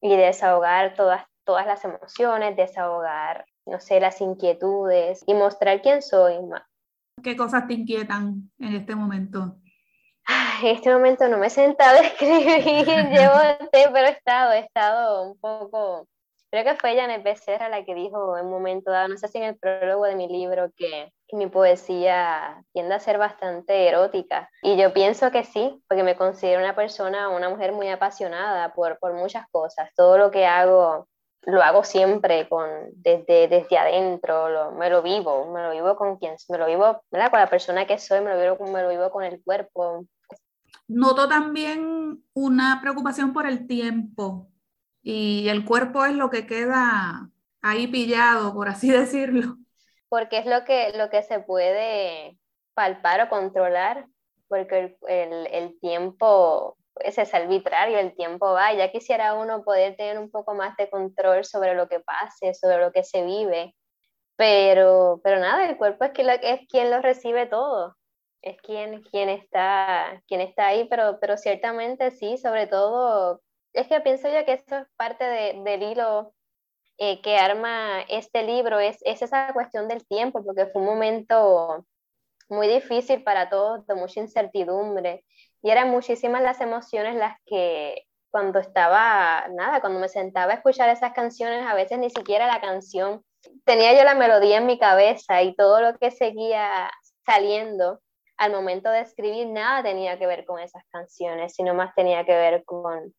y 0.00 0.14
desahogar 0.16 0.94
todas, 0.94 1.26
todas 1.42 1.66
las 1.66 1.84
emociones, 1.84 2.56
desahogar, 2.56 3.44
no 3.66 3.80
sé, 3.80 3.98
las 3.98 4.20
inquietudes 4.20 5.24
y 5.26 5.34
mostrar 5.34 5.82
quién 5.82 6.02
soy. 6.02 6.36
¿Qué 7.20 7.36
cosas 7.36 7.66
te 7.66 7.74
inquietan 7.74 8.48
en 8.60 8.76
este 8.76 8.94
momento? 8.94 9.56
En 10.62 10.68
este 10.68 10.88
momento 10.92 11.26
no 11.26 11.38
me 11.38 11.48
he 11.48 11.50
sentado 11.50 11.98
a 11.98 12.02
escribir, 12.02 12.64
llevo, 13.10 13.34
pero 13.72 14.06
he 14.06 14.10
estado, 14.10 14.52
he 14.52 14.60
estado 14.60 15.28
un 15.28 15.36
poco 15.40 16.06
creo 16.54 16.64
que 16.64 16.80
fue 16.80 16.96
Janet 16.96 17.24
Becerra 17.24 17.68
la 17.68 17.84
que 17.84 17.96
dijo 17.96 18.38
en 18.38 18.46
un 18.46 18.52
momento 18.52 18.92
dado, 18.92 19.08
no 19.08 19.16
sé 19.16 19.26
si 19.26 19.38
en 19.38 19.44
el 19.44 19.56
prólogo 19.56 20.04
de 20.04 20.14
mi 20.14 20.28
libro, 20.28 20.70
que, 20.76 21.12
mi 21.32 21.48
poesía 21.48 22.62
tiende 22.72 22.94
a 22.94 23.00
ser 23.00 23.18
bastante 23.18 23.88
erótica. 23.88 24.48
Y 24.62 24.76
yo 24.76 24.92
pienso 24.92 25.32
que 25.32 25.42
sí, 25.42 25.82
porque 25.88 26.04
me 26.04 26.14
considero 26.14 26.60
una 26.60 26.76
persona, 26.76 27.28
una 27.28 27.48
mujer 27.48 27.72
muy 27.72 27.88
apasionada 27.88 28.72
por, 28.72 29.00
por 29.00 29.14
muchas 29.14 29.44
cosas. 29.50 29.90
Todo 29.96 30.16
lo 30.16 30.30
que 30.30 30.46
hago 30.46 31.08
lo 31.42 31.60
hago 31.60 31.82
siempre 31.82 32.48
con, 32.48 32.68
desde, 32.92 33.48
desde 33.48 33.76
adentro, 33.76 34.70
me 34.78 34.88
lo 34.90 35.02
vivo, 35.02 35.52
me 35.52 35.60
lo 35.60 35.72
vivo 35.72 35.96
con 35.96 36.18
quien, 36.18 36.36
me 36.48 36.56
lo 36.56 36.66
vivo 36.66 37.02
¿verdad? 37.10 37.30
con 37.30 37.40
la 37.40 37.50
persona 37.50 37.84
que 37.84 37.98
soy, 37.98 38.20
me 38.20 38.30
lo, 38.32 38.40
vivo, 38.40 38.72
me 38.72 38.82
lo 38.82 38.90
vivo 38.90 39.10
con 39.10 39.24
el 39.24 39.42
cuerpo. 39.42 40.06
Noto 40.86 41.28
también 41.28 42.22
una 42.32 42.78
preocupación 42.80 43.32
por 43.32 43.44
el 43.44 43.66
tiempo 43.66 44.46
y 45.04 45.50
el 45.50 45.66
cuerpo 45.66 46.04
es 46.06 46.14
lo 46.14 46.30
que 46.30 46.46
queda 46.46 47.28
ahí 47.60 47.86
pillado, 47.86 48.54
por 48.54 48.68
así 48.68 48.90
decirlo. 48.90 49.58
Porque 50.08 50.38
es 50.38 50.46
lo 50.46 50.64
que, 50.64 50.92
lo 50.96 51.10
que 51.10 51.22
se 51.22 51.40
puede 51.40 52.38
palpar 52.72 53.20
o 53.20 53.28
controlar, 53.28 54.06
porque 54.48 54.96
el, 55.08 55.46
el, 55.50 55.78
tiempo 55.80 56.76
es 56.96 57.34
arbitrario, 57.34 57.98
el 57.98 58.14
tiempo 58.14 58.52
va, 58.52 58.72
ya 58.72 58.90
quisiera 58.90 59.34
uno 59.34 59.62
poder 59.62 59.96
tener 59.96 60.18
un 60.18 60.30
poco 60.30 60.54
más 60.54 60.76
de 60.76 60.88
control 60.88 61.44
sobre 61.44 61.74
lo 61.74 61.88
que 61.88 62.00
pase, 62.00 62.54
sobre 62.54 62.78
lo 62.78 62.92
que 62.92 63.04
se 63.04 63.24
vive, 63.24 63.74
pero, 64.36 65.20
pero 65.22 65.38
nada, 65.38 65.68
el 65.68 65.76
cuerpo 65.76 66.04
es, 66.04 66.12
que 66.12 66.22
es 66.42 66.60
quien 66.68 66.90
lo 66.90 67.00
recibe 67.00 67.46
todo, 67.46 67.96
es 68.42 68.56
quien, 68.62 69.02
quien, 69.02 69.28
está, 69.28 70.22
quien 70.28 70.40
está 70.40 70.68
ahí, 70.68 70.86
pero, 70.88 71.18
pero 71.20 71.36
ciertamente 71.36 72.10
sí, 72.10 72.36
sobre 72.38 72.66
todo 72.66 73.40
es 73.74 73.88
que 73.88 74.00
pienso 74.00 74.28
yo 74.28 74.44
que 74.44 74.54
eso 74.54 74.76
es 74.76 74.86
parte 74.96 75.24
del 75.24 75.82
hilo 75.82 76.32
eh, 76.96 77.20
que 77.22 77.36
arma 77.36 78.02
este 78.08 78.44
libro, 78.44 78.78
es, 78.78 78.98
es 79.02 79.20
esa 79.20 79.52
cuestión 79.52 79.88
del 79.88 80.06
tiempo, 80.06 80.44
porque 80.44 80.66
fue 80.66 80.80
un 80.80 80.88
momento 80.88 81.84
muy 82.48 82.68
difícil 82.68 83.22
para 83.24 83.50
todos, 83.50 83.86
de 83.86 83.94
mucha 83.96 84.20
incertidumbre, 84.20 85.24
y 85.60 85.70
eran 85.70 85.90
muchísimas 85.90 86.42
las 86.42 86.60
emociones 86.60 87.16
las 87.16 87.36
que 87.46 88.06
cuando 88.30 88.60
estaba, 88.60 89.46
nada, 89.50 89.80
cuando 89.80 89.98
me 89.98 90.08
sentaba 90.08 90.52
a 90.52 90.56
escuchar 90.56 90.88
esas 90.88 91.12
canciones, 91.12 91.66
a 91.66 91.74
veces 91.74 91.98
ni 91.98 92.10
siquiera 92.10 92.46
la 92.46 92.60
canción, 92.60 93.24
tenía 93.64 93.96
yo 93.96 94.04
la 94.04 94.14
melodía 94.14 94.58
en 94.58 94.66
mi 94.66 94.78
cabeza 94.78 95.42
y 95.42 95.54
todo 95.54 95.80
lo 95.80 95.96
que 95.98 96.10
seguía 96.10 96.90
saliendo 97.26 98.00
al 98.36 98.52
momento 98.52 98.90
de 98.90 99.00
escribir, 99.00 99.48
nada 99.48 99.82
tenía 99.82 100.18
que 100.18 100.26
ver 100.26 100.44
con 100.44 100.60
esas 100.60 100.84
canciones, 100.90 101.54
sino 101.54 101.74
más 101.74 101.94
tenía 101.94 102.24
que 102.24 102.36
ver 102.36 102.64
con 102.64 103.14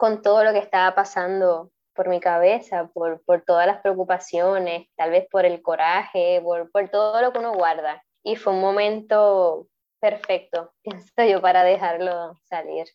con 0.00 0.22
todo 0.22 0.44
lo 0.44 0.52
que 0.52 0.58
estaba 0.58 0.94
pasando 0.94 1.70
por 1.94 2.08
mi 2.08 2.20
cabeza, 2.20 2.88
por, 2.94 3.22
por 3.26 3.42
todas 3.42 3.66
las 3.66 3.82
preocupaciones, 3.82 4.88
tal 4.96 5.10
vez 5.10 5.26
por 5.30 5.44
el 5.44 5.60
coraje, 5.60 6.40
por, 6.42 6.70
por 6.70 6.88
todo 6.88 7.20
lo 7.20 7.30
que 7.32 7.38
uno 7.38 7.52
guarda. 7.52 8.02
Y 8.24 8.36
fue 8.36 8.54
un 8.54 8.62
momento 8.62 9.68
perfecto, 10.00 10.72
pienso 10.82 11.12
yo, 11.30 11.42
para 11.42 11.64
dejarlo 11.64 12.32
salir. 12.48 12.86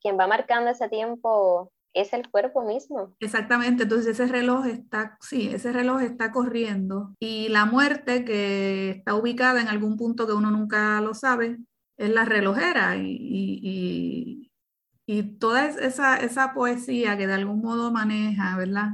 Quien 0.00 0.18
va 0.18 0.26
marcando 0.26 0.70
ese 0.70 0.88
tiempo 0.88 1.70
es 1.92 2.14
el 2.14 2.30
cuerpo 2.30 2.62
mismo. 2.62 3.14
Exactamente, 3.20 3.82
entonces 3.82 4.18
ese 4.18 4.32
reloj 4.32 4.64
está, 4.64 5.18
sí, 5.20 5.50
ese 5.52 5.72
reloj 5.72 6.00
está 6.00 6.32
corriendo 6.32 7.12
y 7.20 7.50
la 7.50 7.66
muerte 7.66 8.24
que 8.24 8.90
está 8.90 9.14
ubicada 9.14 9.60
en 9.60 9.68
algún 9.68 9.98
punto 9.98 10.26
que 10.26 10.32
uno 10.32 10.50
nunca 10.50 11.02
lo 11.02 11.12
sabe 11.12 11.58
es 11.98 12.10
la 12.10 12.24
relojera 12.24 12.96
y, 12.96 13.06
y, 13.08 14.45
y 15.06 15.38
toda 15.38 15.66
esa, 15.66 16.16
esa 16.16 16.52
poesía 16.52 17.16
que 17.16 17.26
de 17.26 17.34
algún 17.34 17.62
modo 17.62 17.92
maneja, 17.92 18.56
¿verdad? 18.56 18.88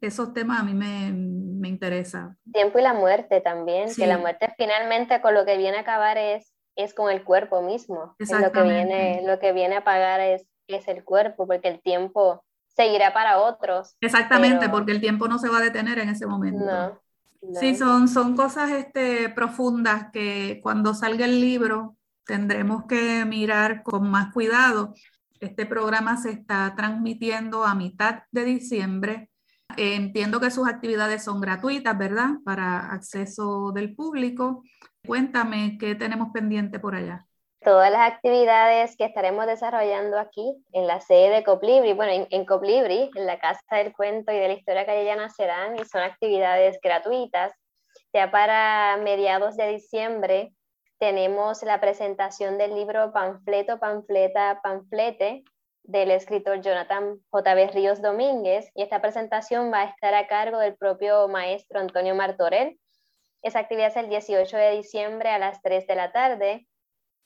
Esos 0.00 0.32
temas 0.32 0.60
a 0.60 0.62
mí 0.62 0.74
me, 0.74 1.12
me 1.12 1.68
interesa. 1.68 2.36
Tiempo 2.52 2.78
y 2.78 2.82
la 2.82 2.94
muerte 2.94 3.40
también, 3.40 3.92
que 3.94 4.06
la 4.06 4.18
muerte 4.18 4.54
finalmente 4.56 5.20
con 5.20 5.34
lo 5.34 5.44
que 5.44 5.56
viene 5.56 5.78
a 5.78 5.80
acabar 5.80 6.18
es, 6.18 6.52
es 6.76 6.94
con 6.94 7.10
el 7.10 7.24
cuerpo 7.24 7.62
mismo. 7.62 8.14
Lo 8.18 8.52
que 8.52 8.62
viene, 8.62 9.22
lo 9.24 9.38
que 9.40 9.52
viene 9.52 9.76
a 9.76 9.84
pagar 9.84 10.20
es, 10.20 10.46
es 10.68 10.86
el 10.86 11.02
cuerpo, 11.02 11.46
porque 11.46 11.68
el 11.68 11.80
tiempo 11.80 12.44
seguirá 12.68 13.12
para 13.12 13.40
otros. 13.40 13.96
Exactamente, 14.00 14.68
porque 14.68 14.92
el 14.92 15.00
tiempo 15.00 15.26
no 15.26 15.38
se 15.38 15.48
va 15.48 15.58
a 15.58 15.62
detener 15.62 15.98
en 15.98 16.10
ese 16.10 16.26
momento. 16.26 16.64
No, 16.64 17.00
Sí, 17.60 17.76
son, 17.76 18.08
son 18.08 18.36
cosas 18.36 18.70
este, 18.70 19.28
profundas 19.28 20.10
que 20.12 20.58
cuando 20.62 20.94
salga 20.94 21.26
el 21.26 21.40
libro 21.40 21.96
tendremos 22.24 22.86
que 22.86 23.24
mirar 23.24 23.82
con 23.82 24.10
más 24.10 24.32
cuidado. 24.32 24.94
Este 25.40 25.66
programa 25.66 26.16
se 26.16 26.30
está 26.30 26.74
transmitiendo 26.76 27.64
a 27.64 27.74
mitad 27.74 28.22
de 28.30 28.44
diciembre. 28.44 29.30
entiendo 29.76 30.40
que 30.40 30.50
sus 30.50 30.68
actividades 30.68 31.24
son 31.24 31.40
gratuitas, 31.40 31.98
¿verdad? 31.98 32.36
Para 32.44 32.92
acceso 32.92 33.72
del 33.72 33.94
público. 33.94 34.62
Cuéntame 35.06 35.76
qué 35.78 35.94
tenemos 35.94 36.28
pendiente 36.32 36.78
por 36.78 36.94
allá. 36.94 37.26
Todas 37.60 37.90
las 37.90 38.12
actividades 38.12 38.96
que 38.96 39.04
estaremos 39.04 39.44
desarrollando 39.46 40.18
aquí 40.18 40.56
en 40.72 40.86
la 40.86 41.00
sede 41.00 41.30
de 41.30 41.44
Coplibri, 41.44 41.94
bueno, 41.94 42.26
en, 42.30 42.44
Coplibri, 42.46 43.10
en 43.14 43.26
la 43.26 43.40
Casa 43.40 43.76
del 43.76 43.92
Cuento 43.92 44.30
y 44.30 44.36
de 44.36 44.48
la 44.48 44.54
Historia 44.54 44.86
Callellana 44.86 45.28
serán 45.28 45.74
y 45.74 45.84
son 45.84 46.02
actividades 46.02 46.78
gratuitas. 46.80 47.52
Ya 48.12 48.30
para 48.30 48.98
mediados 49.02 49.56
de 49.56 49.68
diciembre 49.68 50.52
tenemos 50.98 51.62
la 51.62 51.80
presentación 51.80 52.58
del 52.58 52.74
libro 52.74 53.12
Panfleto, 53.12 53.78
Panfleta, 53.78 54.60
Panflete 54.62 55.44
del 55.82 56.10
escritor 56.10 56.60
Jonathan 56.60 57.20
J.B. 57.30 57.68
Ríos 57.68 58.02
Domínguez 58.02 58.70
y 58.74 58.82
esta 58.82 59.00
presentación 59.00 59.72
va 59.72 59.82
a 59.82 59.84
estar 59.84 60.14
a 60.14 60.26
cargo 60.26 60.58
del 60.58 60.76
propio 60.76 61.28
maestro 61.28 61.80
Antonio 61.80 62.14
Martorell. 62.14 62.78
Esa 63.42 63.60
actividad 63.60 63.88
es 63.88 63.96
el 63.96 64.08
18 64.08 64.56
de 64.56 64.70
diciembre 64.72 65.28
a 65.28 65.38
las 65.38 65.62
3 65.62 65.86
de 65.86 65.94
la 65.94 66.12
tarde. 66.12 66.66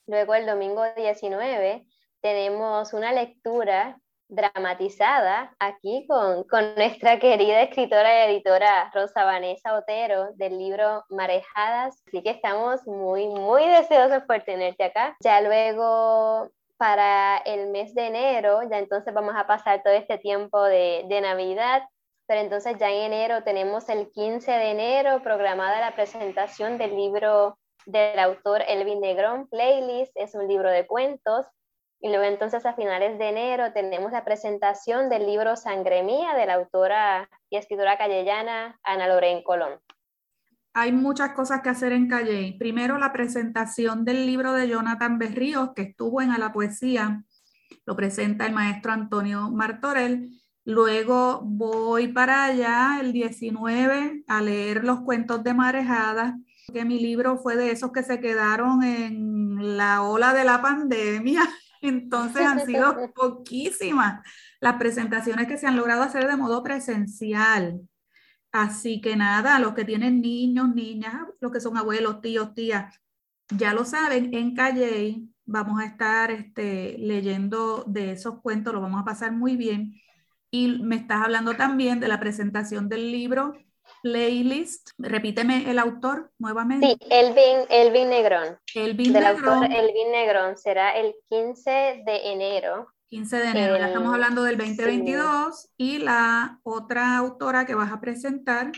Luego 0.06 0.34
el 0.34 0.46
domingo 0.46 0.84
19 0.94 1.86
tenemos 2.20 2.92
una 2.92 3.12
lectura 3.12 3.98
dramatizada 4.30 5.54
aquí 5.58 6.06
con, 6.08 6.44
con, 6.44 6.74
nuestra 6.76 7.18
querida 7.18 7.62
escritora 7.62 8.26
y 8.26 8.30
editora 8.30 8.90
Rosa 8.94 9.24
Vanessa 9.24 9.74
Otero 9.74 10.28
del 10.34 10.56
libro 10.58 11.04
Marejadas. 11.10 12.02
Así 12.06 12.22
que 12.22 12.30
estamos 12.30 12.86
muy, 12.86 13.28
muy 13.28 13.66
deseosos 13.66 14.22
por 14.22 14.40
tenerte 14.42 14.84
acá. 14.84 15.16
Ya 15.20 15.40
luego 15.40 16.50
para 16.76 17.38
el 17.38 17.68
mes 17.68 17.94
de 17.94 18.06
enero, 18.06 18.60
ya 18.70 18.78
entonces 18.78 19.12
vamos 19.12 19.34
a 19.36 19.46
pasar 19.46 19.82
todo 19.82 19.92
este 19.92 20.16
tiempo 20.16 20.62
de, 20.62 21.04
de 21.08 21.20
Navidad, 21.20 21.82
pero 22.26 22.40
entonces 22.40 22.76
ya 22.78 22.88
en 22.88 23.12
enero 23.12 23.42
tenemos 23.42 23.88
el 23.88 24.10
15 24.10 24.50
de 24.50 24.70
enero 24.70 25.22
programada 25.22 25.80
la 25.80 25.94
presentación 25.94 26.78
del 26.78 26.96
libro 26.96 27.58
del 27.86 28.18
autor 28.18 28.62
Elvin 28.68 29.00
Negrón, 29.00 29.48
Playlist, 29.48 30.12
es 30.14 30.34
un 30.34 30.46
libro 30.48 30.70
de 30.70 30.86
cuentos 30.86 31.46
y 32.01 32.09
luego 32.09 32.24
entonces 32.24 32.64
a 32.64 32.74
finales 32.74 33.18
de 33.18 33.28
enero 33.28 33.72
tenemos 33.72 34.11
la 34.11 34.24
presentación 34.24 35.11
del 35.11 35.26
libro 35.26 35.57
Sangre 35.57 36.03
Mía 36.03 36.34
de 36.34 36.46
la 36.46 36.55
autora 36.55 37.28
y 37.51 37.57
escritora 37.57 37.98
callellana 37.98 38.78
Ana 38.82 39.07
Lorén 39.07 39.42
Colón. 39.42 39.78
Hay 40.72 40.92
muchas 40.92 41.32
cosas 41.32 41.61
que 41.62 41.68
hacer 41.68 41.92
en 41.92 42.09
Calle. 42.09 42.57
Primero 42.59 42.96
la 42.96 43.12
presentación 43.12 44.05
del 44.05 44.24
libro 44.24 44.53
de 44.53 44.68
Jonathan 44.68 45.18
Berríos, 45.18 45.70
que 45.74 45.82
estuvo 45.82 46.22
en 46.22 46.30
A 46.30 46.38
la 46.38 46.53
Poesía, 46.53 47.24
lo 47.84 47.96
presenta 47.96 48.46
el 48.46 48.53
maestro 48.53 48.92
Antonio 48.92 49.51
Martorell. 49.51 50.30
Luego 50.64 51.40
voy 51.42 52.09
para 52.09 52.44
allá 52.44 52.98
el 53.01 53.12
19 53.12 54.24
a 54.26 54.42
leer 54.42 54.84
los 54.84 55.01
cuentos 55.01 55.42
de 55.42 55.55
Marejada, 55.55 56.38
que 56.72 56.84
mi 56.84 57.01
libro 57.01 57.36
fue 57.38 57.57
de 57.57 57.72
esos 57.72 57.90
que 57.90 58.05
se 58.05 58.20
quedaron 58.20 58.84
en 58.84 59.76
la 59.76 60.03
ola 60.03 60.32
de 60.32 60.44
la 60.44 60.62
pandemia 60.62 61.42
entonces 61.80 62.42
han 62.42 62.64
sido 62.66 63.12
poquísimas 63.14 64.26
las 64.60 64.76
presentaciones 64.76 65.46
que 65.46 65.58
se 65.58 65.66
han 65.66 65.76
logrado 65.76 66.02
hacer 66.02 66.26
de 66.26 66.36
modo 66.36 66.62
presencial. 66.62 67.80
Así 68.52 69.00
que 69.00 69.16
nada, 69.16 69.58
los 69.58 69.74
que 69.74 69.84
tienen 69.84 70.20
niños, 70.20 70.74
niñas, 70.74 71.14
los 71.40 71.52
que 71.52 71.60
son 71.60 71.76
abuelos, 71.76 72.20
tíos, 72.20 72.54
tías, 72.54 73.00
ya 73.48 73.74
lo 73.74 73.84
saben, 73.84 74.34
en 74.34 74.54
Calle 74.54 75.22
vamos 75.44 75.80
a 75.80 75.86
estar 75.86 76.30
este, 76.30 76.96
leyendo 76.98 77.84
de 77.86 78.12
esos 78.12 78.40
cuentos, 78.40 78.72
lo 78.72 78.80
vamos 78.80 79.00
a 79.02 79.04
pasar 79.04 79.32
muy 79.32 79.56
bien. 79.56 79.94
Y 80.50 80.82
me 80.82 80.96
estás 80.96 81.22
hablando 81.24 81.54
también 81.56 82.00
de 82.00 82.08
la 82.08 82.20
presentación 82.20 82.88
del 82.88 83.10
libro 83.12 83.54
playlist. 84.03 84.90
Repíteme 84.98 85.70
el 85.70 85.78
autor 85.78 86.30
nuevamente. 86.38 86.86
Sí, 86.86 86.98
Elvin, 87.11 87.66
Elvin 87.68 88.11
Negrón. 88.11 88.59
Elvin 88.74 89.12
Del 89.12 89.26
autor 89.26 89.64
Elvin 89.64 90.11
Negrón 90.12 90.57
será 90.57 90.96
el 90.96 91.14
15 91.28 92.03
de 92.05 92.32
enero. 92.32 92.88
15 93.09 93.36
de 93.38 93.48
enero, 93.48 93.76
ya 93.76 93.88
estamos 93.88 94.14
hablando 94.14 94.44
del 94.44 94.57
2022 94.57 95.68
y 95.76 95.98
la 95.98 96.61
otra 96.62 97.16
autora 97.16 97.66
que 97.66 97.74
vas 97.74 97.90
a 97.90 98.01
presentar 98.01 98.70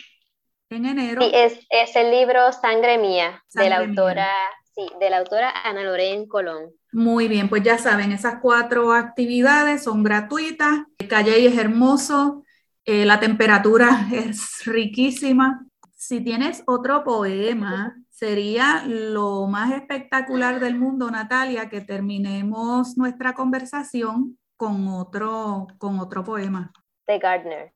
en 0.70 0.87
enero. 0.87 1.20
Sí, 1.20 1.31
es, 1.35 1.59
es 1.68 1.95
el 1.97 2.11
libro 2.11 2.51
Sangre 2.53 2.97
Mía, 2.97 3.45
de 3.53 3.68
la 3.68 3.79
autora, 3.79 4.31
sí, 4.75 4.87
de 4.99 5.11
la 5.11 5.18
autora 5.18 5.53
Ana 5.64 5.83
Lorén 5.83 6.27
Colón. 6.27 6.73
Muy 6.93 7.29
bien, 7.29 7.51
pues 7.51 7.62
ya 7.62 7.77
saben, 7.77 8.11
esas 8.11 8.37
cuatro 8.41 8.93
actividades 8.93 9.85
son 9.85 10.03
gratuitas. 10.03 10.81
Calle 11.11 11.47
es 11.47 11.59
hermoso, 11.59 12.43
Eh, 12.85 13.05
la 13.05 13.20
temperatura 13.20 14.09
es 14.12 14.64
riquísima. 14.64 15.64
Si 15.95 16.22
tienes 16.22 16.64
otro 16.66 17.05
poema, 17.05 17.95
sería 18.11 18.83
lo 18.87 19.47
más 19.47 19.72
espectacular 19.72 20.59
del 20.59 20.76
mundo, 20.76 21.11
Natalia, 21.11 21.68
que 21.68 21.80
terminemos 21.80 22.97
nuestra 22.97 23.35
conversación 23.35 24.39
con 24.57 24.89
otro, 24.89 25.68
con 25.78 26.01
otro 26.01 26.24
poema. 26.24 26.72
De 27.07 27.18
Gardner. 27.18 27.72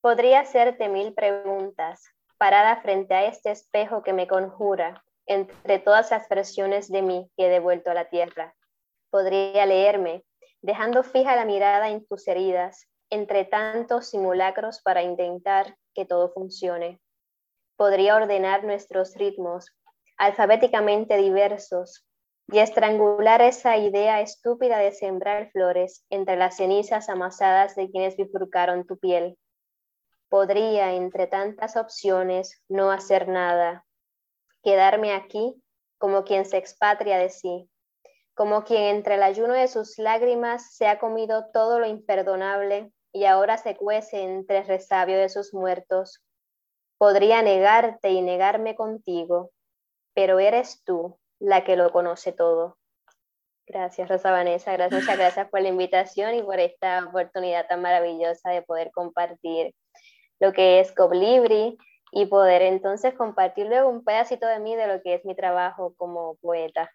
Podría 0.00 0.40
hacerte 0.40 0.88
mil 0.88 1.12
preguntas, 1.12 2.04
parada 2.38 2.76
frente 2.82 3.14
a 3.14 3.26
este 3.26 3.50
espejo 3.50 4.02
que 4.02 4.12
me 4.12 4.28
conjura 4.28 5.02
entre 5.26 5.80
todas 5.80 6.10
las 6.12 6.28
versiones 6.28 6.88
de 6.88 7.02
mí 7.02 7.28
que 7.36 7.46
he 7.46 7.48
devuelto 7.48 7.90
a 7.90 7.94
la 7.94 8.08
tierra. 8.08 8.54
Podría 9.10 9.66
leerme, 9.66 10.22
dejando 10.62 11.02
fija 11.02 11.34
la 11.34 11.44
mirada 11.44 11.90
en 11.90 12.06
tus 12.06 12.28
heridas, 12.28 12.86
entre 13.10 13.44
tantos 13.44 14.10
simulacros 14.10 14.80
para 14.82 15.02
intentar 15.02 15.76
que 15.94 16.04
todo 16.04 16.32
funcione. 16.32 17.00
Podría 17.76 18.16
ordenar 18.16 18.64
nuestros 18.64 19.14
ritmos, 19.14 19.74
alfabéticamente 20.16 21.16
diversos, 21.16 22.06
y 22.48 22.58
estrangular 22.58 23.42
esa 23.42 23.76
idea 23.76 24.20
estúpida 24.20 24.78
de 24.78 24.92
sembrar 24.92 25.50
flores 25.50 26.04
entre 26.10 26.36
las 26.36 26.56
cenizas 26.56 27.08
amasadas 27.08 27.74
de 27.74 27.90
quienes 27.90 28.16
bifurcaron 28.16 28.86
tu 28.86 28.98
piel. 28.98 29.36
Podría, 30.28 30.94
entre 30.94 31.26
tantas 31.26 31.76
opciones, 31.76 32.62
no 32.68 32.90
hacer 32.90 33.28
nada, 33.28 33.84
quedarme 34.62 35.12
aquí 35.12 35.60
como 35.98 36.24
quien 36.24 36.44
se 36.44 36.58
expatria 36.58 37.18
de 37.18 37.30
sí, 37.30 37.68
como 38.36 38.64
quien 38.64 38.96
entre 38.96 39.14
el 39.14 39.22
ayuno 39.22 39.54
de 39.54 39.66
sus 39.66 39.98
lágrimas 39.98 40.74
se 40.74 40.86
ha 40.86 40.98
comido 40.98 41.46
todo 41.54 41.80
lo 41.80 41.86
imperdonable 41.86 42.92
y 43.10 43.24
ahora 43.24 43.56
se 43.56 43.76
cuece 43.76 44.22
entre 44.22 44.58
el 44.58 44.66
resabio 44.66 45.16
de 45.16 45.30
sus 45.30 45.54
muertos. 45.54 46.22
Podría 46.98 47.40
negarte 47.40 48.10
y 48.10 48.20
negarme 48.20 48.76
contigo, 48.76 49.52
pero 50.14 50.38
eres 50.38 50.84
tú 50.84 51.18
la 51.38 51.64
que 51.64 51.76
lo 51.76 51.90
conoce 51.92 52.32
todo. 52.32 52.76
Gracias, 53.66 54.06
Rosa 54.06 54.30
Vanessa. 54.30 54.70
Gracias, 54.72 55.00
muchas 55.00 55.18
gracias 55.18 55.48
por 55.48 55.62
la 55.62 55.68
invitación 55.68 56.34
y 56.34 56.42
por 56.42 56.60
esta 56.60 57.06
oportunidad 57.06 57.66
tan 57.66 57.80
maravillosa 57.80 58.50
de 58.50 58.60
poder 58.60 58.90
compartir 58.92 59.74
lo 60.40 60.52
que 60.52 60.80
es 60.80 60.92
Coblibri 60.92 61.78
y 62.12 62.26
poder 62.26 62.60
entonces 62.60 63.14
compartir 63.14 63.66
luego 63.66 63.88
un 63.88 64.04
pedacito 64.04 64.46
de 64.46 64.60
mí 64.60 64.76
de 64.76 64.88
lo 64.88 65.00
que 65.00 65.14
es 65.14 65.24
mi 65.24 65.34
trabajo 65.34 65.94
como 65.96 66.36
poeta. 66.42 66.90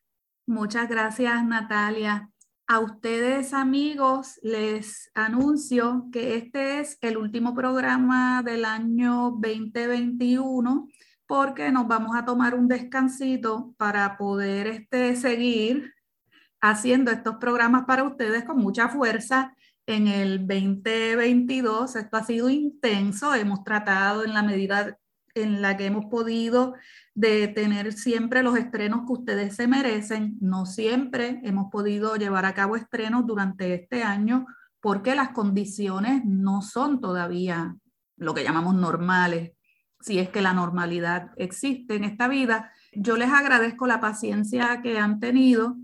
Muchas 0.47 0.89
gracias, 0.89 1.45
Natalia. 1.45 2.29
A 2.67 2.79
ustedes, 2.79 3.53
amigos, 3.53 4.39
les 4.43 5.11
anuncio 5.13 6.07
que 6.11 6.35
este 6.35 6.79
es 6.79 6.97
el 7.01 7.17
último 7.17 7.53
programa 7.53 8.41
del 8.43 8.65
año 8.65 9.31
2021 9.39 10.87
porque 11.27 11.71
nos 11.71 11.87
vamos 11.87 12.15
a 12.15 12.25
tomar 12.25 12.55
un 12.55 12.67
descansito 12.67 13.73
para 13.77 14.17
poder 14.17 14.67
este, 14.67 15.15
seguir 15.15 15.93
haciendo 16.59 17.11
estos 17.11 17.35
programas 17.37 17.85
para 17.85 18.03
ustedes 18.03 18.43
con 18.43 18.57
mucha 18.57 18.89
fuerza 18.89 19.55
en 19.85 20.07
el 20.07 20.47
2022. 20.47 21.95
Esto 21.95 22.17
ha 22.17 22.23
sido 22.23 22.49
intenso, 22.49 23.33
hemos 23.33 23.63
tratado 23.63 24.25
en 24.25 24.33
la 24.33 24.43
medida 24.43 24.97
en 25.35 25.61
la 25.61 25.77
que 25.77 25.85
hemos 25.85 26.05
podido 26.05 26.75
de 27.13 27.47
tener 27.47 27.93
siempre 27.93 28.43
los 28.43 28.57
estrenos 28.57 29.01
que 29.05 29.13
ustedes 29.13 29.55
se 29.55 29.67
merecen. 29.67 30.37
No 30.39 30.65
siempre 30.65 31.41
hemos 31.43 31.71
podido 31.71 32.15
llevar 32.15 32.45
a 32.45 32.53
cabo 32.53 32.75
estrenos 32.75 33.25
durante 33.25 33.73
este 33.73 34.03
año 34.03 34.45
porque 34.79 35.15
las 35.15 35.29
condiciones 35.29 36.23
no 36.25 36.61
son 36.61 36.99
todavía 37.01 37.75
lo 38.17 38.33
que 38.33 38.43
llamamos 38.43 38.75
normales, 38.75 39.51
si 39.99 40.19
es 40.19 40.29
que 40.29 40.41
la 40.41 40.53
normalidad 40.53 41.31
existe 41.37 41.95
en 41.95 42.03
esta 42.03 42.27
vida. 42.27 42.71
Yo 42.93 43.17
les 43.17 43.29
agradezco 43.29 43.87
la 43.87 43.99
paciencia 43.99 44.81
que 44.81 44.99
han 44.99 45.19
tenido 45.19 45.77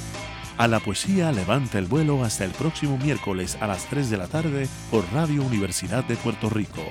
A 0.55 0.67
la 0.67 0.79
poesía 0.79 1.31
levanta 1.31 1.79
el 1.79 1.87
vuelo 1.87 2.23
hasta 2.23 2.45
el 2.45 2.51
próximo 2.51 2.97
miércoles 2.99 3.57
a 3.59 3.65
las 3.65 3.85
3 3.87 4.11
de 4.11 4.17
la 4.17 4.27
tarde 4.27 4.67
por 4.91 5.03
Radio 5.11 5.41
Universidad 5.43 6.03
de 6.03 6.15
Puerto 6.15 6.47
Rico. 6.47 6.83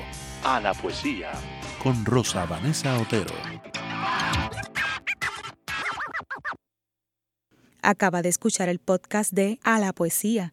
A 0.43 0.59
la 0.59 0.75
poesía 0.75 1.31
con 1.81 2.05
Rosa 2.05 2.45
Vanessa 2.45 2.99
Otero. 2.99 3.33
Acaba 7.83 8.23
de 8.23 8.31
escuchar 8.31 8.69
el 8.69 8.81
podcast 8.81 9.33
de 9.33 9.61
A 9.63 9.79
la 9.79 9.93
poesía 9.93 10.53